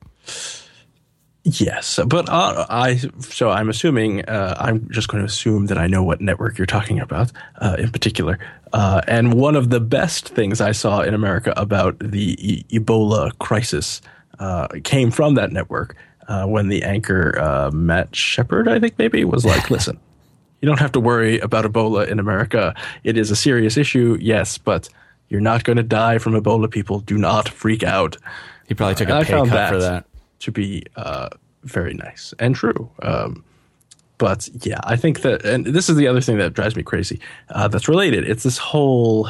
Yes, 1.47 1.99
but 2.07 2.27
uh, 2.27 2.65
I 2.71 2.97
so 3.19 3.51
I'm 3.51 3.69
assuming 3.69 4.25
uh, 4.25 4.55
I'm 4.59 4.89
just 4.89 5.09
going 5.09 5.21
to 5.21 5.27
assume 5.27 5.67
that 5.67 5.77
I 5.77 5.85
know 5.85 6.01
what 6.01 6.19
network 6.19 6.57
you're 6.57 6.65
talking 6.65 6.99
about 6.99 7.31
uh, 7.61 7.75
in 7.77 7.91
particular. 7.91 8.39
Uh, 8.73 9.01
and 9.07 9.35
one 9.35 9.55
of 9.55 9.69
the 9.69 9.79
best 9.79 10.29
things 10.29 10.59
I 10.59 10.71
saw 10.71 11.01
in 11.01 11.13
America 11.13 11.53
about 11.55 11.99
the 11.99 12.35
e- 12.39 12.65
Ebola 12.71 13.37
crisis 13.37 14.01
uh, 14.39 14.69
came 14.83 15.11
from 15.11 15.35
that 15.35 15.51
network 15.51 15.95
uh, 16.27 16.47
when 16.47 16.69
the 16.69 16.81
anchor 16.81 17.69
Matt 17.71 18.15
Shepard, 18.15 18.67
I 18.67 18.79
think 18.79 18.97
maybe, 18.97 19.23
was 19.23 19.45
like, 19.45 19.69
"Listen, 19.69 19.99
you 20.61 20.67
don't 20.67 20.79
have 20.79 20.93
to 20.93 20.99
worry 20.99 21.39
about 21.41 21.63
Ebola 21.63 22.07
in 22.07 22.17
America. 22.17 22.73
It 23.03 23.17
is 23.17 23.29
a 23.29 23.35
serious 23.35 23.77
issue, 23.77 24.17
yes, 24.19 24.57
but 24.57 24.89
you're 25.29 25.41
not 25.41 25.63
going 25.63 25.77
to 25.77 25.83
die 25.83 26.17
from 26.17 26.33
Ebola. 26.33 26.71
People 26.71 27.01
do 27.01 27.19
not 27.19 27.49
freak 27.49 27.83
out." 27.83 28.17
He 28.67 28.73
probably 28.73 28.95
took 28.95 29.09
a 29.09 29.23
pay 29.23 29.31
cut 29.31 29.49
that, 29.49 29.69
for 29.69 29.77
that 29.77 30.07
to 30.45 30.51
be 30.51 30.83
uh, 30.95 31.29
very 31.63 31.93
nice 31.93 32.33
and 32.39 32.55
true. 32.55 32.89
Um, 33.01 33.43
but 34.17 34.47
yeah, 34.65 34.79
I 34.83 34.95
think 34.95 35.21
that, 35.21 35.43
and 35.43 35.65
this 35.65 35.89
is 35.89 35.97
the 35.97 36.07
other 36.07 36.21
thing 36.21 36.37
that 36.37 36.53
drives 36.53 36.75
me 36.75 36.83
crazy. 36.83 37.19
Uh, 37.49 37.67
that's 37.67 37.89
related. 37.89 38.29
It's 38.29 38.43
this 38.43 38.57
whole, 38.57 39.27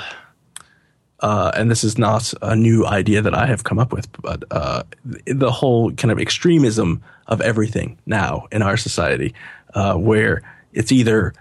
uh, 1.21 1.51
and 1.55 1.71
this 1.71 1.83
is 1.83 1.97
not 1.97 2.33
a 2.41 2.55
new 2.55 2.85
idea 2.85 3.21
that 3.21 3.33
I 3.33 3.47
have 3.47 3.63
come 3.63 3.79
up 3.79 3.91
with, 3.91 4.11
but 4.21 4.43
uh, 4.51 4.83
the 5.25 5.51
whole 5.51 5.91
kind 5.93 6.11
of 6.11 6.19
extremism 6.19 7.01
of 7.27 7.41
everything 7.41 7.97
now 8.05 8.47
in 8.51 8.61
our 8.61 8.77
society, 8.77 9.33
uh, 9.73 9.95
where 9.95 10.41
it's 10.73 10.91
either 10.91 11.33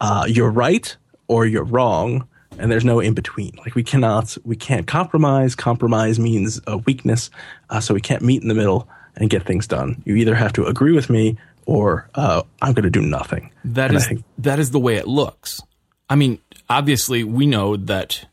uh, 0.00 0.26
you're 0.28 0.50
right 0.50 0.94
or 1.28 1.46
you're 1.46 1.64
wrong, 1.64 2.27
and 2.58 2.70
there's 2.70 2.84
no 2.84 3.00
in 3.00 3.14
between. 3.14 3.52
Like 3.58 3.74
we 3.74 3.82
cannot, 3.82 4.36
we 4.44 4.56
can't 4.56 4.86
compromise. 4.86 5.54
Compromise 5.54 6.18
means 6.18 6.60
a 6.66 6.76
weakness, 6.78 7.30
uh, 7.70 7.80
so 7.80 7.94
we 7.94 8.00
can't 8.00 8.22
meet 8.22 8.42
in 8.42 8.48
the 8.48 8.54
middle 8.54 8.88
and 9.16 9.30
get 9.30 9.44
things 9.44 9.66
done. 9.66 10.02
You 10.04 10.16
either 10.16 10.34
have 10.34 10.52
to 10.54 10.64
agree 10.66 10.92
with 10.92 11.10
me 11.10 11.38
or 11.66 12.08
uh, 12.14 12.42
I'm 12.62 12.72
going 12.72 12.84
to 12.84 12.90
do 12.90 13.02
nothing. 13.02 13.50
That 13.64 13.94
is, 13.94 14.06
think, 14.06 14.24
that 14.38 14.58
is 14.58 14.70
the 14.70 14.78
way 14.78 14.96
it 14.96 15.06
looks. 15.06 15.60
I 16.08 16.16
mean, 16.16 16.38
obviously, 16.68 17.24
we 17.24 17.46
know 17.46 17.76
that 17.76 18.24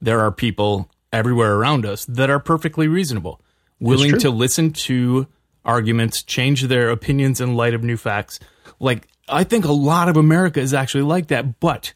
there 0.00 0.20
are 0.20 0.32
people 0.32 0.90
everywhere 1.12 1.54
around 1.54 1.86
us 1.86 2.04
that 2.06 2.30
are 2.30 2.40
perfectly 2.40 2.88
reasonable, 2.88 3.40
willing 3.78 4.18
to 4.18 4.30
listen 4.30 4.72
to 4.72 5.28
arguments, 5.64 6.22
change 6.22 6.62
their 6.62 6.90
opinions 6.90 7.40
in 7.40 7.54
light 7.54 7.74
of 7.74 7.82
new 7.82 7.96
facts. 7.96 8.40
Like 8.80 9.08
I 9.28 9.44
think 9.44 9.64
a 9.64 9.72
lot 9.72 10.08
of 10.08 10.16
America 10.16 10.60
is 10.60 10.74
actually 10.74 11.04
like 11.04 11.28
that, 11.28 11.60
but 11.60 11.92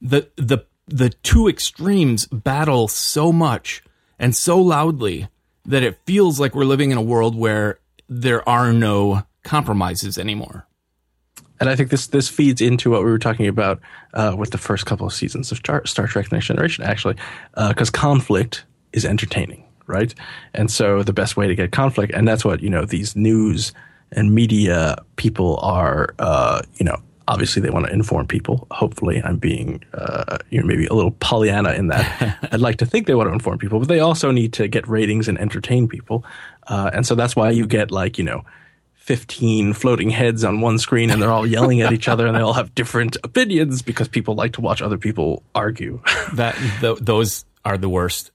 the 0.00 0.30
the 0.36 0.64
the 0.88 1.10
two 1.10 1.48
extremes 1.48 2.26
battle 2.26 2.88
so 2.88 3.32
much 3.32 3.82
and 4.18 4.34
so 4.34 4.58
loudly 4.58 5.28
that 5.66 5.82
it 5.82 5.98
feels 6.06 6.40
like 6.40 6.54
we're 6.54 6.64
living 6.64 6.90
in 6.90 6.98
a 6.98 7.02
world 7.02 7.36
where 7.36 7.78
there 8.08 8.46
are 8.48 8.72
no 8.72 9.22
compromises 9.44 10.18
anymore. 10.18 10.66
And 11.60 11.68
I 11.68 11.76
think 11.76 11.90
this 11.90 12.06
this 12.06 12.28
feeds 12.28 12.60
into 12.60 12.90
what 12.90 13.04
we 13.04 13.10
were 13.10 13.18
talking 13.18 13.48
about 13.48 13.80
uh, 14.14 14.34
with 14.38 14.50
the 14.50 14.58
first 14.58 14.86
couple 14.86 15.06
of 15.06 15.12
seasons 15.12 15.50
of 15.50 15.58
Star, 15.58 15.84
Star 15.86 16.06
Trek: 16.06 16.30
Next 16.30 16.46
Generation, 16.46 16.84
actually, 16.84 17.16
because 17.52 17.88
uh, 17.88 17.92
conflict 17.92 18.64
is 18.92 19.04
entertaining, 19.04 19.64
right? 19.86 20.14
And 20.54 20.70
so 20.70 21.02
the 21.02 21.12
best 21.12 21.36
way 21.36 21.48
to 21.48 21.56
get 21.56 21.72
conflict, 21.72 22.12
and 22.14 22.28
that's 22.28 22.44
what 22.44 22.62
you 22.62 22.70
know 22.70 22.84
these 22.84 23.16
news 23.16 23.72
and 24.12 24.34
media 24.34 24.96
people 25.16 25.58
are, 25.60 26.14
uh, 26.18 26.62
you 26.76 26.84
know, 26.84 26.96
obviously 27.28 27.62
they 27.62 27.70
want 27.70 27.86
to 27.86 27.92
inform 27.92 28.26
people. 28.26 28.66
Hopefully, 28.70 29.22
I'm 29.22 29.36
being 29.36 29.84
uh, 29.94 30.38
you 30.50 30.60
know 30.60 30.66
maybe 30.66 30.86
a 30.86 30.94
little 30.94 31.12
Pollyanna 31.12 31.74
in 31.74 31.88
that. 31.88 32.48
I'd 32.52 32.60
like 32.60 32.78
to 32.78 32.86
think 32.86 33.06
they 33.06 33.14
want 33.14 33.28
to 33.28 33.32
inform 33.32 33.58
people, 33.58 33.78
but 33.78 33.88
they 33.88 34.00
also 34.00 34.32
need 34.32 34.52
to 34.54 34.66
get 34.66 34.88
ratings 34.88 35.28
and 35.28 35.38
entertain 35.38 35.86
people. 35.86 36.24
Uh, 36.66 36.90
and 36.92 37.06
so 37.06 37.14
that's 37.14 37.36
why 37.36 37.50
you 37.50 37.66
get 37.66 37.92
like 37.92 38.18
you 38.18 38.24
know. 38.24 38.44
15 38.96 39.72
floating 39.72 40.10
heads 40.10 40.44
on 40.44 40.60
one 40.60 40.78
screen 40.78 41.08
and 41.08 41.22
they're 41.22 41.32
all 41.32 41.46
yelling 41.46 41.80
at 41.80 41.94
each 41.94 42.08
other 42.08 42.26
and 42.26 42.36
they 42.36 42.42
all 42.42 42.52
have 42.52 42.74
different 42.74 43.16
opinions 43.24 43.80
because 43.80 44.06
people 44.06 44.34
like 44.34 44.52
to 44.52 44.60
watch 44.60 44.82
other 44.82 44.98
people 44.98 45.42
argue. 45.54 46.02
that 46.34 46.54
th- 46.82 46.98
those 46.98 47.46
are 47.64 47.78
the 47.78 47.88
worst 47.88 48.32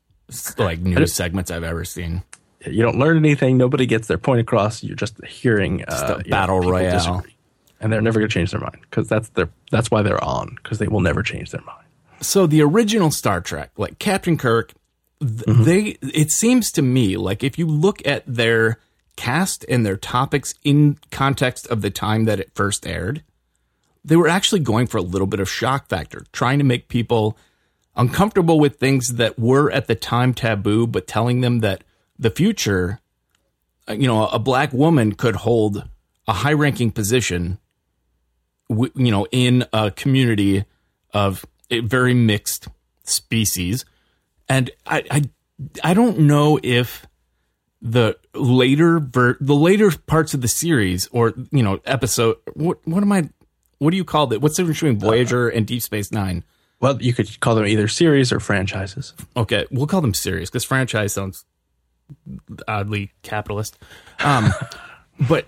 like 0.57 0.79
news 0.79 1.13
segments 1.13 1.51
I've 1.51 1.63
ever 1.63 1.85
seen. 1.85 2.23
You 2.65 2.81
don't 2.81 2.97
learn 2.97 3.17
anything. 3.17 3.55
Nobody 3.55 3.85
gets 3.85 4.07
their 4.07 4.17
point 4.17 4.41
across. 4.41 4.83
You're 4.83 4.95
just 4.95 5.23
hearing 5.23 5.85
just 5.87 6.05
uh, 6.05 6.23
battle 6.27 6.63
know, 6.63 6.71
royale. 6.71 6.91
Disagree 6.91 7.32
and 7.83 7.91
they're 7.91 8.01
never 8.01 8.19
going 8.19 8.29
to 8.29 8.33
change 8.33 8.51
their 8.51 8.61
mind 8.61 8.77
because 8.81 9.09
that's 9.09 9.29
their 9.29 9.49
that's 9.69 9.91
why 9.91 10.01
they're 10.01 10.23
on 10.23 10.55
because 10.55 10.79
they 10.79 10.87
will 10.87 11.01
never 11.01 11.21
change 11.21 11.51
their 11.51 11.61
mind. 11.61 11.85
So 12.21 12.47
the 12.47 12.61
original 12.61 13.11
Star 13.11 13.41
Trek, 13.41 13.71
like 13.77 13.99
Captain 13.99 14.37
Kirk, 14.37 14.73
th- 15.19 15.31
mm-hmm. 15.31 15.63
they 15.63 15.97
it 16.01 16.31
seems 16.31 16.71
to 16.71 16.81
me 16.81 17.17
like 17.17 17.43
if 17.43 17.59
you 17.59 17.67
look 17.67 18.05
at 18.07 18.23
their 18.25 18.79
cast 19.17 19.65
and 19.67 19.85
their 19.85 19.97
topics 19.97 20.55
in 20.63 20.97
context 21.11 21.67
of 21.67 21.81
the 21.81 21.91
time 21.91 22.23
that 22.23 22.39
it 22.39 22.51
first 22.55 22.87
aired, 22.87 23.21
they 24.05 24.15
were 24.15 24.29
actually 24.29 24.61
going 24.61 24.87
for 24.87 24.97
a 24.97 25.01
little 25.01 25.27
bit 25.27 25.41
of 25.41 25.49
shock 25.49 25.89
factor, 25.89 26.25
trying 26.31 26.59
to 26.59 26.65
make 26.65 26.87
people 26.87 27.37
uncomfortable 27.97 28.59
with 28.59 28.77
things 28.77 29.15
that 29.15 29.37
were 29.37 29.69
at 29.71 29.87
the 29.87 29.95
time 29.95 30.33
taboo, 30.33 30.87
but 30.87 31.05
telling 31.05 31.41
them 31.41 31.59
that 31.59 31.83
the 32.17 32.31
future, 32.31 33.01
uh, 33.89 33.93
you 33.93 34.07
know, 34.07 34.27
a 34.27 34.39
black 34.39 34.71
woman 34.71 35.13
could 35.13 35.35
hold 35.35 35.87
a 36.27 36.33
high 36.33 36.53
ranking 36.53 36.89
position 36.89 37.59
you 38.69 39.11
know, 39.11 39.27
in 39.31 39.65
a 39.73 39.91
community 39.91 40.65
of 41.13 41.45
a 41.69 41.79
very 41.81 42.13
mixed 42.13 42.67
species. 43.03 43.85
And 44.49 44.71
I, 44.85 45.03
I, 45.09 45.21
I 45.83 45.93
don't 45.93 46.19
know 46.19 46.59
if 46.63 47.05
the 47.81 48.17
later 48.33 48.99
ver- 48.99 49.37
the 49.41 49.55
later 49.55 49.91
parts 49.91 50.33
of 50.33 50.41
the 50.41 50.47
series 50.47 51.07
or 51.07 51.33
you 51.51 51.61
know 51.61 51.81
episode 51.85 52.37
what 52.53 52.79
what 52.87 53.03
am 53.03 53.11
I 53.11 53.29
what 53.79 53.91
do 53.91 53.97
you 53.97 54.05
call 54.05 54.31
it? 54.31 54.41
What's 54.41 54.55
the 54.55 54.63
difference 54.63 54.79
between 54.79 54.99
Voyager 54.99 55.49
and 55.49 55.67
Deep 55.67 55.81
Space 55.81 56.11
Nine? 56.11 56.45
Well, 56.79 57.01
you 57.01 57.13
could 57.13 57.39
call 57.41 57.55
them 57.55 57.65
either 57.65 57.87
series 57.89 58.31
or 58.31 58.39
franchises. 58.39 59.13
Okay, 59.35 59.65
we'll 59.71 59.87
call 59.87 60.01
them 60.01 60.13
series 60.13 60.49
because 60.49 60.63
franchise 60.63 61.13
sounds 61.13 61.45
oddly 62.67 63.11
capitalist. 63.21 63.77
Um, 64.19 64.53
but 65.27 65.47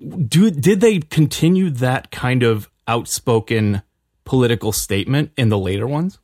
do 0.00 0.50
did 0.50 0.80
they 0.80 1.00
continue 1.00 1.70
that 1.70 2.10
kind 2.10 2.42
of 2.42 2.68
outspoken 2.86 3.82
political 4.24 4.72
statement 4.72 5.32
in 5.36 5.48
the 5.48 5.58
later 5.58 5.86
ones? 5.86 6.18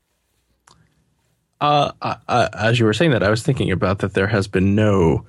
Uh, 1.60 1.92
I, 2.02 2.16
I, 2.28 2.48
as 2.52 2.78
you 2.78 2.84
were 2.84 2.92
saying 2.92 3.12
that, 3.12 3.22
I 3.22 3.30
was 3.30 3.42
thinking 3.42 3.70
about 3.70 4.00
that. 4.00 4.14
There 4.14 4.26
has 4.26 4.46
been 4.46 4.74
no 4.74 5.24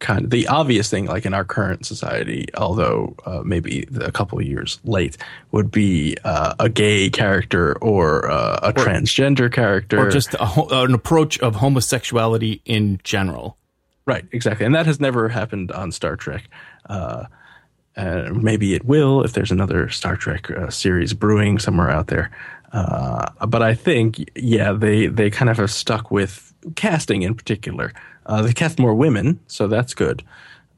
kind 0.00 0.24
of 0.24 0.30
the 0.30 0.48
obvious 0.48 0.90
thing, 0.90 1.06
like 1.06 1.24
in 1.24 1.32
our 1.32 1.44
current 1.44 1.86
society, 1.86 2.46
although 2.56 3.14
uh, 3.24 3.42
maybe 3.44 3.88
a 4.00 4.12
couple 4.12 4.38
of 4.38 4.44
years 4.44 4.80
late, 4.84 5.16
would 5.52 5.70
be 5.70 6.16
uh, 6.24 6.54
a 6.58 6.68
gay 6.68 7.08
character 7.08 7.78
or 7.78 8.30
uh, 8.30 8.58
a 8.62 8.68
or, 8.68 8.72
transgender 8.72 9.50
character, 9.50 9.98
or 9.98 10.10
just 10.10 10.34
a, 10.34 10.62
an 10.72 10.92
approach 10.92 11.38
of 11.38 11.54
homosexuality 11.56 12.60
in 12.64 13.00
general. 13.04 13.56
Right, 14.04 14.26
exactly, 14.32 14.66
and 14.66 14.74
that 14.74 14.86
has 14.86 15.00
never 15.00 15.28
happened 15.28 15.72
on 15.72 15.92
Star 15.92 16.16
Trek. 16.16 16.50
Uh, 17.96 18.30
maybe 18.32 18.74
it 18.74 18.84
will 18.84 19.22
if 19.22 19.32
there's 19.32 19.50
another 19.52 19.88
Star 19.90 20.16
Trek 20.16 20.50
uh, 20.50 20.70
series 20.70 21.12
brewing 21.12 21.58
somewhere 21.58 21.90
out 21.90 22.06
there. 22.06 22.30
Uh, 22.72 23.26
but 23.46 23.62
I 23.62 23.74
think, 23.74 24.30
yeah, 24.34 24.72
they 24.72 25.08
they 25.08 25.30
kind 25.30 25.50
of 25.50 25.58
have 25.58 25.70
stuck 25.70 26.10
with 26.10 26.54
casting 26.74 27.22
in 27.22 27.34
particular. 27.34 27.92
Uh, 28.24 28.40
they 28.40 28.52
cast 28.54 28.78
more 28.78 28.94
women, 28.94 29.38
so 29.46 29.68
that's 29.68 29.92
good. 29.94 30.22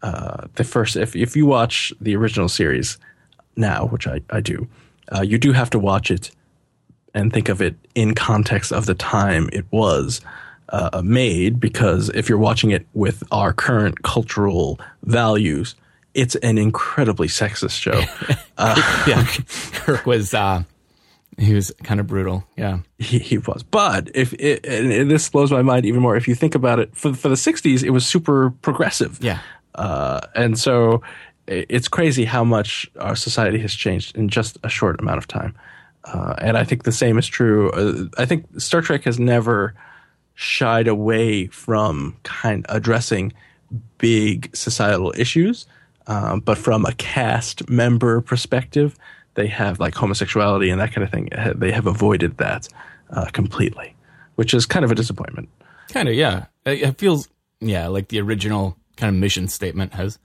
Uh, 0.03 0.49
the 0.55 0.65
first, 0.65 0.97
if 0.97 1.15
if 1.15 1.37
you 1.37 1.47
watch 1.47 1.93
the 2.01 2.17
original 2.17 2.49
series 2.49 2.99
now, 3.57 3.87
which 3.87 4.09
I 4.09 4.21
I 4.31 4.41
do, 4.41 4.67
uh, 5.15 5.23
you 5.23 5.39
do 5.39 5.53
have 5.53 5.71
to 5.71 5.79
watch 5.79 6.11
it 6.11 6.33
and 7.15 7.33
think 7.33 7.49
of 7.49 7.63
it 7.63 7.77
in 7.95 8.15
context 8.15 8.73
of 8.73 8.87
the 8.87 8.95
time 8.95 9.49
it 9.53 9.65
was 9.71 10.21
made, 11.05 11.61
because 11.61 12.09
if 12.15 12.29
you're 12.29 12.39
watching 12.39 12.73
it 12.73 12.85
with 12.93 13.23
our 13.31 13.53
current 13.53 14.03
cultural 14.03 14.81
values, 15.05 15.77
it's 16.15 16.37
an 16.37 16.59
incredibly 16.59 17.29
sexist 17.29 17.79
show. 17.79 18.03
Uh, 18.57 18.77
yeah, 19.09 19.27
Kirk 19.73 20.07
was 20.07 20.33
uh, 20.33 20.63
he 21.39 21.55
was 21.55 21.73
kind 21.83 21.99
of 21.99 22.07
brutal. 22.07 22.45
Yeah, 22.57 22.79
he, 22.99 23.19
he 23.19 23.39
was. 23.39 23.65
But 23.65 24.13
if 24.15 24.33
it, 24.35 24.65
and 24.65 25.11
this 25.11 25.29
blows 25.29 25.51
my 25.51 25.61
mind 25.61 25.87
even 25.87 26.01
more, 26.01 26.15
if 26.15 26.29
you 26.29 26.37
think 26.37 26.55
about 26.55 26.79
it, 26.79 26.95
for 26.97 27.13
for 27.15 27.29
the 27.29 27.35
'60s, 27.35 27.83
it 27.83 27.91
was 27.91 28.07
super 28.07 28.51
progressive. 28.63 29.19
Yeah, 29.21 29.41
uh, 29.75 30.21
and 30.37 30.57
so 30.57 31.03
it's 31.49 31.89
crazy 31.89 32.25
how 32.25 32.45
much 32.45 32.89
our 33.01 33.17
society 33.17 33.59
has 33.59 33.75
changed 33.75 34.17
in 34.17 34.29
just 34.29 34.57
a 34.63 34.69
short 34.69 35.01
amount 35.01 35.19
of 35.19 35.27
time. 35.27 35.57
Uh, 36.05 36.35
and 36.39 36.57
I 36.57 36.65
think 36.65 36.85
the 36.85 36.93
same 36.93 37.19
is 37.19 37.27
true. 37.27 37.71
Uh, 37.71 38.05
I 38.19 38.25
think 38.25 38.61
Star 38.61 38.83
Trek 38.83 39.05
has 39.05 39.19
never 39.19 39.75
shied 40.35 40.89
away 40.89 41.47
from 41.47 42.17
kind 42.23 42.65
of 42.67 42.77
addressing 42.77 43.33
big 43.99 44.55
societal 44.55 45.13
issues, 45.17 45.67
um, 46.07 46.41
but 46.41 46.59
from 46.59 46.85
a 46.85 46.93
cast 46.93 47.69
member 47.69 48.21
perspective, 48.21 48.97
they 49.35 49.47
have 49.47 49.81
like 49.81 49.95
homosexuality 49.95 50.71
and 50.71 50.81
that 50.81 50.93
kind 50.93 51.05
of 51.05 51.11
thing. 51.11 51.29
They 51.57 51.73
have 51.73 51.87
avoided 51.87 52.39
that 52.39 52.69
uh, 53.11 53.27
completely, 53.27 53.95
which 54.37 54.55
is 54.55 54.67
kind 54.67 54.85
of 54.85 54.91
a 54.91 54.95
disappointment. 54.95 55.49
Kind 55.89 56.09
of, 56.09 56.15
yeah. 56.15 56.47
It 56.67 56.99
feels, 56.99 57.29
yeah, 57.61 57.89
like 57.89 58.09
the 58.09 58.21
original 58.21 58.77
kind 58.97 59.15
of 59.15 59.21
mission 59.21 59.49
statement 59.49 59.95
has 59.95 60.19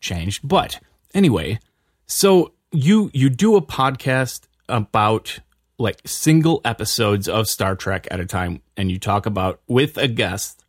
changed. 0.00 0.46
But 0.46 0.80
anyway, 1.14 1.58
so 2.06 2.52
you 2.72 3.10
you 3.14 3.28
do 3.30 3.56
a 3.56 3.62
podcast 3.62 4.42
about 4.68 5.38
like 5.78 6.00
single 6.06 6.60
episodes 6.64 7.28
of 7.28 7.46
Star 7.46 7.76
Trek 7.76 8.08
at 8.10 8.20
a 8.20 8.26
time, 8.26 8.62
and 8.76 8.90
you 8.90 8.98
talk 8.98 9.26
about 9.26 9.60
with 9.66 9.96
a 9.96 10.08
guest 10.08 10.64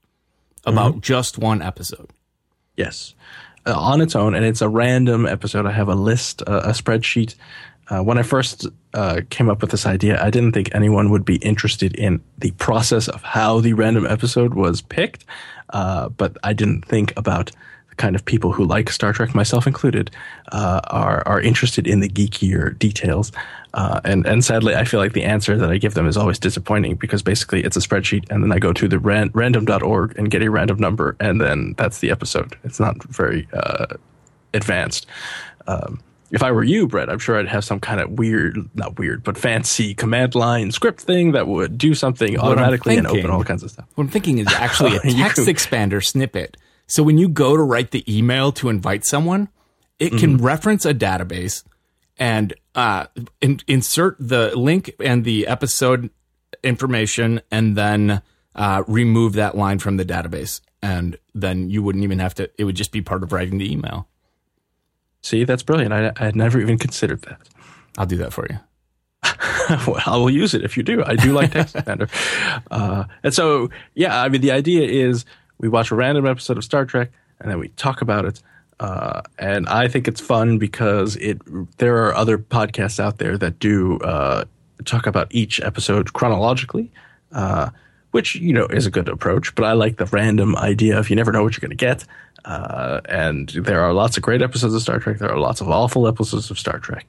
about 0.65 0.91
mm-hmm. 0.91 0.99
just 1.01 1.37
one 1.37 1.61
episode. 1.61 2.09
Yes, 2.75 3.15
on 3.75 4.01
its 4.01 4.15
own, 4.15 4.35
and 4.35 4.45
it's 4.45 4.61
a 4.61 4.69
random 4.69 5.25
episode. 5.25 5.65
I 5.65 5.71
have 5.71 5.89
a 5.89 5.95
list, 5.95 6.41
uh, 6.47 6.61
a 6.65 6.71
spreadsheet 6.71 7.35
uh, 7.89 8.01
when 8.01 8.17
I 8.17 8.23
first 8.23 8.67
uh, 8.93 9.21
came 9.29 9.49
up 9.49 9.61
with 9.61 9.71
this 9.71 9.85
idea, 9.85 10.21
I 10.21 10.29
didn't 10.29 10.51
think 10.51 10.73
anyone 10.73 11.09
would 11.09 11.23
be 11.23 11.37
interested 11.37 11.95
in 11.95 12.21
the 12.37 12.51
process 12.51 13.07
of 13.07 13.23
how 13.23 13.61
the 13.61 13.73
random 13.73 14.05
episode 14.05 14.53
was 14.53 14.81
picked. 14.81 15.25
Uh, 15.69 16.09
but 16.09 16.37
I 16.43 16.53
didn't 16.53 16.83
think 16.85 17.13
about 17.17 17.51
the 17.89 17.95
kind 17.95 18.15
of 18.15 18.25
people 18.25 18.51
who 18.51 18.65
like 18.65 18.89
Star 18.89 19.13
Trek, 19.13 19.33
myself 19.33 19.67
included, 19.67 20.11
uh, 20.51 20.81
are 20.85 21.23
are 21.25 21.41
interested 21.41 21.87
in 21.87 22.01
the 22.01 22.09
geekier 22.09 22.77
details. 22.77 23.31
Uh, 23.77 24.01
and 24.03 24.25
and 24.25 24.43
sadly, 24.43 24.75
I 24.75 24.85
feel 24.85 24.99
like 24.99 25.13
the 25.13 25.23
answer 25.23 25.55
that 25.55 25.69
I 25.69 25.77
give 25.77 25.93
them 25.93 26.07
is 26.07 26.17
always 26.17 26.39
disappointing 26.39 26.95
because 26.95 27.21
basically 27.21 27.63
it's 27.63 27.77
a 27.77 27.79
spreadsheet, 27.79 28.27
and 28.31 28.43
then 28.43 28.51
I 28.51 28.57
go 28.57 28.73
to 28.73 28.87
the 28.87 28.97
ran- 28.97 29.29
random.org 29.35 30.17
and 30.17 30.31
get 30.31 30.41
a 30.41 30.49
random 30.49 30.79
number, 30.79 31.15
and 31.19 31.39
then 31.39 31.75
that's 31.77 31.99
the 31.99 32.09
episode. 32.09 32.57
It's 32.63 32.79
not 32.79 33.01
very 33.03 33.47
uh, 33.53 33.85
advanced. 34.55 35.05
Um, 35.67 36.01
if 36.31 36.41
I 36.41 36.51
were 36.51 36.63
you, 36.63 36.87
Brett, 36.87 37.07
I'm 37.07 37.19
sure 37.19 37.37
I'd 37.37 37.47
have 37.49 37.63
some 37.63 37.79
kind 37.79 38.01
of 38.01 38.09
weird, 38.13 38.67
not 38.73 38.97
weird, 38.97 39.23
but 39.23 39.37
fancy 39.37 39.93
command 39.93 40.33
line 40.33 40.71
script 40.71 41.01
thing 41.01 41.33
that 41.33 41.47
would 41.47 41.77
do 41.77 41.93
something 41.93 42.33
what 42.33 42.45
automatically 42.45 42.95
thinking, 42.95 43.11
and 43.11 43.25
open 43.25 43.29
all 43.29 43.43
kinds 43.43 43.61
of 43.61 43.69
stuff. 43.69 43.85
What 43.93 44.05
I'm 44.05 44.09
thinking 44.09 44.39
is 44.39 44.47
actually 44.47 44.95
a 44.97 45.01
text 45.01 45.37
expander 45.47 46.03
snippet. 46.03 46.57
So 46.87 47.03
when 47.03 47.19
you 47.19 47.29
go 47.29 47.55
to 47.55 47.61
write 47.61 47.91
the 47.91 48.03
email 48.11 48.51
to 48.53 48.69
invite 48.69 49.05
someone, 49.05 49.49
it 49.99 50.17
can 50.17 50.37
mm-hmm. 50.37 50.45
reference 50.45 50.83
a 50.83 50.95
database 50.95 51.63
and 52.19 52.53
uh, 52.77 53.07
in, 53.41 53.59
insert 53.67 54.15
the 54.19 54.55
link 54.55 54.93
and 55.03 55.25
the 55.25 55.47
episode 55.47 56.11
information 56.63 57.41
and 57.51 57.75
then 57.75 58.21
uh, 58.55 58.83
remove 58.87 59.33
that 59.33 59.57
line 59.57 59.79
from 59.79 59.97
the 59.97 60.05
database. 60.05 60.61
And 60.81 61.17
then 61.33 61.71
you 61.71 61.81
wouldn't 61.81 62.03
even 62.03 62.19
have 62.19 62.35
to, 62.35 62.49
it 62.57 62.63
would 62.63 62.75
just 62.75 62.91
be 62.91 63.01
part 63.01 63.23
of 63.23 63.33
writing 63.33 63.57
the 63.57 63.71
email. 63.71 64.07
See, 65.21 65.43
that's 65.43 65.63
brilliant. 65.63 65.91
I, 65.91 66.13
I 66.17 66.25
had 66.25 66.35
never 66.35 66.61
even 66.61 66.77
considered 66.77 67.23
that. 67.23 67.41
I'll 67.97 68.05
do 68.05 68.17
that 68.17 68.31
for 68.31 68.45
you. 68.47 68.59
well, 69.87 70.01
I 70.05 70.15
will 70.15 70.29
use 70.29 70.53
it 70.53 70.63
if 70.63 70.77
you 70.77 70.83
do. 70.83 71.03
I 71.03 71.15
do 71.15 71.33
like 71.33 71.51
TextExpander. 71.51 72.09
Uh, 72.69 73.05
and 73.23 73.33
so, 73.33 73.69
yeah, 73.95 74.21
I 74.21 74.29
mean, 74.29 74.41
the 74.41 74.51
idea 74.51 74.87
is 74.87 75.25
we 75.57 75.69
watch 75.69 75.89
a 75.91 75.95
random 75.95 76.25
episode 76.25 76.57
of 76.57 76.63
Star 76.63 76.85
Trek 76.85 77.11
and 77.39 77.49
then 77.49 77.59
we 77.59 77.69
talk 77.69 78.01
about 78.01 78.25
it. 78.25 78.41
Uh, 78.79 79.21
and 79.39 79.67
I 79.67 79.87
think 79.87 80.07
it's 80.07 80.21
fun 80.21 80.57
because 80.57 81.15
it 81.15 81.41
there 81.77 82.05
are 82.05 82.13
other 82.13 82.37
podcasts 82.37 82.99
out 82.99 83.17
there 83.17 83.37
that 83.37 83.59
do 83.59 83.97
uh, 83.99 84.45
talk 84.85 85.07
about 85.07 85.27
each 85.31 85.59
episode 85.61 86.13
chronologically, 86.13 86.91
uh, 87.31 87.71
which 88.11 88.35
you 88.35 88.53
know 88.53 88.65
is 88.67 88.85
a 88.85 88.91
good 88.91 89.09
approach. 89.09 89.55
But 89.55 89.65
I 89.65 89.73
like 89.73 89.97
the 89.97 90.05
random 90.05 90.55
idea 90.55 90.97
of 90.99 91.09
you 91.09 91.15
never 91.15 91.31
know 91.31 91.43
what 91.43 91.53
you're 91.53 91.67
going 91.67 91.77
to 91.77 91.85
get. 91.85 92.05
Uh, 92.45 93.01
and 93.09 93.49
there 93.49 93.81
are 93.81 93.93
lots 93.93 94.15
of 94.15 94.23
great 94.23 94.41
episodes 94.41 94.73
of 94.73 94.81
Star 94.81 94.99
Trek. 94.99 95.17
There 95.17 95.31
are 95.31 95.39
lots 95.39 95.59
of 95.59 95.69
awful 95.69 96.07
episodes 96.07 96.49
of 96.49 96.57
Star 96.57 96.79
Trek. 96.79 97.05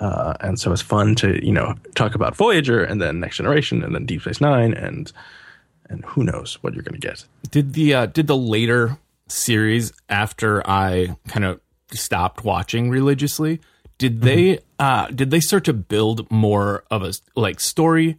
Uh, 0.00 0.34
and 0.40 0.58
so 0.58 0.72
it's 0.72 0.82
fun 0.82 1.14
to, 1.14 1.44
you 1.44 1.52
know, 1.52 1.74
talk 1.94 2.14
about 2.14 2.36
Voyager 2.36 2.82
and 2.82 3.00
then 3.00 3.20
Next 3.20 3.36
Generation 3.36 3.82
and 3.82 3.94
then 3.94 4.04
Deep 4.04 4.20
Space 4.22 4.40
Nine 4.40 4.74
and 4.74 5.12
and 5.88 6.04
who 6.04 6.24
knows 6.24 6.58
what 6.62 6.74
you're 6.74 6.82
going 6.82 6.98
to 6.98 7.06
get. 7.06 7.24
Did 7.50 7.74
the 7.74 7.94
uh, 7.94 8.06
did 8.06 8.26
the 8.26 8.36
later 8.36 8.98
series 9.32 9.92
after 10.08 10.66
I 10.68 11.16
kind 11.28 11.44
of 11.44 11.60
stopped 11.92 12.44
watching 12.44 12.90
religiously, 12.90 13.60
did 13.98 14.20
mm-hmm. 14.20 14.24
they 14.24 14.58
uh, 14.78 15.06
did 15.08 15.30
they 15.30 15.40
start 15.40 15.64
to 15.64 15.72
build 15.72 16.30
more 16.30 16.84
of 16.90 17.02
a 17.02 17.12
like 17.34 17.60
story? 17.60 18.18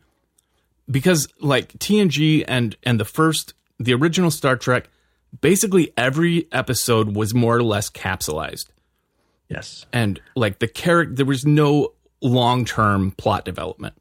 Because 0.89 1.27
like 1.39 1.73
TNG 1.73 2.43
and 2.47 2.75
and 2.83 2.99
the 2.99 3.05
first 3.05 3.53
the 3.79 3.93
original 3.93 4.31
Star 4.31 4.55
Trek 4.55 4.89
basically 5.41 5.91
every 5.97 6.47
episode 6.51 7.15
was 7.15 7.33
more 7.33 7.57
or 7.57 7.63
less 7.63 7.89
capsulized. 7.89 8.67
Yes. 9.49 9.85
And 9.91 10.21
like 10.35 10.59
the 10.59 10.67
character, 10.67 11.15
there 11.15 11.25
was 11.25 11.45
no 11.45 11.93
long 12.21 12.65
term 12.65 13.11
plot 13.11 13.45
development. 13.45 13.95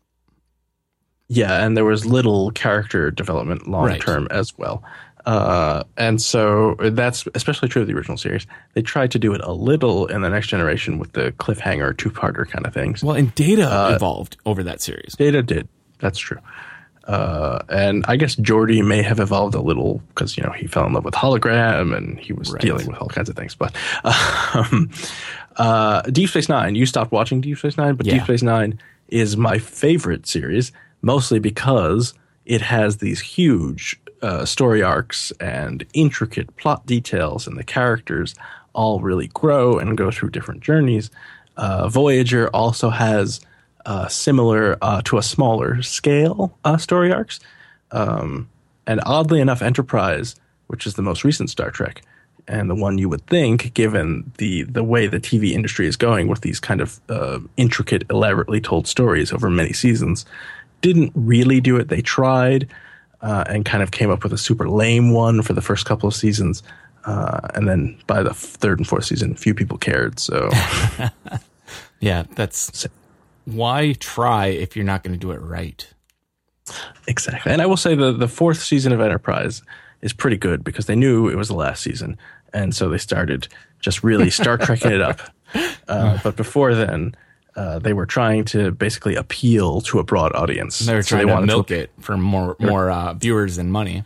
Yeah, 1.29 1.65
and 1.65 1.77
there 1.77 1.85
was 1.85 2.05
little 2.05 2.51
character 2.51 3.11
development 3.11 3.67
long 3.67 3.99
term 3.99 4.25
right. 4.25 4.33
as 4.33 4.57
well. 4.59 4.85
Uh, 5.25 5.85
and 5.97 6.21
so 6.21 6.75
that's 6.81 7.27
especially 7.35 7.69
true 7.69 7.83
of 7.83 7.89
the 7.89 7.95
original 7.95 8.17
series. 8.17 8.47
They 8.75 8.83
tried 8.83 9.11
to 9.13 9.19
do 9.19 9.33
it 9.35 9.41
a 9.43 9.53
little 9.53 10.07
in 10.07 10.23
the 10.23 10.29
next 10.29 10.49
generation 10.49 10.99
with 10.99 11.13
the 11.13 11.33
cliffhanger 11.33 11.97
two 11.97 12.11
parter 12.11 12.49
kind 12.49 12.67
of 12.67 12.75
things. 12.75 13.05
Well, 13.05 13.17
and 13.17 13.35
Data 13.35 13.65
uh, 13.65 13.93
evolved 13.95 14.37
over 14.47 14.63
that 14.65 14.81
series. 14.81 15.15
Data 15.17 15.43
did. 15.43 15.69
That's 15.99 16.19
true. 16.19 16.39
Uh, 17.05 17.61
and 17.69 18.05
I 18.07 18.17
guess 18.17 18.37
Geordi 18.37 18.85
may 18.85 19.03
have 19.03 19.19
evolved 19.19 19.55
a 19.55 19.61
little 19.61 20.03
because 20.09 20.37
you 20.37 20.43
know 20.43 20.53
he 20.53 20.67
fell 20.67 20.87
in 20.87 20.93
love 20.93 21.05
with 21.05 21.15
hologram 21.15 21.97
and 21.97 22.19
he 22.19 22.33
was 22.33 22.53
right. 22.53 22.63
dealing 22.63 22.87
with 22.87 22.99
all 22.99 23.09
kinds 23.09 23.29
of 23.29 23.37
things. 23.37 23.55
But 23.55 23.75
um, 24.55 24.91
uh, 25.57 26.03
Deep 26.03 26.29
Space 26.29 26.49
Nine, 26.49 26.75
you 26.75 26.87
stopped 26.87 27.13
watching 27.13 27.41
Deep 27.41 27.59
Space 27.59 27.77
Nine, 27.77 27.95
but 27.95 28.07
yeah. 28.07 28.15
Deep 28.15 28.25
Space 28.25 28.43
Nine 28.43 28.79
is 29.09 29.37
my 29.37 29.59
favorite 29.59 30.27
series, 30.27 30.73
mostly 31.03 31.39
because 31.39 32.15
it 32.45 32.63
has 32.63 32.99
these 32.99 33.21
huge 33.21 34.01
uh, 34.23 34.45
story 34.45 34.83
arcs 34.83 35.33
and 35.41 35.85
intricate 35.95 36.57
plot 36.57 36.87
details, 36.87 37.47
and 37.47 37.57
the 37.57 37.65
characters 37.65 38.35
all 38.73 39.01
really 39.01 39.29
grow 39.29 39.79
and 39.79 39.99
go 39.99 40.11
through 40.11 40.31
different 40.31 40.63
journeys. 40.63 41.11
Uh, 41.57 41.89
Voyager 41.89 42.49
also 42.49 42.91
has 42.91 43.41
uh, 43.85 44.09
similar 44.09 44.79
uh, 44.81 45.03
to 45.03 45.19
a 45.19 45.23
smaller 45.23 45.83
scale 45.83 46.57
uh, 46.65 46.77
story 46.77 47.13
arcs. 47.13 47.41
Um, 47.91 48.49
and 48.87 49.01
oddly 49.05 49.41
enough, 49.41 49.63
Enterprise, 49.63 50.35
which 50.69 50.87
is 50.87 50.95
the 50.95 51.03
most 51.03 51.25
recent 51.25 51.51
Star 51.51 51.71
Trek, 51.71 52.03
and 52.49 52.69
the 52.71 52.75
one 52.75 52.99
you 52.99 53.09
would 53.09 53.27
think, 53.27 53.75
given 53.75 54.33
the 54.39 54.65
the 54.65 54.83
way 54.83 55.07
the 55.07 55.21
TV 55.21 55.53
industry 55.53 55.87
is 55.87 55.97
going 55.97 56.29
with 56.29 56.41
these 56.41 56.59
kind 56.59 56.81
of 56.81 57.01
uh, 57.09 57.39
intricate, 57.57 58.05
elaborately 58.11 58.61
told 58.61 58.87
stories 58.87 59.33
over 59.33 59.51
many 59.51 59.73
seasons, 59.73 60.25
didn't 60.81 61.13
really 61.15 61.61
do 61.61 61.77
it. 61.77 61.89
They 61.89 62.03
tried 62.03 62.69
uh, 63.23 63.45
and 63.47 63.65
kind 63.65 63.83
of 63.83 63.91
came 63.91 64.11
up 64.11 64.25
with 64.25 64.33
a 64.33 64.39
super 64.39 64.69
lame 64.69 65.13
one 65.13 65.43
for 65.43 65.53
the 65.53 65.63
first 65.63 65.87
couple 65.87 66.09
of 66.09 66.15
seasons, 66.15 66.63
uh, 67.05 67.41
and 67.55 67.69
then 67.69 67.99
by 68.07 68.23
the 68.23 68.35
third 68.35 68.79
and 68.79 68.87
fourth 68.87 69.05
season, 69.05 69.35
few 69.35 69.55
people 69.55 69.79
cared. 69.79 70.19
So, 70.19 70.51
yeah, 72.01 72.25
that's 72.35 72.87
why 73.45 73.93
try 73.95 74.47
if 74.47 74.77
you're 74.77 74.85
not 74.85 75.03
going 75.03 75.13
to 75.13 75.19
do 75.19 75.31
it 75.31 75.41
right. 75.41 75.87
Exactly. 77.07 77.53
And 77.53 77.63
I 77.63 77.67
will 77.67 77.77
say 77.77 77.95
the 77.95 78.13
the 78.13 78.29
fourth 78.29 78.63
season 78.63 78.93
of 78.93 79.01
Enterprise 79.01 79.63
is 80.01 80.13
pretty 80.13 80.37
good 80.37 80.65
because 80.65 80.87
they 80.87 80.97
knew 80.97 81.29
it 81.29 81.37
was 81.37 81.49
the 81.49 81.55
last 81.55 81.83
season, 81.83 82.17
and 82.53 82.75
so 82.75 82.89
they 82.89 82.99
started 82.99 83.49
just 83.81 84.03
really 84.03 84.31
Star 84.31 84.59
Trekking 84.59 84.93
it 84.93 85.01
up. 85.03 85.21
Uh, 85.87 86.19
but 86.25 86.35
before 86.35 86.75
then, 86.75 87.15
uh, 87.57 87.79
they 87.79 87.93
were 87.93 88.07
trying 88.07 88.45
to 88.47 88.71
basically 88.73 89.15
appeal 89.15 89.81
to 89.83 89.99
a 89.99 90.05
broad 90.05 90.35
audience. 90.35 90.79
They 90.79 90.95
were 90.95 91.03
trying 91.03 91.29
so 91.29 91.35
they 91.35 91.41
to 91.41 91.47
milk 91.47 91.69
to, 91.69 91.81
it 91.81 91.91
for 92.01 92.17
more 92.17 92.57
more 92.59 92.91
uh, 92.91 93.15
viewers 93.15 93.59
and 93.59 93.73
money. 93.73 94.05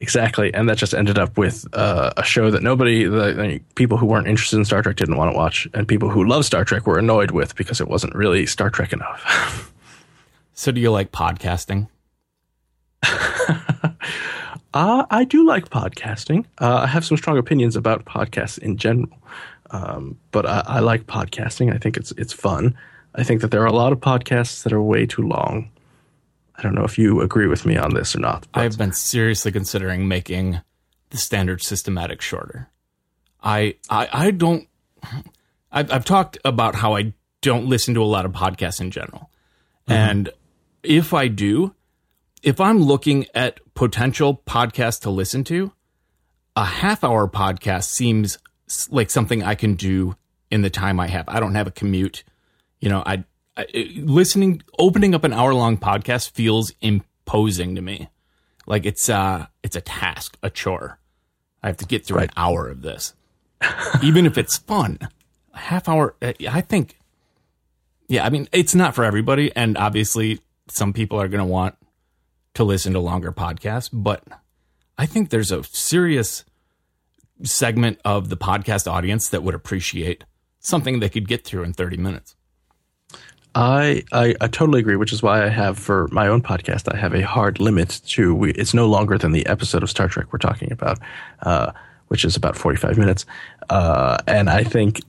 Exactly, 0.00 0.52
and 0.52 0.68
that 0.68 0.78
just 0.78 0.94
ended 0.94 1.16
up 1.16 1.38
with 1.38 1.64
uh, 1.74 2.12
a 2.16 2.24
show 2.24 2.50
that 2.50 2.60
nobody, 2.60 3.04
the, 3.04 3.34
the, 3.34 3.60
people 3.76 3.96
who 3.96 4.06
weren't 4.06 4.26
interested 4.26 4.56
in 4.56 4.64
Star 4.64 4.82
Trek, 4.82 4.96
didn't 4.96 5.16
want 5.16 5.32
to 5.32 5.36
watch, 5.36 5.68
and 5.74 5.86
people 5.86 6.10
who 6.10 6.26
love 6.26 6.44
Star 6.44 6.64
Trek 6.64 6.88
were 6.88 6.98
annoyed 6.98 7.30
with 7.30 7.54
because 7.54 7.80
it 7.80 7.86
wasn't 7.86 8.12
really 8.16 8.44
Star 8.44 8.68
Trek 8.68 8.92
enough. 8.92 9.68
So, 10.54 10.70
do 10.70 10.80
you 10.80 10.90
like 10.90 11.12
podcasting? 11.12 11.88
uh, 13.02 13.96
I 14.74 15.24
do 15.24 15.46
like 15.46 15.70
podcasting. 15.70 16.44
Uh, 16.58 16.82
I 16.82 16.86
have 16.86 17.04
some 17.04 17.16
strong 17.16 17.38
opinions 17.38 17.74
about 17.74 18.04
podcasts 18.04 18.58
in 18.58 18.76
general, 18.76 19.08
um, 19.72 20.18
but 20.30 20.46
I, 20.46 20.62
I, 20.66 20.80
like 20.80 21.06
podcasting. 21.06 21.74
I 21.74 21.78
think 21.78 21.96
it's 21.96 22.12
it's 22.12 22.32
fun. 22.32 22.76
I 23.14 23.24
think 23.24 23.40
that 23.40 23.50
there 23.50 23.62
are 23.62 23.66
a 23.66 23.72
lot 23.72 23.92
of 23.92 24.00
podcasts 24.00 24.62
that 24.62 24.72
are 24.72 24.82
way 24.82 25.06
too 25.06 25.22
long. 25.22 25.70
I 26.56 26.62
don't 26.62 26.74
know 26.74 26.84
if 26.84 26.98
you 26.98 27.22
agree 27.22 27.46
with 27.46 27.64
me 27.64 27.76
on 27.76 27.94
this 27.94 28.14
or 28.14 28.20
not. 28.20 28.46
I've 28.52 28.76
been 28.76 28.92
seriously 28.92 29.50
considering 29.50 30.06
making 30.06 30.60
the 31.10 31.16
standard 31.16 31.62
systematic 31.62 32.20
shorter. 32.20 32.68
I 33.42 33.76
I, 33.88 34.08
I 34.12 34.30
don't. 34.30 34.68
I've, 35.72 35.90
I've 35.90 36.04
talked 36.04 36.36
about 36.44 36.74
how 36.74 36.94
I 36.94 37.14
don't 37.40 37.66
listen 37.66 37.94
to 37.94 38.02
a 38.02 38.04
lot 38.04 38.26
of 38.26 38.32
podcasts 38.32 38.80
in 38.80 38.90
general, 38.90 39.30
mm-hmm. 39.88 39.92
and 39.92 40.30
if 40.82 41.14
I 41.14 41.28
do, 41.28 41.74
if 42.42 42.60
I'm 42.60 42.82
looking 42.82 43.26
at 43.34 43.60
potential 43.72 44.42
podcasts 44.46 45.00
to 45.00 45.10
listen 45.10 45.44
to, 45.44 45.72
a 46.54 46.64
half 46.64 47.02
hour 47.02 47.26
podcast 47.26 47.84
seems 47.84 48.38
like 48.90 49.10
something 49.10 49.42
I 49.42 49.54
can 49.54 49.74
do 49.74 50.16
in 50.50 50.62
the 50.62 50.70
time 50.70 51.00
I 51.00 51.08
have. 51.08 51.28
I 51.28 51.40
don't 51.40 51.54
have 51.54 51.66
a 51.66 51.72
commute. 51.72 52.24
You 52.80 52.90
know, 52.90 53.02
I, 53.04 53.24
I 53.56 53.66
listening 53.96 54.62
opening 54.78 55.14
up 55.14 55.24
an 55.24 55.32
hour 55.32 55.54
long 55.54 55.78
podcast 55.78 56.30
feels 56.32 56.72
imposing 56.80 57.74
to 57.74 57.82
me. 57.82 58.08
Like 58.66 58.86
it's 58.86 59.08
uh 59.08 59.46
it's 59.62 59.76
a 59.76 59.80
task, 59.80 60.36
a 60.42 60.50
chore. 60.50 60.98
I 61.62 61.68
have 61.68 61.76
to 61.78 61.86
get 61.86 62.04
through 62.04 62.18
right. 62.18 62.28
an 62.28 62.34
hour 62.36 62.68
of 62.68 62.82
this. 62.82 63.14
Even 64.02 64.26
if 64.26 64.36
it's 64.36 64.58
fun. 64.58 64.98
A 65.54 65.58
half 65.58 65.88
hour 65.88 66.14
I 66.22 66.60
think 66.60 66.98
yeah, 68.08 68.26
I 68.26 68.30
mean, 68.30 68.48
it's 68.52 68.74
not 68.74 68.94
for 68.94 69.04
everybody 69.04 69.54
and 69.56 69.78
obviously 69.78 70.40
some 70.68 70.92
people 70.92 71.20
are 71.20 71.28
going 71.28 71.44
to 71.44 71.50
want 71.50 71.76
to 72.54 72.64
listen 72.64 72.92
to 72.92 73.00
longer 73.00 73.32
podcasts, 73.32 73.88
but 73.92 74.22
I 74.98 75.06
think 75.06 75.30
there's 75.30 75.50
a 75.50 75.64
serious 75.64 76.44
segment 77.44 78.00
of 78.04 78.28
the 78.28 78.36
podcast 78.36 78.90
audience 78.90 79.28
that 79.28 79.42
would 79.42 79.54
appreciate 79.54 80.24
something 80.60 81.00
they 81.00 81.08
could 81.08 81.28
get 81.28 81.44
through 81.44 81.64
in 81.64 81.72
30 81.72 81.96
minutes. 81.96 82.36
I, 83.54 84.04
I, 84.12 84.34
I 84.40 84.48
totally 84.48 84.80
agree, 84.80 84.96
which 84.96 85.12
is 85.12 85.22
why 85.22 85.44
I 85.44 85.48
have 85.48 85.78
for 85.78 86.08
my 86.10 86.26
own 86.26 86.40
podcast, 86.40 86.92
I 86.92 86.96
have 86.96 87.14
a 87.14 87.20
hard 87.20 87.60
limit 87.60 88.00
to 88.08 88.34
we, 88.34 88.52
it's 88.52 88.72
no 88.72 88.86
longer 88.86 89.18
than 89.18 89.32
the 89.32 89.44
episode 89.46 89.82
of 89.82 89.90
Star 89.90 90.08
Trek 90.08 90.32
we're 90.32 90.38
talking 90.38 90.72
about, 90.72 90.98
uh, 91.42 91.72
which 92.08 92.24
is 92.24 92.34
about 92.34 92.56
45 92.56 92.96
minutes. 92.96 93.26
Uh, 93.68 94.18
and 94.26 94.48
I 94.48 94.64
think 94.64 95.00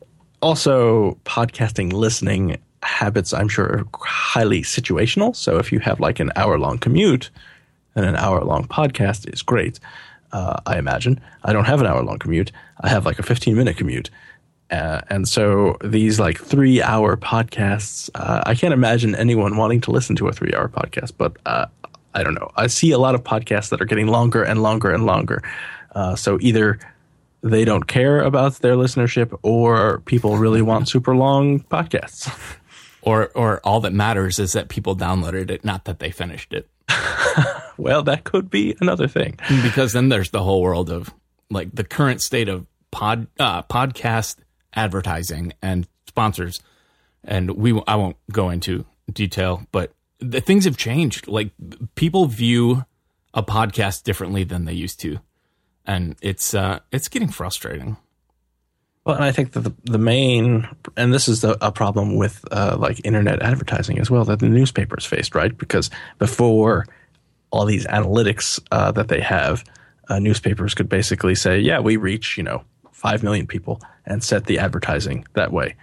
also 0.41 1.17
podcasting 1.23 1.93
listening 1.93 2.57
habits, 2.81 3.33
I'm 3.33 3.47
sure, 3.47 3.65
are 3.65 3.85
highly 4.01 4.61
situational. 4.61 5.33
So 5.35 5.57
if 5.57 5.71
you 5.71 5.79
have 5.79 6.01
like 6.01 6.19
an 6.19 6.31
hour 6.35 6.59
long 6.59 6.79
commute, 6.79 7.29
then 7.93 8.03
an 8.03 8.17
hour 8.17 8.43
long 8.43 8.67
podcast 8.67 9.31
is 9.33 9.41
great. 9.41 9.79
Uh, 10.33 10.59
I 10.65 10.77
imagine. 10.77 11.21
I 11.43 11.53
don't 11.53 11.65
have 11.65 11.79
an 11.79 11.87
hour 11.87 12.03
long 12.03 12.19
commute. 12.19 12.51
I 12.81 12.89
have 12.89 13.05
like 13.05 13.19
a 13.19 13.23
15 13.23 13.55
minute 13.55 13.77
commute. 13.77 14.09
Uh, 14.71 15.01
and 15.09 15.27
so 15.27 15.77
these 15.83 16.19
like 16.19 16.39
three 16.39 16.81
hour 16.81 17.15
podcasts, 17.15 18.09
uh, 18.15 18.41
I 18.45 18.55
can't 18.55 18.73
imagine 18.73 19.13
anyone 19.15 19.55
wanting 19.55 19.81
to 19.81 19.91
listen 19.91 20.15
to 20.17 20.27
a 20.27 20.33
three 20.33 20.51
hour 20.53 20.67
podcast, 20.67 21.11
but 21.17 21.37
uh, 21.45 21.67
I 22.15 22.23
don't 22.23 22.33
know. 22.33 22.51
I 22.55 22.67
see 22.67 22.91
a 22.91 22.97
lot 22.97 23.13
of 23.13 23.23
podcasts 23.23 23.69
that 23.69 23.81
are 23.81 23.85
getting 23.85 24.07
longer 24.07 24.43
and 24.43 24.63
longer 24.63 24.91
and 24.91 25.05
longer. 25.05 25.43
Uh, 25.93 26.15
so 26.15 26.39
either 26.41 26.79
they 27.41 27.65
don't 27.65 27.85
care 27.85 28.21
about 28.21 28.55
their 28.55 28.75
listenership 28.75 29.37
or 29.43 29.99
people 30.05 30.37
really 30.37 30.63
want 30.63 30.89
super 30.89 31.15
long 31.15 31.59
podcasts. 31.59 32.31
or 33.03 33.27
or 33.35 33.59
all 33.63 33.81
that 33.81 33.93
matters 33.93 34.39
is 34.39 34.53
that 34.53 34.69
people 34.69 34.95
downloaded 34.95 35.51
it, 35.51 35.63
not 35.63 35.85
that 35.85 35.99
they 35.99 36.09
finished 36.09 36.53
it. 36.53 36.67
well, 37.77 38.03
that 38.03 38.23
could 38.23 38.49
be 38.49 38.75
another 38.79 39.07
thing. 39.07 39.39
Because 39.63 39.93
then 39.93 40.09
there's 40.09 40.31
the 40.31 40.43
whole 40.43 40.61
world 40.61 40.89
of 40.89 41.13
like 41.49 41.73
the 41.73 41.83
current 41.83 42.21
state 42.21 42.49
of 42.49 42.65
pod 42.91 43.27
uh, 43.39 43.63
podcast 43.63 44.37
advertising 44.73 45.53
and 45.61 45.87
sponsors, 46.07 46.61
and 47.23 47.51
we 47.51 47.79
I 47.87 47.95
won't 47.95 48.17
go 48.31 48.49
into 48.49 48.85
detail, 49.11 49.65
but 49.71 49.93
the 50.19 50.41
things 50.41 50.65
have 50.65 50.77
changed. 50.77 51.27
Like 51.27 51.51
people 51.95 52.25
view 52.25 52.85
a 53.33 53.43
podcast 53.43 54.03
differently 54.03 54.43
than 54.43 54.65
they 54.65 54.73
used 54.73 54.99
to, 55.01 55.19
and 55.85 56.15
it's 56.21 56.53
uh, 56.53 56.79
it's 56.91 57.07
getting 57.07 57.29
frustrating. 57.29 57.97
Well, 59.05 59.15
and 59.15 59.25
I 59.25 59.33
think 59.33 59.51
that 59.51 59.61
the, 59.61 59.73
the 59.83 59.97
main, 59.97 60.67
and 60.95 61.13
this 61.13 61.27
is 61.27 61.43
a, 61.43 61.57
a 61.59 61.73
problem 61.73 62.15
with 62.15 62.45
uh, 62.51 62.77
like 62.79 63.01
internet 63.03 63.41
advertising 63.41 63.99
as 63.99 64.09
well, 64.09 64.23
that 64.25 64.39
the 64.39 64.47
newspapers 64.47 65.05
faced, 65.05 65.35
right? 65.35 65.55
Because 65.57 65.89
before 66.19 66.85
all 67.53 67.65
these 67.65 67.85
analytics 67.85 68.59
uh, 68.71 68.91
that 68.91 69.07
they 69.07 69.21
have, 69.21 69.63
uh, 70.09 70.17
newspapers 70.17 70.73
could 70.73 70.89
basically 70.89 71.35
say, 71.35 71.59
yeah, 71.59 71.79
we 71.79 71.95
reach, 71.95 72.35
you 72.35 72.43
know, 72.43 72.63
5 72.91 73.21
million 73.21 73.45
people 73.45 73.79
and 74.07 74.23
set 74.23 74.45
the 74.47 74.57
advertising 74.57 75.23
that 75.33 75.53
way. 75.53 75.75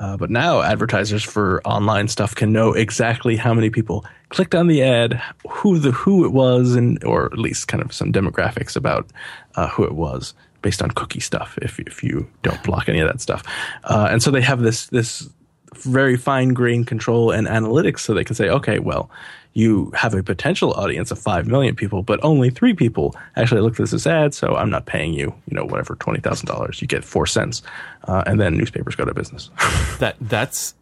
Uh, 0.00 0.16
but 0.16 0.30
now 0.30 0.62
advertisers 0.62 1.22
for 1.22 1.60
online 1.66 2.08
stuff 2.08 2.34
can 2.34 2.50
know 2.50 2.72
exactly 2.72 3.36
how 3.36 3.52
many 3.52 3.68
people 3.68 4.06
clicked 4.30 4.54
on 4.54 4.68
the 4.68 4.82
ad, 4.82 5.20
who 5.48 5.78
the 5.78 5.90
who 5.90 6.24
it 6.24 6.32
was, 6.32 6.76
and 6.76 7.02
or 7.04 7.26
at 7.26 7.38
least 7.38 7.68
kind 7.68 7.82
of 7.82 7.92
some 7.92 8.12
demographics 8.12 8.76
about 8.76 9.10
uh, 9.56 9.68
who 9.68 9.84
it 9.84 9.92
was 9.92 10.34
based 10.62 10.82
on 10.82 10.90
cookie 10.92 11.20
stuff 11.20 11.58
if 11.62 11.80
if 11.80 12.02
you 12.04 12.28
don't 12.42 12.62
block 12.62 12.88
any 12.88 13.00
of 13.00 13.08
that 13.08 13.20
stuff. 13.20 13.42
Uh, 13.84 14.06
and 14.08 14.22
so 14.22 14.30
they 14.30 14.40
have 14.40 14.60
this 14.60 14.86
this 14.86 15.28
very 15.74 16.16
fine 16.16 16.54
grained 16.54 16.86
control 16.86 17.32
and 17.32 17.48
analytics, 17.48 17.98
so 17.98 18.14
they 18.14 18.24
can 18.24 18.36
say, 18.36 18.48
okay, 18.48 18.78
well, 18.78 19.10
you 19.58 19.90
have 19.92 20.14
a 20.14 20.22
potential 20.22 20.72
audience 20.74 21.10
of 21.10 21.18
five 21.18 21.48
million 21.48 21.74
people, 21.74 22.04
but 22.04 22.20
only 22.22 22.48
three 22.48 22.74
people 22.74 23.16
actually 23.34 23.60
look 23.60 23.72
at 23.72 23.78
this 23.78 23.92
as 23.92 24.06
ad, 24.06 24.32
so 24.32 24.54
I'm 24.54 24.70
not 24.70 24.86
paying 24.86 25.12
you, 25.12 25.34
you 25.50 25.56
know, 25.56 25.64
whatever 25.64 25.96
twenty 25.96 26.20
thousand 26.20 26.46
dollars. 26.46 26.80
You 26.80 26.86
get 26.86 27.04
four 27.04 27.26
cents, 27.26 27.62
uh, 28.04 28.22
and 28.24 28.40
then 28.40 28.56
newspapers 28.56 28.94
go 28.94 29.04
to 29.04 29.12
business. 29.12 29.50
that 29.98 30.14
that's 30.20 30.76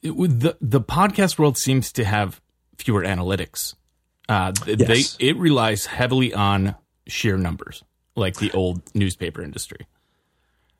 it, 0.00 0.12
the 0.12 0.56
the 0.62 0.80
podcast 0.80 1.38
world 1.38 1.58
seems 1.58 1.92
to 1.92 2.04
have 2.04 2.40
fewer 2.78 3.02
analytics. 3.02 3.74
Uh, 4.30 4.52
yes. 4.66 5.16
They 5.18 5.28
it 5.28 5.36
relies 5.36 5.84
heavily 5.84 6.32
on 6.32 6.76
sheer 7.06 7.36
numbers 7.36 7.84
like 8.16 8.36
the 8.36 8.50
old 8.52 8.80
newspaper 8.94 9.42
industry. 9.42 9.86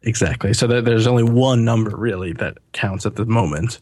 Exactly. 0.03 0.55
So 0.55 0.66
there's 0.66 1.07
only 1.07 1.25
one 1.25 1.66
number 1.66 1.95
really 1.95 2.33
that 2.35 2.57
counts 2.73 3.05
at 3.05 3.16
the 3.16 3.27
moment, 3.27 3.81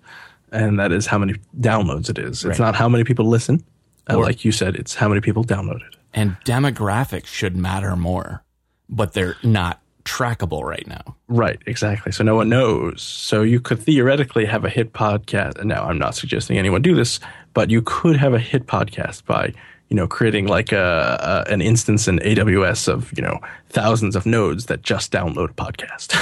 and 0.53 0.79
that 0.79 0.93
is 0.93 1.07
how 1.07 1.19
many 1.19 1.35
downloads 1.59 2.09
it 2.11 2.19
is. 2.19 2.45
Right. 2.45 2.51
It's 2.51 2.61
not 2.61 2.75
how 2.75 2.89
many 2.89 3.05
people 3.05 3.27
listen. 3.27 3.65
Uh, 4.09 4.17
or, 4.17 4.25
like 4.25 4.45
you 4.45 4.53
said, 4.53 4.77
it's 4.77 4.95
how 4.95 5.09
many 5.09 5.21
people 5.21 5.45
download 5.45 5.87
it. 5.87 5.97
And 6.15 6.37
demographics 6.45 7.27
should 7.27 7.57
matter 7.57 7.95
more, 7.95 8.43
but 8.89 9.13
they're 9.13 9.37
not 9.43 9.83
trackable 10.05 10.63
right 10.63 10.87
now. 10.87 11.17
Right, 11.29 11.61
exactly. 11.67 12.13
So 12.13 12.25
no 12.25 12.35
one 12.35 12.49
knows. 12.49 13.03
So 13.03 13.43
you 13.43 13.61
could 13.61 13.79
theoretically 13.79 14.47
have 14.47 14.65
a 14.65 14.71
hit 14.71 14.95
podcast. 14.95 15.59
And 15.59 15.69
now 15.69 15.85
I'm 15.85 15.99
not 15.99 16.15
suggesting 16.15 16.57
anyone 16.57 16.81
do 16.81 16.95
this, 16.95 17.21
but 17.53 17.69
you 17.69 17.83
could 17.83 18.17
have 18.17 18.33
a 18.33 18.39
hit 18.39 18.67
podcast 18.67 19.27
by 19.27 19.53
you 19.89 19.97
know, 19.97 20.07
creating 20.07 20.47
like 20.47 20.73
a, 20.73 21.45
a, 21.49 21.51
an 21.51 21.61
instance 21.61 22.09
in 22.09 22.19
AWS 22.19 22.89
of 22.89 23.13
you 23.17 23.23
know 23.23 23.39
thousands 23.71 24.17
of 24.17 24.27
nodes 24.27 24.67
that 24.67 24.83
just 24.83 25.13
download 25.13 25.51
a 25.51 25.55
podcast. 25.55 26.15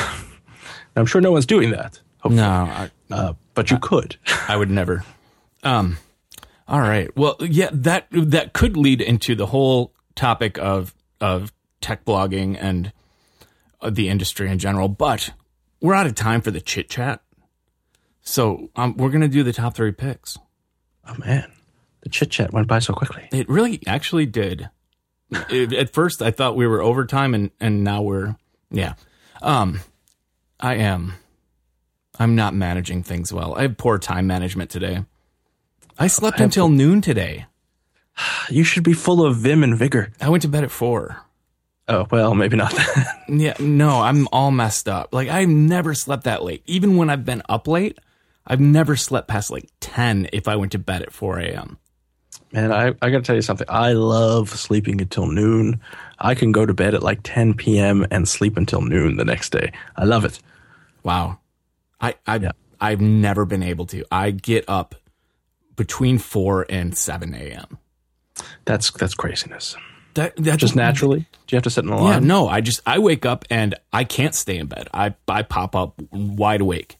I'm 0.97 1.07
sure 1.07 1.21
no 1.21 1.33
one's 1.33 1.47
doing 1.47 1.71
that. 1.73 2.01
Hopefully. 2.21 2.43
No, 2.43 2.49
I, 2.49 2.91
uh, 3.11 3.35
but 3.55 3.71
you 3.71 3.77
I, 3.77 3.81
could. 3.81 4.17
I 4.49 4.57
would 4.57 4.71
never. 4.71 5.05
Um, 5.63 5.99
all 6.69 6.81
right. 6.81 7.15
Well, 7.17 7.37
yeah, 7.41 7.71
that 7.73 8.09
that 8.11 8.53
could 8.53 8.77
lead 8.77 9.01
into 9.01 9.35
the 9.35 9.47
whole 9.47 9.93
topic 10.15 10.59
of 10.59 10.95
of 11.21 11.53
tech 11.81 12.05
blogging 12.05 12.57
and 12.61 12.93
uh, 13.81 13.91
the 13.91 14.09
industry 14.09 14.51
in 14.51 14.59
general. 14.59 14.89
But 14.89 15.33
we're 15.81 15.95
out 15.95 16.07
of 16.07 16.15
time 16.15 16.41
for 16.41 16.51
the 16.51 16.61
chit 16.61 16.89
chat, 16.89 17.23
so 18.23 18.71
um, 18.77 18.97
we're 18.97 19.11
gonna 19.11 19.29
do 19.29 19.43
the 19.43 19.53
top 19.53 19.75
three 19.75 19.93
picks. 19.93 20.39
Oh 21.09 21.15
man, 21.19 21.51
the 22.01 22.09
chit 22.09 22.31
chat 22.31 22.53
went 22.53 22.67
by 22.67 22.81
so 22.81 22.93
quickly. 22.93 23.29
It 23.33 23.49
really 23.49 23.81
actually 23.87 24.27
did. 24.27 24.69
it, 25.51 25.73
at 25.73 25.93
first, 25.93 26.23
I 26.23 26.31
thought 26.31 26.57
we 26.57 26.67
were 26.67 26.83
overtime, 26.83 27.35
and 27.35 27.51
and 27.61 27.85
now 27.85 28.03
we're 28.03 28.37
yeah. 28.71 28.95
Um, 29.43 29.81
I 30.59 30.75
am. 30.77 31.15
I'm 32.19 32.35
not 32.35 32.55
managing 32.55 33.03
things 33.03 33.33
well. 33.33 33.55
I 33.55 33.63
have 33.63 33.77
poor 33.77 33.99
time 33.99 34.27
management 34.27 34.71
today. 34.71 35.05
I 35.99 36.07
slept 36.07 36.41
I 36.41 36.45
until 36.45 36.69
noon 36.69 37.01
today. 37.01 37.47
You 38.51 38.65
should 38.65 38.85
be 38.85 38.93
full 38.93 39.25
of 39.25 39.37
vim 39.37 39.63
and 39.63 39.77
vigor. 39.77 40.13
I 40.21 40.29
went 40.29 40.43
to 40.43 40.49
bed 40.49 40.65
at 40.65 40.71
four. 40.71 41.23
Oh, 41.89 42.07
well, 42.11 42.35
maybe 42.35 42.57
not 42.57 42.75
yeah, 43.29 43.55
no, 43.61 44.01
I'm 44.01 44.27
all 44.33 44.51
messed 44.51 44.89
up. 44.89 45.15
Like, 45.15 45.29
I've 45.29 45.49
never 45.49 45.95
slept 45.95 46.25
that 46.25 46.43
late. 46.43 46.63
Even 46.67 46.97
when 46.97 47.11
I've 47.11 47.25
been 47.25 47.43
up 47.49 47.69
late, 47.69 47.99
I've 48.47 48.61
never 48.61 48.97
slept 48.97 49.29
past 49.29 49.51
like 49.51 49.69
10 49.81 50.31
if 50.33 50.49
I 50.49 50.57
went 50.57 50.73
to 50.73 50.79
bed 50.79 51.03
at 51.03 51.13
4 51.13 51.39
a.m. 51.41 51.79
Man, 52.53 52.73
I, 52.73 52.89
I 53.03 53.11
got 53.11 53.19
to 53.19 53.23
tell 53.23 53.37
you 53.37 53.43
something. 53.43 53.67
I 53.69 53.93
love 53.93 54.51
sleeping 54.51 55.01
until 55.01 55.27
noon. 55.27 55.81
I 56.19 56.35
can 56.35 56.53
go 56.53 56.65
to 56.65 56.75
bed 56.75 56.95
at 56.95 57.03
like 57.03 57.21
10 57.23 57.55
p.m. 57.55 58.07
and 58.11 58.29
sleep 58.29 58.57
until 58.57 58.81
noon 58.81 59.17
the 59.17 59.25
next 59.25 59.51
day. 59.51 59.73
I 59.97 60.05
love 60.05 60.25
it. 60.25 60.41
Wow. 61.03 61.39
I, 62.01 62.15
I, 62.27 62.37
yeah. 62.37 62.53
I've 62.81 63.01
never 63.01 63.45
been 63.45 63.63
able 63.63 63.87
to. 63.87 64.05
I 64.11 64.31
get 64.31 64.65
up 64.69 64.95
between 65.77 66.19
4 66.19 66.67
and 66.69 66.97
7 66.97 67.35
a.m. 67.35 67.79
That's 68.65 68.91
that's 68.91 69.15
craziness. 69.15 69.77
That 70.15 70.37
that 70.37 70.59
just 70.59 70.77
naturally. 70.77 71.21
Do 71.21 71.55
you 71.55 71.57
have 71.57 71.63
to 71.65 71.71
set 71.71 71.85
an 71.85 71.91
alarm? 71.91 72.13
Yeah, 72.13 72.19
no. 72.19 72.49
I 72.49 72.61
just 72.61 72.81
I 72.87 72.99
wake 72.99 73.25
up 73.25 73.45
and 73.51 73.75
I 73.93 74.05
can't 74.05 74.35
stay 74.35 74.59
in 74.59 74.67
bed. 74.67 74.89
I 74.93 75.15
I 75.29 75.43
pop 75.43 75.75
up 75.77 76.01
wide 76.11 76.61
awake, 76.61 76.97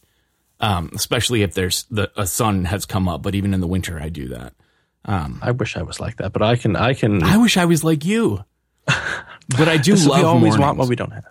um, 0.59 0.91
especially 0.95 1.41
if 1.43 1.53
there's 1.53 1.83
the 1.91 2.11
a 2.15 2.25
sun 2.25 2.65
has 2.65 2.85
come 2.85 3.07
up. 3.07 3.21
But 3.21 3.35
even 3.35 3.53
in 3.53 3.59
the 3.61 3.67
winter, 3.67 3.99
I 3.99 4.09
do 4.09 4.27
that. 4.29 4.53
Um, 5.05 5.39
I 5.41 5.51
wish 5.51 5.77
I 5.77 5.83
was 5.83 5.99
like 5.99 6.17
that, 6.17 6.31
but 6.33 6.41
I 6.41 6.55
can 6.55 6.75
I 6.75 6.93
can. 6.93 7.23
I 7.23 7.37
wish 7.37 7.57
I 7.57 7.65
was 7.65 7.83
like 7.83 8.05
you. 8.05 8.43
but 8.85 9.67
I 9.67 9.77
do 9.77 9.95
love. 9.95 10.17
We 10.19 10.23
always 10.23 10.41
mornings. 10.41 10.57
want 10.59 10.77
what 10.77 10.87
we 10.87 10.95
don't 10.95 11.11
have. 11.11 11.25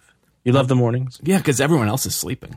You 0.44 0.52
love 0.52 0.68
the 0.68 0.76
mornings? 0.76 1.20
Yeah, 1.22 1.38
because 1.38 1.60
everyone 1.60 1.88
else 1.88 2.06
is 2.06 2.14
sleeping. 2.14 2.56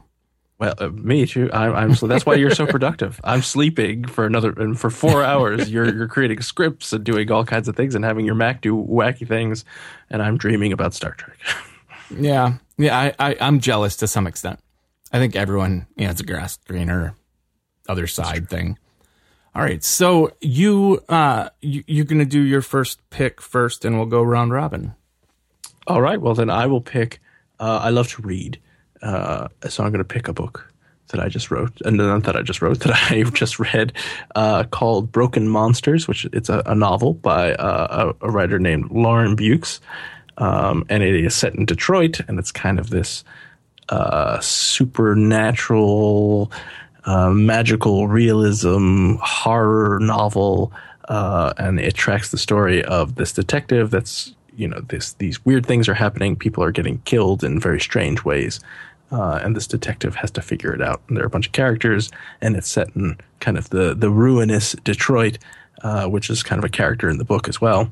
Well, 0.59 0.73
uh, 0.77 0.89
me 0.89 1.25
too. 1.25 1.49
I'm, 1.53 1.73
I'm 1.73 1.95
so 1.95 2.05
that's 2.05 2.25
why 2.25 2.35
you're 2.35 2.53
so 2.53 2.67
productive. 2.67 3.19
I'm 3.23 3.41
sleeping 3.41 4.05
for 4.05 4.25
another 4.25 4.51
and 4.51 4.77
for 4.77 4.89
four 4.89 5.23
hours. 5.23 5.71
You're 5.71 5.93
you're 5.95 6.07
creating 6.07 6.41
scripts 6.41 6.91
and 6.91 7.03
doing 7.03 7.31
all 7.31 7.45
kinds 7.45 7.69
of 7.69 7.77
things 7.77 7.95
and 7.95 8.03
having 8.03 8.25
your 8.25 8.35
Mac 8.35 8.61
do 8.61 8.75
wacky 8.75 9.25
things, 9.25 9.63
and 10.09 10.21
I'm 10.21 10.37
dreaming 10.37 10.73
about 10.73 10.93
Star 10.93 11.13
Trek. 11.13 11.37
yeah, 12.19 12.57
yeah. 12.77 12.97
I, 12.97 13.13
I 13.19 13.35
am 13.39 13.61
jealous 13.61 13.95
to 13.97 14.07
some 14.07 14.27
extent. 14.27 14.59
I 15.13 15.17
think 15.17 15.35
everyone, 15.35 15.87
you 15.95 16.05
know, 16.05 16.11
it's 16.11 16.21
a 16.21 16.25
grass 16.25 16.57
greener, 16.67 17.15
other 17.87 18.05
side 18.05 18.49
thing. 18.49 18.77
All 19.55 19.63
right, 19.63 19.83
so 19.83 20.31
you 20.41 21.01
uh 21.07 21.49
you, 21.61 21.85
you're 21.87 22.05
gonna 22.05 22.25
do 22.25 22.41
your 22.41 22.61
first 22.61 22.99
pick 23.09 23.41
first, 23.41 23.85
and 23.85 23.95
we'll 23.97 24.07
go 24.07 24.21
round 24.21 24.51
robin. 24.51 24.93
All 25.87 26.01
right. 26.01 26.21
Well, 26.21 26.35
then 26.35 26.49
I 26.49 26.67
will 26.67 26.81
pick. 26.81 27.19
Uh, 27.59 27.79
I 27.81 27.89
love 27.89 28.09
to 28.09 28.21
read. 28.21 28.59
Uh, 29.01 29.47
so 29.67 29.83
I'm 29.83 29.91
going 29.91 29.99
to 29.99 30.03
pick 30.03 30.27
a 30.27 30.33
book 30.33 30.69
that 31.09 31.19
I 31.19 31.27
just 31.27 31.51
wrote, 31.51 31.81
and 31.81 31.97
not 31.97 32.23
that 32.23 32.35
I 32.35 32.41
just 32.41 32.61
wrote, 32.61 32.79
that 32.81 33.11
I 33.11 33.23
just 33.23 33.59
read, 33.59 33.93
uh, 34.35 34.63
called 34.65 35.11
Broken 35.11 35.49
Monsters, 35.49 36.07
which 36.07 36.25
it's 36.33 36.49
a, 36.49 36.61
a 36.65 36.75
novel 36.75 37.15
by 37.15 37.53
uh, 37.55 38.13
a, 38.21 38.27
a, 38.27 38.31
writer 38.31 38.59
named 38.59 38.91
Lauren 38.91 39.35
Beukes, 39.35 39.79
um, 40.37 40.85
and 40.89 41.03
it 41.03 41.15
is 41.15 41.35
set 41.35 41.55
in 41.55 41.65
Detroit, 41.65 42.19
and 42.27 42.39
it's 42.39 42.51
kind 42.51 42.79
of 42.79 42.89
this 42.89 43.23
uh, 43.89 44.39
supernatural, 44.39 46.51
uh, 47.05 47.31
magical 47.31 48.07
realism 48.07 49.15
horror 49.21 49.99
novel, 49.99 50.71
uh, 51.07 51.53
and 51.57 51.79
it 51.79 51.95
tracks 51.95 52.31
the 52.31 52.37
story 52.37 52.83
of 52.85 53.15
this 53.15 53.33
detective 53.33 53.89
that's 53.89 54.35
you 54.55 54.67
know 54.67 54.79
this 54.89 55.13
these 55.13 55.43
weird 55.45 55.65
things 55.65 55.89
are 55.89 55.95
happening. 55.95 56.35
People 56.35 56.63
are 56.63 56.71
getting 56.71 56.99
killed 56.99 57.43
in 57.43 57.59
very 57.59 57.79
strange 57.79 58.23
ways 58.23 58.59
uh, 59.11 59.39
and 59.43 59.55
this 59.55 59.67
detective 59.67 60.15
has 60.15 60.31
to 60.31 60.41
figure 60.41 60.73
it 60.73 60.81
out. 60.81 61.01
And 61.07 61.17
there 61.17 61.23
are 61.23 61.27
a 61.27 61.29
bunch 61.29 61.47
of 61.47 61.53
characters, 61.53 62.11
and 62.41 62.55
it's 62.55 62.69
set 62.69 62.95
in 62.95 63.17
kind 63.39 63.57
of 63.57 63.69
the 63.69 63.95
the 63.95 64.09
ruinous 64.09 64.73
Detroit, 64.83 65.37
uh, 65.83 66.07
which 66.07 66.29
is 66.29 66.43
kind 66.43 66.59
of 66.59 66.65
a 66.65 66.69
character 66.69 67.09
in 67.09 67.17
the 67.17 67.25
book 67.25 67.47
as 67.47 67.59
well. 67.59 67.91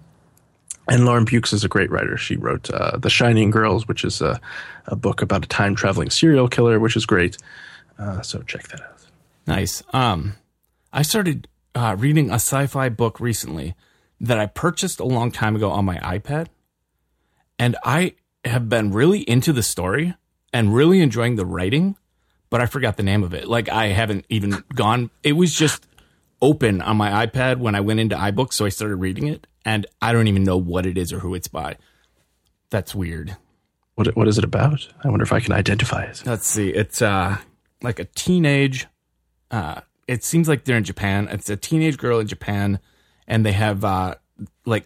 And 0.90 1.06
Lauren 1.06 1.26
Beukes 1.26 1.52
is 1.54 1.66
a 1.66 1.68
great 1.68 1.92
writer. 1.92 2.16
She 2.16 2.38
wrote 2.38 2.70
uh, 2.70 2.98
The 2.98 3.10
Shining 3.10 3.52
Girls, 3.52 3.88
which 3.88 4.06
is 4.06 4.22
a, 4.22 4.40
a 4.86 4.96
book 4.96 5.22
about 5.22 5.44
a 5.44 5.48
time 5.48 5.76
traveling 5.76 6.10
serial 6.10 6.48
killer, 6.48 6.80
which 6.80 6.96
is 6.96 7.06
great. 7.06 7.38
Uh, 8.00 8.22
so 8.22 8.42
check 8.44 8.70
that 8.70 8.82
out. 8.82 9.06
Nice. 9.46 9.84
Um, 9.92 10.36
I 10.94 11.02
started 11.02 11.48
uh, 11.76 11.96
reading 12.00 12.30
a 12.30 12.36
sci 12.36 12.68
fi 12.68 12.90
book 12.90 13.20
recently 13.20 13.76
that 14.22 14.40
I 14.40 14.46
purchased 14.46 15.00
a 15.00 15.06
long 15.06 15.32
time 15.32 15.56
ago 15.56 15.70
on 15.70 15.84
my 15.84 15.98
iPad. 15.98 16.48
And 17.60 17.76
I 17.84 18.16
have 18.46 18.70
been 18.70 18.92
really 18.92 19.22
into 19.22 19.52
the 19.52 19.64
story 19.64 20.16
and 20.58 20.74
really 20.74 21.02
enjoying 21.02 21.36
the 21.36 21.46
writing, 21.46 21.96
but 22.50 22.62
I 22.62 22.66
forgot 22.66 22.98
the 22.98 23.04
name 23.04 23.24
of 23.24 23.32
it. 23.36 23.48
Like 23.48 23.70
I 23.70 23.90
haven't 23.90 24.26
even 24.28 24.64
gone. 24.74 25.12
It 25.22 25.34
was 25.34 25.54
just 25.54 25.86
open 26.42 26.82
on 26.82 26.98
my 26.98 27.28
iPad 27.28 27.58
when 27.58 27.76
I 27.76 27.82
went 27.82 28.00
into 28.00 28.16
iBooks, 28.16 28.54
so 28.54 28.66
I 28.66 28.70
started 28.70 28.96
reading 28.96 29.28
it, 29.28 29.46
and 29.64 29.86
I 30.02 30.14
don't 30.14 30.28
even 30.28 30.44
know 30.44 30.58
what 30.58 30.88
it 30.88 30.98
is 30.98 31.14
or 31.14 31.20
who 31.20 31.36
it's 31.36 31.48
by. 31.48 31.78
That's 32.72 32.96
weird. 32.96 33.38
What 33.94 34.16
what 34.18 34.28
is 34.28 34.40
it 34.40 34.44
about? 34.44 34.88
I 35.04 35.10
wonder 35.10 35.22
if 35.22 35.32
I 35.32 35.42
can 35.42 35.54
identify 35.54 36.06
it. 36.06 36.24
Let's 36.26 36.48
see. 36.48 36.70
It's 36.70 37.04
uh 37.04 37.38
like 37.84 38.00
a 38.00 38.06
teenage. 38.06 38.88
Uh, 39.52 39.82
it 40.08 40.24
seems 40.24 40.48
like 40.48 40.64
they're 40.66 40.78
in 40.78 40.84
Japan. 40.84 41.28
It's 41.30 41.52
a 41.52 41.56
teenage 41.56 42.00
girl 42.00 42.20
in 42.20 42.26
Japan, 42.26 42.80
and 43.28 43.46
they 43.46 43.52
have 43.52 43.86
uh 43.86 44.16
like 44.66 44.86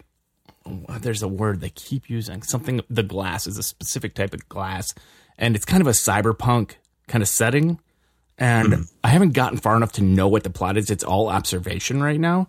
there's 1.00 1.22
a 1.22 1.28
word 1.28 1.62
they 1.62 1.70
keep 1.70 2.10
using 2.10 2.42
something. 2.42 2.82
The 2.90 3.02
glass 3.02 3.46
is 3.46 3.56
a 3.56 3.62
specific 3.62 4.12
type 4.12 4.34
of 4.34 4.46
glass 4.50 4.94
and 5.42 5.56
it's 5.56 5.64
kind 5.64 5.80
of 5.80 5.88
a 5.88 5.90
cyberpunk 5.90 6.76
kind 7.08 7.20
of 7.20 7.28
setting. 7.28 7.80
And 8.38 8.68
mm. 8.72 8.92
I 9.04 9.08
haven't 9.08 9.32
gotten 9.32 9.58
far 9.58 9.76
enough 9.76 9.92
to 9.94 10.02
know 10.02 10.28
what 10.28 10.44
the 10.44 10.50
plot 10.50 10.78
is. 10.78 10.88
It's 10.88 11.04
all 11.04 11.28
observation 11.28 12.02
right 12.02 12.18
now. 12.18 12.48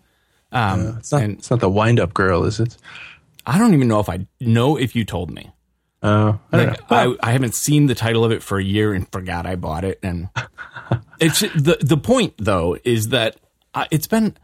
Um, 0.51 0.87
uh, 0.87 0.97
it's, 0.99 1.11
not, 1.11 1.23
and, 1.23 1.37
it's 1.39 1.49
not 1.49 1.59
the 1.59 1.69
Windup 1.69 2.13
Girl, 2.13 2.45
is 2.45 2.59
it? 2.59 2.77
I 3.45 3.57
don't 3.57 3.73
even 3.73 3.87
know 3.87 3.99
if 3.99 4.07
I 4.07 4.27
know 4.39 4.77
if 4.77 4.95
you 4.95 5.03
told 5.03 5.31
me. 5.31 5.51
Oh, 6.03 6.09
uh, 6.09 6.37
I, 6.51 6.57
like, 6.57 6.91
I, 6.91 7.15
I, 7.21 7.31
haven't 7.31 7.55
seen 7.55 7.87
the 7.87 7.95
title 7.95 8.23
of 8.23 8.31
it 8.31 8.43
for 8.43 8.59
a 8.59 8.63
year 8.63 8.93
and 8.93 9.09
forgot 9.11 9.45
I 9.45 9.55
bought 9.55 9.83
it. 9.83 9.99
And 10.03 10.29
it's 11.19 11.39
the 11.39 11.77
the 11.81 11.97
point 11.97 12.33
though 12.37 12.77
is 12.83 13.07
that 13.09 13.37
I, 13.73 13.87
it's 13.89 14.07
been 14.07 14.37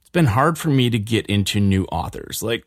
it's 0.00 0.10
been 0.10 0.26
hard 0.26 0.56
for 0.56 0.68
me 0.68 0.88
to 0.88 0.98
get 0.98 1.26
into 1.26 1.58
new 1.58 1.84
authors. 1.86 2.42
Like 2.44 2.64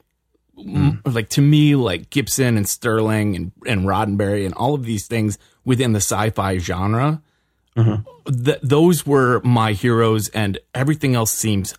mm. 0.57 0.99
like 1.05 1.29
to 1.29 1.41
me, 1.41 1.75
like 1.75 2.09
Gibson 2.09 2.57
and 2.57 2.67
Sterling 2.67 3.35
and, 3.35 3.51
and 3.65 3.85
Roddenberry 3.85 4.45
and 4.45 4.53
all 4.53 4.73
of 4.73 4.85
these 4.85 5.07
things 5.07 5.37
within 5.65 5.93
the 5.93 6.01
sci-fi 6.01 6.57
genre, 6.57 7.21
mm-hmm. 7.75 8.43
th- 8.43 8.59
those 8.61 9.05
were 9.05 9.41
my 9.41 9.73
heroes, 9.73 10.29
and 10.29 10.59
everything 10.73 11.15
else 11.15 11.31
seems 11.31 11.75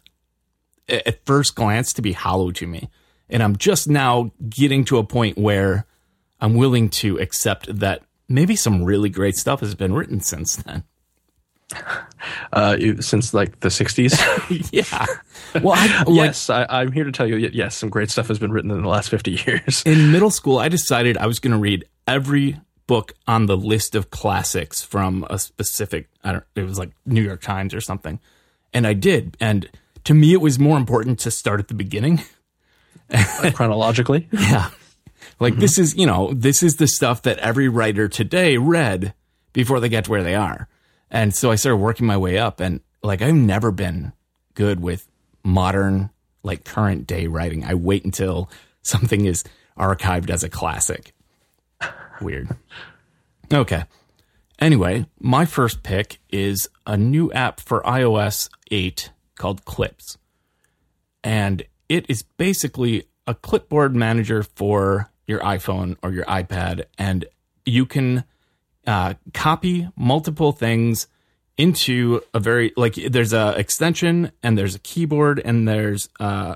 at 0.89 1.25
first 1.25 1.55
glance 1.55 1.93
to 1.95 2.03
be 2.03 2.12
hollow 2.12 2.51
to 2.53 2.66
me. 2.66 2.91
And 3.29 3.43
I'm 3.43 3.57
just 3.57 3.89
now 3.89 4.33
getting 4.49 4.85
to 4.87 4.99
a 4.99 5.05
point 5.05 5.39
where 5.39 5.87
I'm 6.41 6.55
willing 6.55 6.91
to 6.91 7.18
accept 7.18 7.79
that 7.79 8.03
maybe 8.29 8.57
some 8.57 8.85
really 8.85 9.09
great 9.09 9.37
stuff 9.37 9.61
has 9.61 9.75
been 9.75 9.95
written 9.95 10.20
since 10.20 10.57
then. 10.57 10.85
Uh, 12.53 12.77
since 13.01 13.35
like 13.35 13.61
the 13.61 13.69
60s. 13.69 14.69
yeah. 14.73 15.07
Well, 15.62 15.75
I, 15.77 16.03
like, 16.03 16.09
yes, 16.09 16.51
I, 16.51 16.83
am 16.83 16.91
here 16.91 17.05
to 17.05 17.12
tell 17.12 17.29
you, 17.29 17.37
yes, 17.37 17.77
some 17.77 17.89
great 17.89 18.11
stuff 18.11 18.27
has 18.27 18.41
been 18.41 18.51
written 18.51 18.73
in 18.73 18.83
the 18.83 18.89
last 18.89 19.09
50 19.09 19.31
years. 19.47 19.85
In 19.87 20.11
middle 20.11 20.31
school, 20.31 20.59
I 20.59 20.69
decided 20.69 21.17
I 21.17 21.29
was 21.29 21.39
going 21.39 21.53
to 21.53 21.59
read 21.59 21.85
every 22.09 22.61
book 22.89 23.12
on 23.29 23.47
the 23.47 23.57
list 23.57 23.95
of 23.95 24.11
classics 24.11 24.83
from 24.83 25.25
a 25.31 25.39
specific, 25.39 26.09
I 26.25 26.33
don't, 26.33 26.45
it 26.57 26.62
was 26.62 26.77
like 26.77 26.91
New 27.07 27.23
York 27.23 27.41
Times 27.41 27.73
or 27.73 27.81
something. 27.81 28.19
And 28.73 28.85
I 28.85 28.95
did. 28.95 29.37
And 29.39 29.71
to 30.03 30.15
me, 30.15 30.33
it 30.33 30.41
was 30.41 30.59
more 30.59 30.77
important 30.77 31.21
to 31.21 31.31
start 31.31 31.61
at 31.61 31.69
the 31.69 31.75
beginning. 31.75 32.23
Chronologically? 33.55 34.29
yeah. 34.33 34.71
Like 35.39 35.53
mm-hmm. 35.53 35.61
this 35.61 35.79
is, 35.79 35.95
you 35.95 36.07
know, 36.07 36.33
this 36.35 36.65
is 36.65 36.77
the 36.77 36.89
stuff 36.89 37.23
that 37.23 37.39
every 37.39 37.69
writer 37.69 38.09
today 38.09 38.57
read 38.57 39.15
before 39.53 39.79
they 39.79 39.89
get 39.89 40.07
to 40.07 40.11
where 40.11 40.25
they 40.25 40.35
are. 40.35 40.69
And 41.15 41.33
so 41.33 41.53
I 41.53 41.55
started 41.55 41.77
working 41.77 42.09
my 42.09 42.17
way 42.17 42.39
up 42.39 42.59
and 42.59 42.81
like 43.01 43.23
I've 43.23 43.35
never 43.35 43.71
been 43.71 44.12
good 44.55 44.81
with 44.81 45.09
modern 45.45 46.11
like 46.43 46.65
current 46.65 47.07
day 47.07 47.29
writing. 47.29 47.65
I 47.65 47.75
wait 47.75 48.05
until 48.05 48.51
something 48.83 49.25
is 49.25 49.45
archived 49.79 50.29
as 50.29 50.43
a 50.43 50.51
classic. 50.51 51.15
Weird. 52.21 52.49
Okay. 53.53 53.85
Anyway, 54.59 55.07
my 55.21 55.45
first 55.45 55.85
pick 55.85 56.19
is 56.31 56.69
a 56.85 56.97
new 56.97 57.31
app 57.33 57.61
for 57.61 57.81
iOS 57.83 58.49
8 58.73 59.11
called 59.37 59.65
Clips. 59.65 60.19
And 61.23 61.62
it 61.89 62.07
is 62.09 62.23
basically 62.23 63.05
a 63.27 63.35
clipboard 63.35 63.95
manager 63.95 64.43
for 64.43 65.12
your 65.27 65.41
iPhone 65.41 65.97
or 66.03 66.12
your 66.12 66.25
iPad. 66.25 66.85
And 66.99 67.27
you 67.65 67.87
can 67.87 68.25
uh, 68.87 69.14
copy 69.32 69.89
multiple 69.97 70.53
things 70.53 71.07
into 71.57 72.20
a 72.32 72.41
very 72.41 72.72
like 72.76 72.95
there's 72.95 73.32
a 73.32 73.57
extension 73.59 74.32
and 74.43 74.59
there's 74.59 74.74
a 74.74 74.78
keyboard 74.80 75.41
and 75.45 75.68
there's 75.68 76.09
uh 76.18 76.55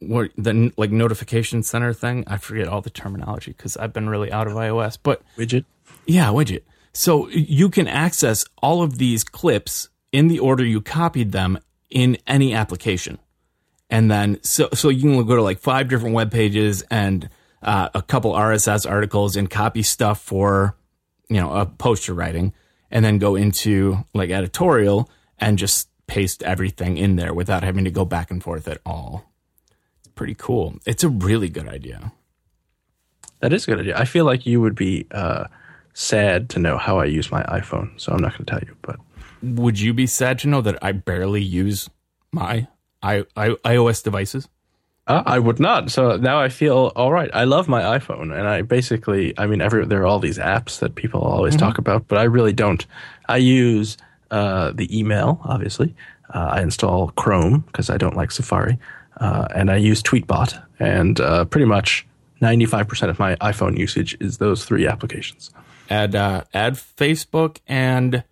what 0.00 0.30
the 0.38 0.72
like 0.78 0.90
notification 0.90 1.62
center 1.62 1.92
thing. 1.92 2.24
I 2.26 2.38
forget 2.38 2.66
all 2.66 2.80
the 2.80 2.90
terminology 2.90 3.52
because 3.52 3.76
i've 3.76 3.92
been 3.92 4.08
really 4.08 4.32
out 4.32 4.46
of 4.46 4.54
ios 4.54 4.96
but 5.02 5.22
widget? 5.36 5.64
Yeah 6.06 6.28
widget. 6.28 6.62
So 6.92 7.28
you 7.28 7.68
can 7.68 7.86
access 7.86 8.44
all 8.62 8.82
of 8.82 8.98
these 8.98 9.22
clips 9.22 9.90
in 10.12 10.28
the 10.28 10.38
order 10.38 10.64
you 10.64 10.80
copied 10.80 11.32
them 11.32 11.58
in 11.90 12.16
any 12.26 12.54
application. 12.54 13.18
And 13.90 14.10
then 14.10 14.38
so 14.42 14.70
so 14.72 14.88
you 14.88 15.02
can 15.02 15.26
go 15.26 15.36
to 15.36 15.42
like 15.42 15.58
five 15.58 15.88
different 15.88 16.14
web 16.14 16.30
pages 16.32 16.82
and 16.90 17.28
uh, 17.62 17.90
a 17.92 18.00
couple 18.00 18.32
rss 18.32 18.88
articles 18.88 19.36
and 19.36 19.50
copy 19.50 19.82
stuff 19.82 20.22
for 20.22 20.74
you 21.30 21.40
know 21.40 21.52
a 21.52 21.64
post 21.64 22.06
you're 22.06 22.16
writing 22.16 22.52
and 22.90 23.04
then 23.04 23.18
go 23.18 23.36
into 23.36 24.04
like 24.12 24.30
editorial 24.30 25.08
and 25.38 25.56
just 25.56 25.88
paste 26.06 26.42
everything 26.42 26.98
in 26.98 27.16
there 27.16 27.32
without 27.32 27.62
having 27.62 27.84
to 27.84 27.90
go 27.90 28.04
back 28.04 28.30
and 28.30 28.42
forth 28.42 28.66
at 28.66 28.80
all. 28.84 29.30
It's 30.00 30.08
pretty 30.08 30.34
cool. 30.34 30.74
It's 30.84 31.04
a 31.04 31.08
really 31.08 31.48
good 31.48 31.68
idea. 31.68 32.12
That 33.38 33.52
is 33.52 33.66
a 33.66 33.70
good 33.70 33.80
idea. 33.80 33.96
I 33.96 34.04
feel 34.04 34.24
like 34.24 34.44
you 34.44 34.60
would 34.60 34.74
be 34.74 35.06
uh, 35.12 35.46
sad 35.94 36.50
to 36.50 36.58
know 36.58 36.76
how 36.76 36.98
I 36.98 37.04
use 37.04 37.30
my 37.30 37.42
iPhone, 37.44 37.98
so 37.98 38.12
I'm 38.12 38.20
not 38.20 38.32
going 38.32 38.44
to 38.44 38.50
tell 38.50 38.60
you. 38.60 38.76
But 38.82 38.96
would 39.40 39.78
you 39.78 39.94
be 39.94 40.06
sad 40.06 40.38
to 40.40 40.48
know 40.48 40.60
that 40.60 40.82
I 40.82 40.92
barely 40.92 41.42
use 41.42 41.88
my 42.32 42.66
I, 43.02 43.24
I, 43.36 43.50
iOS 43.64 44.02
devices? 44.02 44.48
Uh, 45.10 45.22
I 45.26 45.40
would 45.40 45.58
not. 45.58 45.90
So 45.90 46.16
now 46.16 46.40
I 46.40 46.48
feel 46.48 46.92
all 46.94 47.10
right. 47.10 47.30
I 47.34 47.42
love 47.42 47.66
my 47.66 47.98
iPhone, 47.98 48.32
and 48.32 48.46
I 48.46 48.62
basically, 48.62 49.36
I 49.36 49.46
mean, 49.46 49.60
every 49.60 49.84
there 49.84 50.02
are 50.02 50.06
all 50.06 50.20
these 50.20 50.38
apps 50.38 50.78
that 50.78 50.94
people 50.94 51.20
always 51.20 51.56
mm-hmm. 51.56 51.66
talk 51.66 51.78
about, 51.78 52.06
but 52.06 52.18
I 52.18 52.24
really 52.24 52.52
don't. 52.52 52.86
I 53.28 53.38
use 53.38 53.96
uh, 54.30 54.70
the 54.70 54.96
email, 54.96 55.40
obviously. 55.44 55.96
Uh, 56.32 56.50
I 56.52 56.62
install 56.62 57.08
Chrome 57.10 57.64
because 57.66 57.90
I 57.90 57.96
don't 57.96 58.14
like 58.14 58.30
Safari, 58.30 58.78
uh, 59.16 59.48
and 59.52 59.68
I 59.68 59.76
use 59.76 60.00
Tweetbot, 60.00 60.62
and 60.78 61.20
uh, 61.20 61.44
pretty 61.44 61.66
much 61.66 62.06
ninety 62.40 62.66
five 62.66 62.86
percent 62.86 63.10
of 63.10 63.18
my 63.18 63.34
iPhone 63.36 63.76
usage 63.76 64.16
is 64.20 64.38
those 64.38 64.64
three 64.64 64.86
applications. 64.86 65.50
Add 65.88 66.14
uh, 66.14 66.44
add 66.54 66.74
Facebook 66.74 67.58
and 67.66 68.22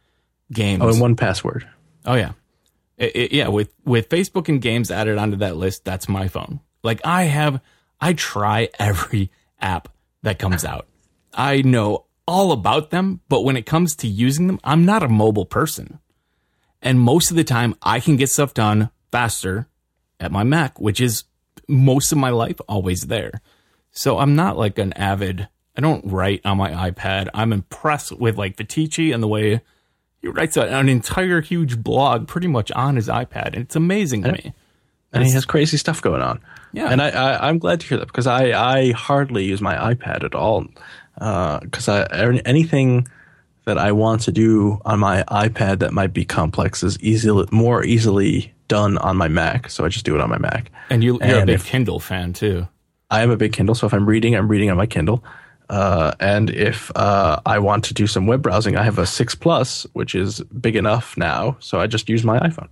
games. 0.53 0.81
Oh, 0.85 0.91
and 0.91 1.19
1Password. 1.19 1.69
Oh 2.07 2.15
yeah. 2.15 2.33
It, 2.99 3.17
it, 3.17 3.33
yeah, 3.33 3.49
with 3.49 3.75
with 3.85 4.09
Facebook 4.09 4.49
and 4.49 4.63
games 4.63 4.93
added 4.93 5.19
onto 5.19 5.39
that 5.39 5.57
list, 5.57 5.85
that's 5.85 6.09
my 6.09 6.29
phone. 6.29 6.61
Like 6.83 7.01
I 7.05 7.25
have, 7.25 7.61
I 8.01 8.13
try 8.13 8.69
every 8.79 9.31
app 9.61 9.89
that 10.23 10.39
comes 10.39 10.65
out. 10.65 10.87
I 11.33 11.63
know 11.63 12.07
all 12.27 12.53
about 12.53 12.91
them, 12.91 13.21
but 13.29 13.45
when 13.45 13.57
it 13.57 13.67
comes 13.67 13.97
to 13.97 14.07
using 14.09 14.47
them, 14.47 14.61
I'm 14.63 14.85
not 14.85 15.03
a 15.03 15.09
mobile 15.09 15.47
person. 15.47 15.99
And 16.83 17.01
most 17.01 17.31
of 17.31 17.37
the 17.37 17.45
time, 17.45 17.75
I 17.83 18.01
can 18.01 18.17
get 18.17 18.29
stuff 18.31 18.55
done 18.55 18.91
faster 19.11 19.67
at 20.21 20.33
my 20.33 20.45
Mac, 20.45 20.79
which 20.81 21.01
is 21.01 21.25
most 21.67 22.13
of 22.13 22.19
my 22.19 22.31
life 22.31 22.61
always 22.69 23.03
there. 23.03 23.41
So 23.91 24.19
I'm 24.19 24.37
not 24.37 24.57
like 24.57 24.79
an 24.79 24.93
avid, 24.93 25.49
I 25.77 25.81
don't 25.81 26.05
write 26.05 26.41
on 26.45 26.59
my 26.59 26.91
iPad. 26.91 27.29
I'm 27.35 27.53
impressed 27.53 28.13
with 28.13 28.37
like 28.37 28.57
Viticci 28.57 29.13
and 29.13 29.23
the 29.23 29.29
way 29.29 29.61
he 30.21 30.29
writes 30.29 30.57
an 30.57 30.89
entire 30.89 31.41
huge 31.41 31.83
blog 31.83 32.27
pretty 32.27 32.49
much 32.49 32.71
on 32.73 32.97
his 32.97 33.09
iPad. 33.09 33.49
And 33.49 33.59
it's 33.59 33.77
amazing 33.77 34.23
to 34.25 34.33
me. 34.33 34.53
And 35.13 35.25
he 35.25 35.31
has 35.33 35.47
crazy 35.47 35.77
stuff 35.77 36.03
going 36.03 36.21
on. 36.23 36.41
Yeah. 36.73 36.91
And 36.91 37.01
I, 37.01 37.09
I, 37.09 37.49
am 37.49 37.59
glad 37.59 37.81
to 37.81 37.87
hear 37.87 37.99
that 37.99 38.07
because 38.07 38.27
I, 38.27 38.53
I 38.53 38.93
hardly 38.93 39.45
use 39.45 39.61
my 39.61 39.75
iPad 39.95 40.25
at 40.25 40.35
all. 40.35 40.67
Because 41.15 41.89
uh, 41.89 42.07
I 42.11 42.41
anything 42.45 43.09
that 43.65 43.79
I 43.79 43.93
want 43.93 44.23
to 44.23 44.33
do 44.33 44.81
on 44.85 44.99
my 44.99 45.25
iPad 45.25 45.81
that 45.81 45.93
might 45.93 46.13
be 46.13 46.25
complex 46.25 46.83
is 46.83 46.99
easily 47.01 47.47
more 47.51 47.85
easily 47.85 48.55
done 48.69 48.99
on 48.99 49.17
my 49.17 49.29
Mac. 49.29 49.71
So 49.71 49.85
I 49.85 49.89
just 49.89 50.05
do 50.05 50.15
it 50.15 50.21
on 50.21 50.31
my 50.31 50.39
Mac. 50.39 50.71
And 50.91 51.03
you, 51.03 51.19
are 51.21 51.43
a 51.43 51.47
big 51.47 51.57
if, 51.57 51.67
Kindle 51.67 52.01
fan 52.01 52.33
too. 52.33 52.69
I 53.11 53.23
am 53.23 53.31
a 53.31 53.37
big 53.37 53.53
Kindle. 53.53 53.75
So 53.75 53.87
if 53.87 53.95
I'm 53.95 54.07
reading, 54.07 54.35
I'm 54.37 54.49
reading 54.49 54.71
on 54.71 54.77
my 54.77 54.87
Kindle. 54.87 55.25
Uh, 55.69 56.13
and 56.19 56.49
if 56.51 56.91
uh, 56.97 57.41
I 57.45 57.59
want 57.59 57.85
to 57.85 57.95
do 57.95 58.07
some 58.07 58.27
web 58.27 58.43
browsing, 58.43 58.77
I 58.77 58.85
have 58.85 58.99
a 58.99 59.07
six 59.07 59.35
plus, 59.35 59.87
which 59.93 60.15
is 60.15 60.41
big 60.41 60.77
enough 60.77 61.17
now. 61.17 61.57
So 61.61 61.81
I 61.81 61.87
just 61.87 62.09
use 62.09 62.25
my 62.25 62.39
iPhone. 62.39 62.69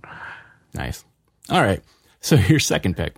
Nice. 0.73 1.05
All 1.49 1.61
right. 1.61 1.81
So 2.21 2.35
your 2.49 2.59
second 2.59 2.97
pick. 2.97 3.15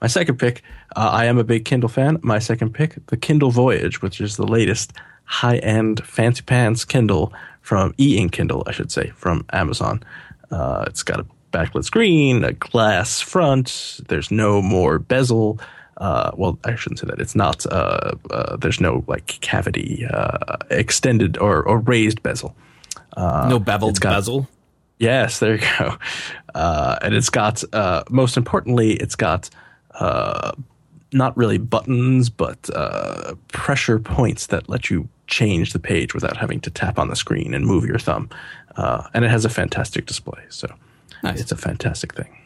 My 0.00 0.06
second 0.06 0.38
pick, 0.38 0.62
uh, 0.96 1.10
I 1.12 1.26
am 1.26 1.38
a 1.38 1.44
big 1.44 1.64
Kindle 1.64 1.88
fan. 1.88 2.18
My 2.22 2.38
second 2.38 2.72
pick, 2.72 3.04
the 3.06 3.16
Kindle 3.16 3.50
Voyage, 3.50 4.00
which 4.00 4.20
is 4.20 4.36
the 4.36 4.46
latest 4.46 4.92
high 5.24 5.58
end 5.58 6.04
fancy 6.04 6.42
pants 6.42 6.84
Kindle 6.84 7.32
from 7.60 7.94
e 7.98 8.16
ink 8.16 8.32
Kindle, 8.32 8.64
I 8.66 8.72
should 8.72 8.90
say, 8.90 9.10
from 9.10 9.44
Amazon. 9.52 10.02
Uh, 10.50 10.84
it's 10.86 11.02
got 11.02 11.20
a 11.20 11.26
backlit 11.52 11.84
screen, 11.84 12.44
a 12.44 12.52
glass 12.52 13.20
front. 13.20 14.00
There's 14.08 14.30
no 14.30 14.62
more 14.62 14.98
bezel. 14.98 15.60
Uh, 15.98 16.30
well, 16.34 16.58
I 16.64 16.74
shouldn't 16.76 16.98
say 16.98 17.06
that. 17.06 17.20
It's 17.20 17.34
not. 17.34 17.66
Uh, 17.66 18.12
uh, 18.30 18.56
there's 18.56 18.80
no 18.80 19.04
like 19.06 19.26
cavity 19.42 20.06
uh, 20.06 20.56
extended 20.70 21.36
or, 21.36 21.62
or 21.62 21.78
raised 21.78 22.22
bezel. 22.22 22.56
no 23.16 23.58
beveled 23.58 24.00
got, 24.00 24.14
bezel. 24.14 24.48
Yes, 24.98 25.40
there 25.40 25.56
you 25.56 25.66
go. 25.78 25.96
and 26.54 27.14
it's 27.14 27.28
got. 27.28 27.62
most 28.10 28.38
importantly, 28.38 28.94
it's 28.94 29.14
got 29.14 29.50
uh, 30.00 30.52
not 31.12 31.36
really 31.36 31.58
buttons, 31.58 32.30
but 32.30 32.68
uh, 32.74 33.34
pressure 33.48 33.98
points 33.98 34.46
that 34.48 34.68
let 34.68 34.90
you 34.90 35.08
change 35.26 35.72
the 35.72 35.78
page 35.78 36.14
without 36.14 36.36
having 36.36 36.60
to 36.60 36.70
tap 36.70 36.98
on 36.98 37.08
the 37.08 37.16
screen 37.16 37.54
and 37.54 37.66
move 37.66 37.84
your 37.84 37.98
thumb. 37.98 38.28
Uh, 38.76 39.06
and 39.14 39.24
it 39.24 39.30
has 39.30 39.44
a 39.44 39.48
fantastic 39.48 40.06
display. 40.06 40.42
So 40.48 40.68
nice. 41.22 41.40
it's 41.40 41.52
a 41.52 41.56
fantastic 41.56 42.14
thing. 42.14 42.36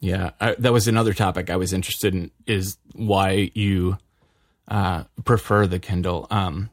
Yeah, 0.00 0.30
I, 0.40 0.54
that 0.58 0.72
was 0.72 0.86
another 0.86 1.14
topic 1.14 1.48
I 1.50 1.56
was 1.56 1.72
interested 1.72 2.14
in 2.14 2.30
is 2.46 2.76
why 2.94 3.50
you 3.54 3.96
uh, 4.68 5.04
prefer 5.24 5.66
the 5.66 5.78
Kindle. 5.78 6.26
Um, 6.30 6.68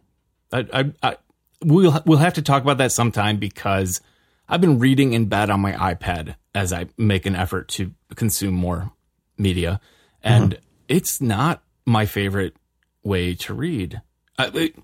I, 0.52 0.66
I, 0.74 0.92
I, 1.02 1.18
we'll 1.64 2.02
we'll 2.06 2.18
have 2.18 2.34
to 2.34 2.42
talk 2.42 2.62
about 2.62 2.78
that 2.80 2.92
sometime 2.92 3.38
because 3.38 4.02
I've 4.50 4.60
been 4.60 4.80
reading 4.80 5.14
in 5.14 5.26
bed 5.26 5.50
on 5.50 5.62
my 5.62 5.72
iPad 5.72 6.36
as 6.54 6.74
I 6.74 6.88
make 6.98 7.26
an 7.26 7.38
effort 7.38 7.70
to 7.70 7.94
consume 8.16 8.54
more 8.54 8.92
media 9.38 9.80
and 10.24 10.54
mm-hmm. 10.54 10.64
it's 10.88 11.22
not 11.22 11.64
my 11.86 12.06
favorite 12.06 12.56
way 13.04 13.36
to 13.36 13.54
read. 13.54 14.02
Uh, 14.38 14.52
it, 14.54 14.76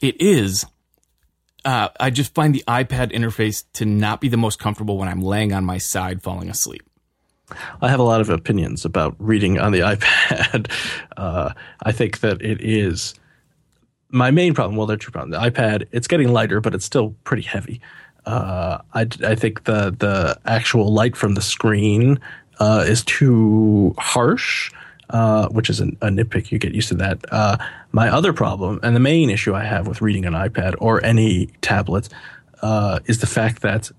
it 0.00 0.20
is. 0.20 0.66
Uh, 1.64 1.88
I 1.98 2.10
just 2.10 2.34
find 2.34 2.54
the 2.54 2.64
iPad 2.68 3.12
interface 3.12 3.64
to 3.74 3.84
not 3.84 4.20
be 4.20 4.28
the 4.28 4.36
most 4.36 4.58
comfortable 4.58 4.98
when 4.98 5.08
I'm 5.08 5.22
laying 5.22 5.52
on 5.52 5.64
my 5.64 5.78
side 5.78 6.22
falling 6.22 6.50
asleep. 6.50 6.82
I 7.80 7.88
have 7.88 8.00
a 8.00 8.04
lot 8.04 8.20
of 8.20 8.30
opinions 8.30 8.84
about 8.84 9.16
reading 9.18 9.58
on 9.58 9.72
the 9.72 9.80
iPad. 9.80 10.70
Uh, 11.16 11.52
I 11.82 11.92
think 11.92 12.20
that 12.20 12.42
it 12.42 12.60
is 12.60 13.14
my 14.10 14.30
main 14.30 14.54
problem. 14.54 14.76
Well, 14.76 14.86
there 14.86 14.94
are 14.94 14.98
two 14.98 15.10
problems. 15.10 15.34
The 15.34 15.50
iPad, 15.50 15.88
it's 15.92 16.06
getting 16.06 16.32
lighter, 16.32 16.60
but 16.60 16.74
it's 16.74 16.84
still 16.84 17.16
pretty 17.24 17.42
heavy. 17.42 17.80
Uh, 18.26 18.78
I, 18.94 19.06
I 19.22 19.34
think 19.34 19.64
the 19.64 19.94
the 19.98 20.38
actual 20.46 20.92
light 20.92 21.14
from 21.14 21.34
the 21.34 21.42
screen 21.42 22.20
uh, 22.58 22.84
is 22.86 23.04
too 23.04 23.94
harsh 23.98 24.70
uh, 25.10 25.48
which 25.48 25.70
is 25.70 25.80
an, 25.80 25.96
a 26.00 26.08
nitpick. 26.08 26.50
You 26.50 26.58
get 26.58 26.74
used 26.74 26.88
to 26.88 26.94
that. 26.96 27.24
Uh, 27.30 27.56
my 27.92 28.08
other 28.08 28.32
problem, 28.32 28.80
and 28.82 28.94
the 28.96 29.00
main 29.00 29.30
issue 29.30 29.54
I 29.54 29.64
have 29.64 29.86
with 29.86 30.00
reading 30.00 30.24
an 30.24 30.32
iPad 30.32 30.74
or 30.78 31.04
any 31.04 31.46
tablet, 31.60 32.08
uh, 32.62 33.00
is 33.06 33.20
the 33.20 33.26
fact 33.26 33.62
that 33.62 33.90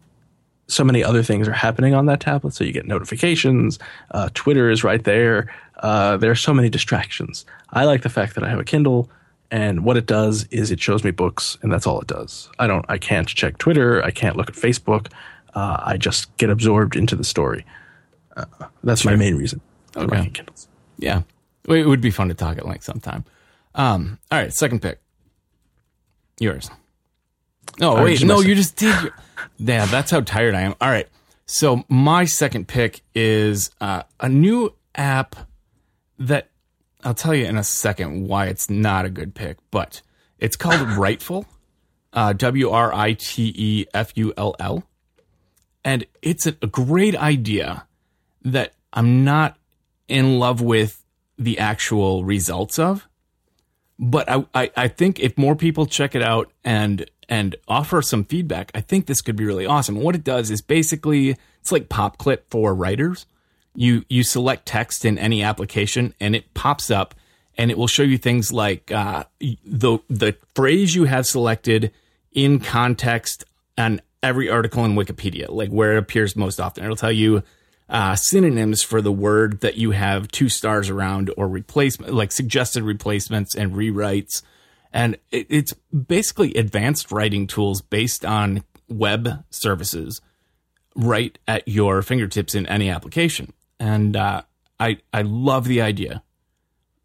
so 0.68 0.84
many 0.84 1.04
other 1.04 1.22
things 1.22 1.48
are 1.48 1.54
happening 1.54 1.94
on 1.94 2.08
that 2.08 2.20
tablet. 2.20 2.54
So 2.54 2.64
you 2.64 2.72
get 2.72 2.88
notifications. 2.88 3.78
Uh, 4.12 4.30
Twitter 4.34 4.70
is 4.70 4.84
right 4.84 5.04
there. 5.04 5.54
Uh, 5.78 6.18
there 6.18 6.32
are 6.32 6.36
so 6.36 6.54
many 6.54 6.70
distractions. 6.70 7.46
I 7.70 7.86
like 7.86 8.02
the 8.02 8.10
fact 8.10 8.36
that 8.36 8.44
I 8.44 8.50
have 8.50 8.60
a 8.60 8.64
Kindle, 8.64 9.10
and 9.52 9.86
what 9.86 9.98
it 9.98 10.08
does 10.08 10.46
is 10.50 10.72
it 10.72 10.82
shows 10.82 11.04
me 11.04 11.12
books, 11.12 11.58
and 11.62 11.72
that's 11.72 11.86
all 11.86 12.02
it 12.02 12.08
does. 12.08 12.50
I 12.58 12.66
don't. 12.66 12.86
I 12.90 12.98
can't 12.98 13.28
check 13.28 13.58
Twitter. 13.60 14.04
I 14.04 14.12
can't 14.12 14.36
look 14.38 14.50
at 14.50 14.56
Facebook. 14.56 15.12
I 15.58 15.96
just 15.98 16.36
get 16.36 16.50
absorbed 16.50 16.98
into 16.98 17.16
the 17.16 17.24
story. 17.24 17.66
that's 18.84 19.02
sure. 19.02 19.12
my 19.12 19.16
main 19.16 19.36
reason. 19.38 19.62
Okay. 19.96 20.32
Yeah. 20.98 21.22
It 21.68 21.88
would 21.88 22.02
be 22.02 22.12
fun 22.12 22.28
to 22.30 22.34
talk 22.34 22.58
at 22.58 22.66
length 22.66 22.84
sometime. 22.84 23.26
Um, 23.74 24.20
all 24.32 24.40
right, 24.40 24.54
second 24.54 24.82
pick. 24.82 25.00
Yours. 26.40 26.70
Oh, 27.82 28.04
wait. 28.04 28.24
No, 28.24 28.40
you 28.42 28.56
just 28.56 28.76
did. 28.76 29.02
Your, 29.02 29.12
yeah, 29.58 29.86
that's 29.86 30.12
how 30.12 30.22
tired 30.22 30.54
I 30.56 30.62
am. 30.62 30.76
All 30.80 30.90
right. 30.90 31.08
So, 31.46 31.84
my 31.90 32.26
second 32.26 32.68
pick 32.68 33.02
is 33.14 33.72
uh, 33.82 34.04
a 34.20 34.30
new 34.30 34.74
app 34.96 35.36
that 36.18 36.50
I'll 37.04 37.14
tell 37.14 37.36
you 37.36 37.46
in 37.46 37.58
a 37.58 37.64
second 37.64 38.28
why 38.28 38.48
it's 38.48 38.70
not 38.70 39.06
a 39.06 39.10
good 39.10 39.36
pick, 39.36 39.58
but 39.72 40.02
it's 40.40 40.56
called 40.56 40.80
Writefull, 40.98 41.46
uh, 42.14 42.34
W 42.34 42.70
R 42.70 42.94
I 42.94 43.14
T 43.14 43.54
E 43.56 43.86
F 43.94 44.12
U 44.16 44.34
L 44.38 44.56
L. 44.60 44.84
and 45.84 46.06
it's 46.22 46.48
a, 46.48 46.56
a 46.62 46.68
great 46.68 47.16
idea 47.16 47.86
that 48.44 48.74
I'm 48.94 49.24
not 49.24 49.58
in 50.08 50.40
love 50.40 50.62
with 50.62 51.04
the 51.38 51.60
actual 51.60 52.24
results 52.24 52.80
of. 52.80 53.08
But 53.98 54.30
I, 54.30 54.46
I, 54.54 54.72
I 54.76 54.88
think 54.88 55.20
if 55.20 55.38
more 55.38 55.56
people 55.56 55.86
check 55.86 56.16
it 56.16 56.22
out 56.22 56.52
and 56.64 57.10
and 57.28 57.56
offer 57.68 58.02
some 58.02 58.24
feedback, 58.24 58.72
I 58.76 58.82
think 58.82 59.08
this 59.08 59.22
could 59.22 59.36
be 59.36 59.46
really 59.46 59.66
awesome. 59.66 59.96
what 59.96 60.14
it 60.16 60.24
does 60.24 60.52
is 60.52 60.62
basically 60.62 61.36
it's 61.60 61.72
like 61.72 61.90
PopClip 61.90 62.42
for 62.50 62.76
writers. 62.76 63.26
You 63.74 64.04
you 64.10 64.24
select 64.24 64.66
text 64.66 65.06
in 65.06 65.18
any 65.18 65.42
application 65.42 66.14
and 66.20 66.36
it 66.36 66.54
pops 66.54 66.92
up 66.92 67.16
and 67.58 67.72
it 67.72 67.78
will 67.78 67.88
show 67.88 68.04
you 68.04 68.18
things 68.18 68.52
like 68.52 68.92
uh, 68.92 69.24
the 69.40 70.00
the 70.10 70.36
phrase 70.54 70.94
you 70.94 71.06
have 71.06 71.26
selected 71.26 71.92
in 72.32 72.60
context 72.60 73.46
on 73.78 74.02
every 74.22 74.50
article 74.50 74.84
in 74.84 74.96
Wikipedia, 74.96 75.50
like 75.50 75.70
where 75.70 75.94
it 75.94 75.98
appears 75.98 76.36
most 76.36 76.60
often. 76.60 76.84
It'll 76.84 76.96
tell 76.96 77.12
you 77.12 77.44
uh, 77.90 78.16
synonyms 78.16 78.82
for 78.82 79.02
the 79.02 79.12
word 79.12 79.62
that 79.62 79.76
you 79.76 79.92
have 79.92 80.28
two 80.30 80.50
stars 80.50 80.90
around 80.90 81.32
or 81.38 81.48
replacement, 81.48 82.14
like 82.14 82.32
suggested 82.32 82.84
replacements 82.84 83.56
and 83.56 83.74
rewrites. 83.74 84.42
And 84.92 85.18
it, 85.32 85.48
it's 85.50 85.74
basically 85.74 86.54
advanced 86.56 87.12
writing 87.12 87.48
tools 87.48 87.82
based 87.82 88.26
on 88.26 88.64
web 88.90 89.44
services 89.50 90.22
right 90.96 91.38
at 91.48 91.68
your 91.68 92.02
fingertips 92.02 92.56
in 92.56 92.66
any 92.68 92.90
application. 92.90 93.54
And 93.80 94.16
uh, 94.16 94.44
I 94.80 94.98
I 95.14 95.22
love 95.22 95.66
the 95.66 95.82
idea. 95.82 96.24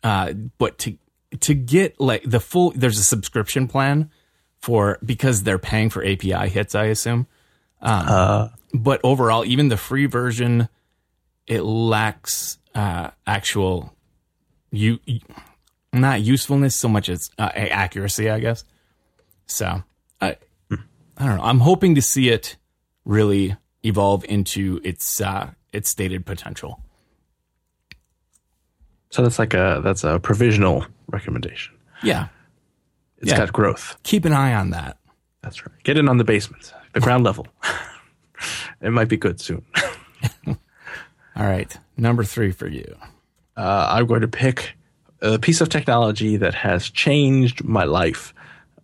Uh, 0.03 0.33
but 0.33 0.79
to 0.79 0.97
to 1.41 1.55
get 1.55 2.01
like 2.01 2.23
the 2.25 2.41
full, 2.41 2.73
there's 2.75 2.99
a 2.99 3.05
subscription 3.05 3.69
plan 3.69 4.11
for 4.59 4.99
because 5.05 5.43
they're 5.43 5.59
paying 5.59 5.91
for 5.91 6.05
API 6.05 6.49
hits, 6.49 6.75
I 6.75 6.87
assume. 6.87 7.27
Um, 7.83 8.05
uh, 8.07 8.49
but 8.73 9.01
overall, 9.05 9.45
even 9.45 9.69
the 9.69 9.77
free 9.77 10.07
version, 10.07 10.69
it 11.47 11.63
lacks 11.63 12.59
uh, 12.75 13.11
actual 13.27 13.95
you 14.71 14.99
not 15.93 16.21
usefulness 16.21 16.77
so 16.77 16.89
much 16.89 17.09
as 17.09 17.31
uh, 17.39 17.51
accuracy, 17.55 18.31
I 18.31 18.39
guess. 18.39 18.65
So 19.47 19.83
I 20.21 20.37
I 20.71 21.27
don't 21.27 21.37
know. 21.37 21.43
I'm 21.43 21.61
hoping 21.61 21.97
to 21.97 22.03
see 22.03 22.29
it 22.29 22.57
really 23.05 23.57
evolve 23.83 24.25
into 24.25 24.81
its 24.85 25.21
uh, 25.21 25.51
its 25.73 25.91
stated 25.91 26.25
potential. 26.25 26.81
So 29.11 29.23
that's 29.23 29.39
like 29.39 29.55
a 29.55 29.81
that's 29.83 30.05
a 30.05 30.21
provisional 30.21 30.87
recommendation. 31.09 31.75
Yeah, 32.03 32.29
it's 33.19 33.33
yeah. 33.33 33.39
got 33.39 33.53
growth. 33.53 33.97
Keep 34.05 34.25
an 34.25 34.33
eye 34.33 34.55
on 34.55 34.71
that. 34.71 34.99
That's 35.43 35.67
right. 35.67 35.83
Get 35.83 35.99
in 35.99 36.09
on 36.09 36.19
the 36.19 36.25
basement, 36.25 36.73
the 36.93 37.01
ground 37.01 37.25
level. 37.25 37.47
it 38.81 38.91
might 38.91 39.09
be 39.09 39.17
good 39.17 39.41
soon. 39.41 39.65
All 40.47 40.57
right, 41.47 41.77
number 41.97 42.25
three 42.25 42.53
for 42.53 42.69
you. 42.69 42.97
Uh, 43.57 43.89
I'm 43.91 44.07
going 44.07 44.23
to 44.23 44.29
pick 44.29 44.77
a 45.23 45.39
piece 45.39 45.61
of 45.61 45.69
technology 45.69 46.37
that 46.37 46.55
has 46.55 46.89
changed 46.89 47.65
my 47.65 47.85
life, 47.85 48.33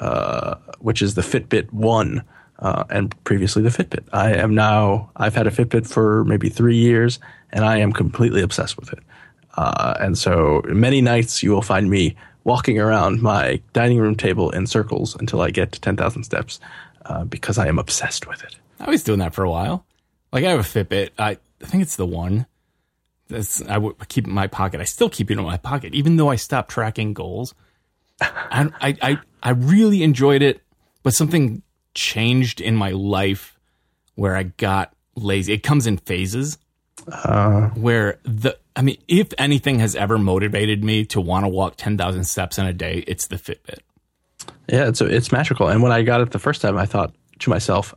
uh, 0.01 0.57
which 0.79 1.03
is 1.03 1.15
the 1.15 1.23
Fitbit 1.23 1.73
One. 1.73 2.23
Uh, 2.59 2.85
and 2.89 3.23
previously 3.25 3.61
the 3.61 3.69
Fitbit. 3.69 4.09
I 4.15 4.33
am 4.33 4.55
now, 4.55 5.11
I've 5.15 5.35
had 5.35 5.47
a 5.47 5.51
Fitbit 5.51 5.87
for 5.87 6.25
maybe 6.25 6.49
three 6.49 6.79
years 6.79 7.19
and 7.53 7.65
I 7.65 7.79
am 7.79 7.93
completely 7.93 8.43
obsessed 8.43 8.79
with 8.79 8.93
it. 8.93 9.01
Uh, 9.57 9.95
and 10.01 10.17
so 10.17 10.63
many 10.67 11.01
nights 11.01 11.43
you 11.43 11.51
will 11.51 11.63
find 11.63 11.91
me 11.91 12.17
walking 12.45 12.79
around 12.79 13.23
my 13.23 13.61
dining 13.73 13.99
room 13.99 14.15
table 14.15 14.51
in 14.51 14.67
circles 14.67 15.17
until 15.17 15.41
I 15.41 15.51
get 15.51 15.73
to 15.73 15.81
10,000 15.81 16.25
steps 16.25 16.61
uh, 17.07 17.25
because 17.25 17.59
I 17.59 17.67
am 17.67 17.79
obsessed 17.79 18.29
with 18.29 18.43
it. 18.45 18.57
I 18.79 18.91
was 18.91 19.03
doing 19.03 19.19
that 19.21 19.35
for 19.35 19.43
a 19.43 19.51
while. 19.51 19.86
Like 20.37 20.45
I 20.45 20.51
have 20.51 20.61
a 20.61 20.85
Fitbit. 20.85 21.13
I, 21.19 21.39
I 21.63 21.65
think 21.65 21.83
it's 21.83 21.97
the 21.97 22.05
one. 22.05 22.45
That's 23.29 23.63
I 23.63 23.79
would 23.79 24.07
keep 24.09 24.27
in 24.27 24.35
my 24.35 24.47
pocket. 24.47 24.83
I 24.83 24.85
still 24.85 25.09
keep 25.09 25.31
it 25.31 25.39
in 25.39 25.43
my 25.43 25.57
pocket, 25.57 25.95
even 25.95 26.17
though 26.17 26.29
I 26.29 26.37
stopped 26.37 26.71
tracking 26.71 27.15
goals. 27.15 27.55
I, 28.21 28.69
I, 28.83 28.97
I, 29.01 29.19
I 29.43 29.51
really 29.53 30.03
enjoyed 30.03 30.43
it, 30.43 30.61
but 31.03 31.15
something 31.15 31.63
changed 31.95 32.61
in 32.61 32.77
my 32.77 32.91
life 32.91 33.59
where 34.15 34.37
I 34.37 34.43
got 34.43 34.93
lazy. 35.15 35.55
It 35.55 35.63
comes 35.63 35.87
in 35.87 35.97
phases. 35.97 36.59
Uh, 37.11 37.69
where 37.69 38.19
the 38.25 38.59
I 38.77 38.83
mean, 38.83 38.99
if 39.09 39.29
anything 39.39 39.79
has 39.79 39.97
ever 39.97 40.19
motivated 40.19 40.85
me 40.85 41.07
to 41.07 41.21
want 41.23 41.45
to 41.45 41.49
walk 41.49 41.77
ten 41.79 41.97
thousand 41.97 42.25
steps 42.25 42.59
in 42.59 42.67
a 42.67 42.75
day, 42.75 43.03
it's 43.07 43.29
the 43.29 43.37
Fitbit. 43.37 43.79
Yeah, 44.69 44.89
it's 44.89 45.01
it's 45.01 45.33
magical. 45.33 45.69
And 45.69 45.83
when 45.83 45.93
I 45.93 46.03
got 46.03 46.21
it 46.21 46.33
the 46.33 46.39
first 46.39 46.61
time, 46.61 46.77
I 46.77 46.85
thought 46.85 47.15
to 47.39 47.49
myself, 47.49 47.95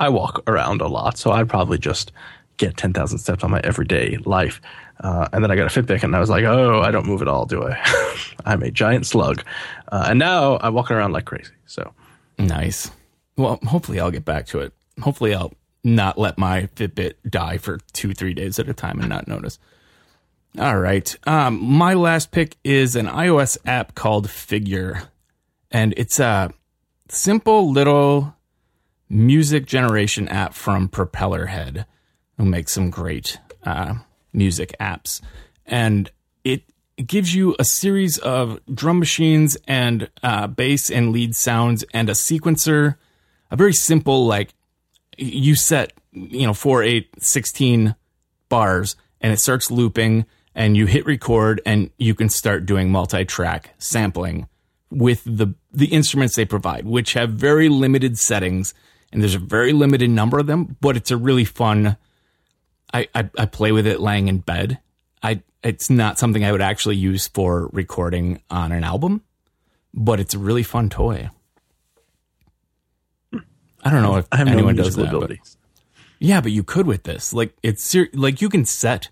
I 0.00 0.08
walk 0.08 0.42
around 0.48 0.80
a 0.80 0.88
lot, 0.88 1.18
so 1.18 1.30
I'd 1.30 1.48
probably 1.48 1.78
just 1.78 2.10
get 2.56 2.76
ten 2.76 2.92
thousand 2.92 3.18
steps 3.18 3.44
on 3.44 3.50
my 3.50 3.60
everyday 3.60 4.16
life. 4.24 4.60
Uh, 5.00 5.28
and 5.32 5.42
then 5.42 5.50
I 5.50 5.56
got 5.56 5.74
a 5.74 5.82
Fitbit, 5.82 6.02
and 6.02 6.16
I 6.16 6.18
was 6.18 6.28
like, 6.28 6.44
oh, 6.44 6.80
I 6.82 6.90
don't 6.90 7.06
move 7.06 7.22
at 7.22 7.28
all, 7.28 7.46
do 7.46 7.62
I? 7.62 7.78
I'm 8.44 8.62
a 8.62 8.70
giant 8.70 9.06
slug. 9.06 9.42
Uh, 9.90 10.06
and 10.10 10.18
now 10.18 10.58
I'm 10.60 10.74
walking 10.74 10.96
around 10.96 11.12
like 11.12 11.24
crazy. 11.24 11.52
So 11.66 11.94
nice. 12.38 12.90
Well, 13.36 13.58
hopefully 13.66 14.00
I'll 14.00 14.10
get 14.10 14.24
back 14.24 14.46
to 14.46 14.60
it. 14.60 14.72
Hopefully 15.00 15.34
I'll 15.34 15.54
not 15.84 16.18
let 16.18 16.36
my 16.36 16.68
Fitbit 16.76 17.14
die 17.28 17.56
for 17.56 17.78
two, 17.92 18.12
three 18.12 18.34
days 18.34 18.58
at 18.58 18.68
a 18.68 18.74
time 18.74 19.00
and 19.00 19.08
not 19.08 19.28
notice. 19.28 19.58
All 20.58 20.78
right. 20.78 21.16
Um, 21.26 21.62
my 21.62 21.94
last 21.94 22.32
pick 22.32 22.56
is 22.64 22.96
an 22.96 23.06
iOS 23.06 23.56
app 23.64 23.94
called 23.94 24.28
Figure, 24.28 25.04
and 25.70 25.94
it's 25.96 26.18
a 26.18 26.52
simple 27.08 27.70
little 27.70 28.34
music 29.10 29.66
generation 29.66 30.28
app 30.28 30.54
from 30.54 30.88
Propellerhead, 30.88 31.84
who 32.38 32.44
makes 32.44 32.72
some 32.72 32.88
great 32.88 33.38
uh, 33.64 33.94
music 34.32 34.74
apps. 34.80 35.20
And 35.66 36.10
it 36.44 36.62
gives 37.06 37.34
you 37.34 37.56
a 37.58 37.64
series 37.64 38.18
of 38.18 38.60
drum 38.72 38.98
machines 38.98 39.56
and 39.66 40.08
uh, 40.22 40.46
bass 40.46 40.90
and 40.90 41.12
lead 41.12 41.34
sounds 41.34 41.84
and 41.92 42.08
a 42.08 42.12
sequencer, 42.12 42.96
a 43.50 43.56
very 43.56 43.72
simple, 43.72 44.26
like 44.26 44.54
you 45.18 45.54
set, 45.56 45.92
you 46.12 46.46
know, 46.46 46.54
4, 46.54 46.82
8, 46.82 47.08
16 47.18 47.94
bars, 48.48 48.96
and 49.20 49.32
it 49.32 49.40
starts 49.40 49.70
looping 49.70 50.24
and 50.54 50.76
you 50.76 50.86
hit 50.86 51.06
record 51.06 51.60
and 51.64 51.90
you 51.96 52.14
can 52.14 52.28
start 52.28 52.66
doing 52.66 52.90
multi-track 52.90 53.74
sampling 53.78 54.48
with 54.90 55.22
the 55.24 55.54
the 55.72 55.86
instruments 55.86 56.34
they 56.34 56.44
provide, 56.44 56.84
which 56.84 57.12
have 57.12 57.30
very 57.30 57.68
limited 57.68 58.18
settings 58.18 58.74
and 59.12 59.22
there's 59.22 59.34
a 59.34 59.40
very 59.40 59.72
limited 59.72 60.10
number 60.10 60.38
of 60.38 60.46
them, 60.46 60.76
but 60.80 60.96
it's 60.96 61.10
a 61.10 61.16
really 61.16 61.44
fun. 61.44 61.96
I, 62.92 63.08
I, 63.14 63.30
I 63.38 63.46
play 63.46 63.72
with 63.72 63.86
it 63.86 64.00
laying 64.00 64.28
in 64.28 64.38
bed. 64.38 64.78
I 65.22 65.42
it's 65.62 65.90
not 65.90 66.18
something 66.18 66.44
I 66.44 66.52
would 66.52 66.62
actually 66.62 66.96
use 66.96 67.28
for 67.28 67.68
recording 67.72 68.42
on 68.50 68.72
an 68.72 68.84
album, 68.84 69.22
but 69.92 70.18
it's 70.20 70.34
a 70.34 70.38
really 70.38 70.62
fun 70.62 70.88
toy. 70.88 71.28
I 73.82 73.90
don't 73.90 74.02
know 74.02 74.16
if 74.16 74.26
anyone 74.32 74.76
no 74.76 74.84
does 74.84 74.96
that. 74.96 75.12
But, 75.12 75.32
yeah, 76.18 76.40
but 76.40 76.52
you 76.52 76.62
could 76.62 76.86
with 76.86 77.02
this. 77.02 77.32
Like 77.32 77.54
it's 77.62 77.94
like 78.12 78.40
you 78.40 78.48
can 78.48 78.64
set 78.64 79.10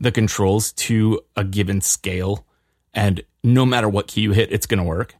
the 0.00 0.12
controls 0.12 0.72
to 0.72 1.20
a 1.36 1.44
given 1.44 1.80
scale 1.80 2.46
and 2.94 3.22
no 3.44 3.64
matter 3.64 3.88
what 3.88 4.08
key 4.08 4.22
you 4.22 4.32
hit, 4.32 4.52
it's 4.52 4.66
going 4.66 4.78
to 4.78 4.84
work 4.84 5.14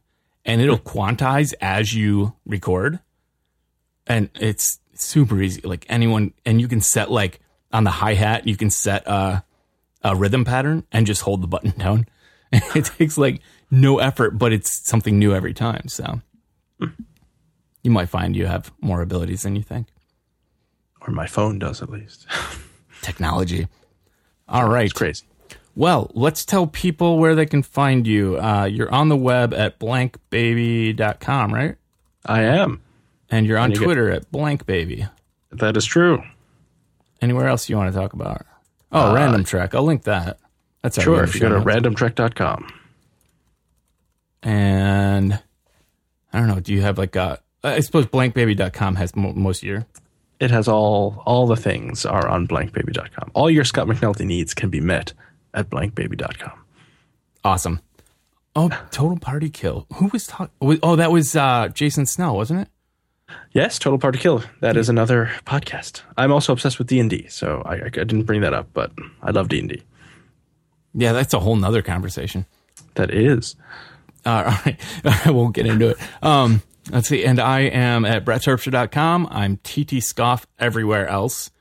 and 0.45 0.61
it'll 0.61 0.77
quantize 0.77 1.53
as 1.61 1.93
you 1.93 2.35
record. 2.45 2.99
And 4.09 4.29
it's 4.39 4.79
super 4.95 5.41
easy. 5.41 5.61
Like 5.61 5.85
anyone, 5.87 6.33
and 6.45 6.59
you 6.59 6.67
can 6.67 6.81
set 6.81 7.09
like 7.09 7.39
on 7.71 7.83
the 7.85 7.91
hi 7.91 8.15
hat, 8.15 8.47
you 8.47 8.57
can 8.57 8.69
set 8.69 9.07
a, 9.07 9.43
a 10.03 10.15
rhythm 10.15 10.43
pattern 10.43 10.83
and 10.91 11.05
just 11.05 11.21
hold 11.21 11.41
the 11.41 11.47
button 11.47 11.71
down. 11.77 12.07
it 12.51 12.85
takes 12.85 13.17
like 13.17 13.41
no 13.71 13.99
effort, 13.99 14.31
but 14.31 14.51
it's 14.51 14.71
something 14.87 15.19
new 15.19 15.33
every 15.33 15.53
time. 15.53 15.87
So 15.87 16.21
you 17.83 17.91
might 17.91 18.09
find 18.09 18.35
you 18.35 18.47
have 18.47 18.71
more 18.81 19.01
abilities 19.01 19.43
than 19.43 19.55
you 19.55 19.61
think. 19.61 19.87
Or 21.01 21.13
my 21.13 21.27
phone 21.27 21.59
does 21.59 21.81
at 21.81 21.89
least. 21.89 22.27
Technology. 23.01 23.67
All 24.47 24.67
right. 24.67 24.85
It's 24.85 24.93
crazy. 24.93 25.25
Well, 25.75 26.11
let's 26.13 26.43
tell 26.43 26.67
people 26.67 27.19
where 27.19 27.35
they 27.35 27.45
can 27.45 27.63
find 27.63 28.05
you. 28.05 28.37
Uh, 28.37 28.65
you're 28.65 28.91
on 28.91 29.07
the 29.07 29.15
web 29.15 29.53
at 29.53 29.79
blankbaby.com, 29.79 31.53
right? 31.53 31.75
I 32.25 32.41
am. 32.41 32.81
And 33.31 33.45
you're 33.45 33.57
on 33.57 33.71
and 33.71 33.75
you 33.75 33.83
Twitter 33.83 34.09
get... 34.09 34.17
at 34.17 34.31
blankbaby. 34.31 35.09
That 35.51 35.77
is 35.77 35.85
true. 35.85 36.23
Anywhere 37.21 37.47
else 37.47 37.69
you 37.69 37.77
want 37.77 37.93
to 37.93 37.99
talk 37.99 38.13
about? 38.13 38.45
Oh, 38.91 39.11
uh, 39.11 39.13
Random 39.13 39.43
Trek. 39.43 39.75
I'll 39.75 39.83
link 39.83 40.03
that. 40.03 40.39
That's 40.81 41.01
sure. 41.01 41.23
If 41.23 41.35
you 41.35 41.41
go 41.41 41.49
to 41.49 41.59
randomtrek.com. 41.59 42.73
And 44.41 45.39
I 46.31 46.39
don't 46.39 46.47
know. 46.47 46.59
Do 46.59 46.73
you 46.73 46.81
have 46.81 46.97
like 46.97 47.15
a? 47.15 47.39
I 47.63 47.81
suppose 47.81 48.05
blankbaby.com 48.05 48.95
has 48.95 49.15
most 49.15 49.63
of 49.63 49.67
your 49.67 49.85
it 50.39 50.51
has 50.51 50.67
all 50.67 51.21
all 51.25 51.45
the 51.45 51.55
things 51.55 52.05
are 52.05 52.27
on 52.27 52.47
blankbaby.com. 52.47 53.31
All 53.33 53.49
your 53.49 53.65
Scott 53.65 53.87
McNulty 53.87 54.25
needs 54.25 54.53
can 54.53 54.69
be 54.69 54.79
met 54.79 55.13
at 55.53 55.69
blankbaby.com. 55.69 56.65
Awesome. 57.43 57.81
Oh, 58.55 58.69
total 58.91 59.19
party 59.19 59.49
kill. 59.49 59.85
Who 59.95 60.07
was 60.07 60.27
talking? 60.27 60.53
Oh, 60.61 60.95
that 60.95 61.11
was 61.11 61.35
uh, 61.35 61.69
Jason 61.69 62.05
Snell, 62.05 62.35
wasn't 62.35 62.61
it? 62.61 62.67
Yes, 63.51 63.79
Total 63.79 63.97
Party 63.97 64.19
Kill. 64.19 64.43
That 64.61 64.77
is 64.77 64.89
another 64.89 65.31
podcast. 65.45 66.01
I'm 66.17 66.31
also 66.31 66.53
obsessed 66.53 66.77
with 66.77 66.87
D 66.87 66.99
and 66.99 67.09
D, 67.09 67.27
so 67.27 67.61
I, 67.65 67.75
I, 67.75 67.89
didn't 67.89 68.23
bring 68.23 68.41
that 68.41 68.53
up, 68.53 68.69
but 68.73 68.91
I 69.21 69.31
love 69.31 69.49
D 69.49 69.59
and 69.59 69.69
D. 69.69 69.83
Yeah, 70.93 71.13
that's 71.13 71.33
a 71.33 71.39
whole 71.39 71.55
nother 71.55 71.81
conversation. 71.81 72.45
That 72.95 73.11
is. 73.11 73.55
Uh, 74.25 74.29
all 74.45 74.61
right, 74.65 75.25
I 75.25 75.31
won't 75.31 75.55
get 75.55 75.65
into 75.65 75.89
it. 75.89 75.97
Um, 76.21 76.61
let's 76.91 77.07
see. 77.07 77.25
And 77.25 77.39
I 77.39 77.61
am 77.61 78.05
at 78.05 78.25
brettterpstra.com. 78.25 79.27
I'm 79.31 79.57
TT 79.57 80.03
Scoff 80.03 80.47
everywhere 80.57 81.07
else. 81.07 81.51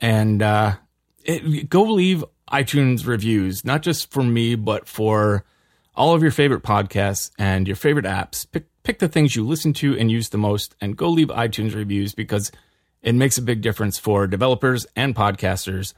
And 0.00 0.42
uh, 0.42 0.76
it, 1.24 1.68
go 1.68 1.84
leave 1.84 2.24
iTunes 2.50 3.06
reviews, 3.06 3.64
not 3.64 3.82
just 3.82 4.10
for 4.10 4.22
me, 4.22 4.54
but 4.54 4.86
for 4.86 5.44
all 5.94 6.14
of 6.14 6.22
your 6.22 6.30
favorite 6.30 6.62
podcasts 6.62 7.30
and 7.38 7.66
your 7.66 7.76
favorite 7.76 8.04
apps. 8.04 8.50
Pick 8.50 8.66
pick 8.82 8.98
the 8.98 9.08
things 9.08 9.36
you 9.36 9.46
listen 9.46 9.72
to 9.74 9.98
and 9.98 10.10
use 10.10 10.30
the 10.30 10.38
most, 10.38 10.74
and 10.80 10.96
go 10.96 11.08
leave 11.08 11.28
iTunes 11.28 11.74
reviews 11.74 12.14
because 12.14 12.50
it 13.02 13.14
makes 13.14 13.38
a 13.38 13.42
big 13.42 13.60
difference 13.60 13.98
for 13.98 14.26
developers 14.26 14.86
and 14.96 15.14
podcasters. 15.14 15.94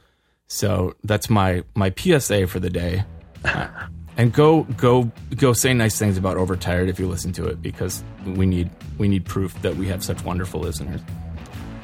So 0.47 0.95
that's 1.03 1.29
my 1.29 1.63
my 1.75 1.93
PSA 1.95 2.47
for 2.47 2.59
the 2.59 2.69
day. 2.69 3.03
Uh, 3.43 3.67
and 4.17 4.31
go 4.33 4.63
go 4.63 5.11
go 5.35 5.53
say 5.53 5.73
nice 5.73 5.99
things 5.99 6.17
about 6.17 6.37
Overtired 6.37 6.89
if 6.89 6.99
you 6.99 7.07
listen 7.07 7.31
to 7.33 7.45
it 7.45 7.61
because 7.61 8.03
we 8.25 8.45
need 8.45 8.69
we 8.97 9.07
need 9.07 9.25
proof 9.25 9.59
that 9.61 9.75
we 9.75 9.87
have 9.87 10.03
such 10.03 10.23
wonderful 10.23 10.59
listeners. 10.59 11.01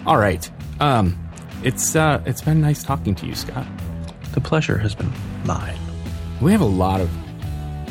All 0.05 0.17
right, 0.17 0.49
um, 0.79 1.17
it's 1.63 1.95
uh, 1.95 2.21
it's 2.25 2.41
been 2.41 2.61
nice 2.61 2.83
talking 2.83 3.15
to 3.15 3.27
you, 3.27 3.35
Scott. 3.35 3.67
The 4.33 4.41
pleasure 4.41 4.77
has 4.77 4.95
been 4.95 5.11
mine. 5.45 5.77
We 6.41 6.51
have 6.51 6.61
a 6.61 6.65
lot 6.65 7.01
of 7.01 7.09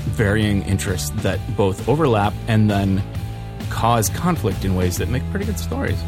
varying 0.01 0.63
interests 0.63 1.11
that 1.23 1.39
both 1.57 1.89
overlap 1.89 2.33
and 2.49 2.71
then 2.71 3.03
cause 3.71 4.09
conflict 4.09 4.65
in 4.65 4.75
ways 4.75 4.99
that 4.99 5.09
make 5.09 5.23
pretty 5.31 5.47
good 5.47 5.59
stories, 5.59 6.01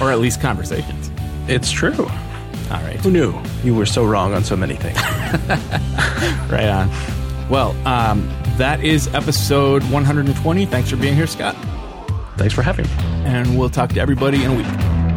or 0.00 0.10
at 0.10 0.18
least 0.18 0.40
conversations. 0.40 1.10
It's 1.48 1.70
true. 1.70 2.06
All 2.70 2.82
right. 2.82 2.96
Who 2.96 3.10
knew 3.10 3.40
you 3.64 3.74
were 3.74 3.86
so 3.86 4.04
wrong 4.04 4.34
on 4.34 4.44
so 4.44 4.56
many 4.56 4.76
things? 4.76 4.96
right 6.50 6.68
on. 6.68 6.90
Well, 7.48 7.70
um, 7.86 8.28
that 8.58 8.84
is 8.84 9.12
episode 9.14 9.82
120. 9.84 10.66
Thanks 10.66 10.90
for 10.90 10.96
being 10.96 11.14
here, 11.14 11.26
Scott. 11.26 11.56
Thanks 12.36 12.54
for 12.54 12.62
having 12.62 12.86
me. 12.86 12.92
And 13.24 13.58
we'll 13.58 13.70
talk 13.70 13.90
to 13.94 14.00
everybody 14.00 14.44
in 14.44 14.50
a 14.50 14.54
week. 14.54 15.07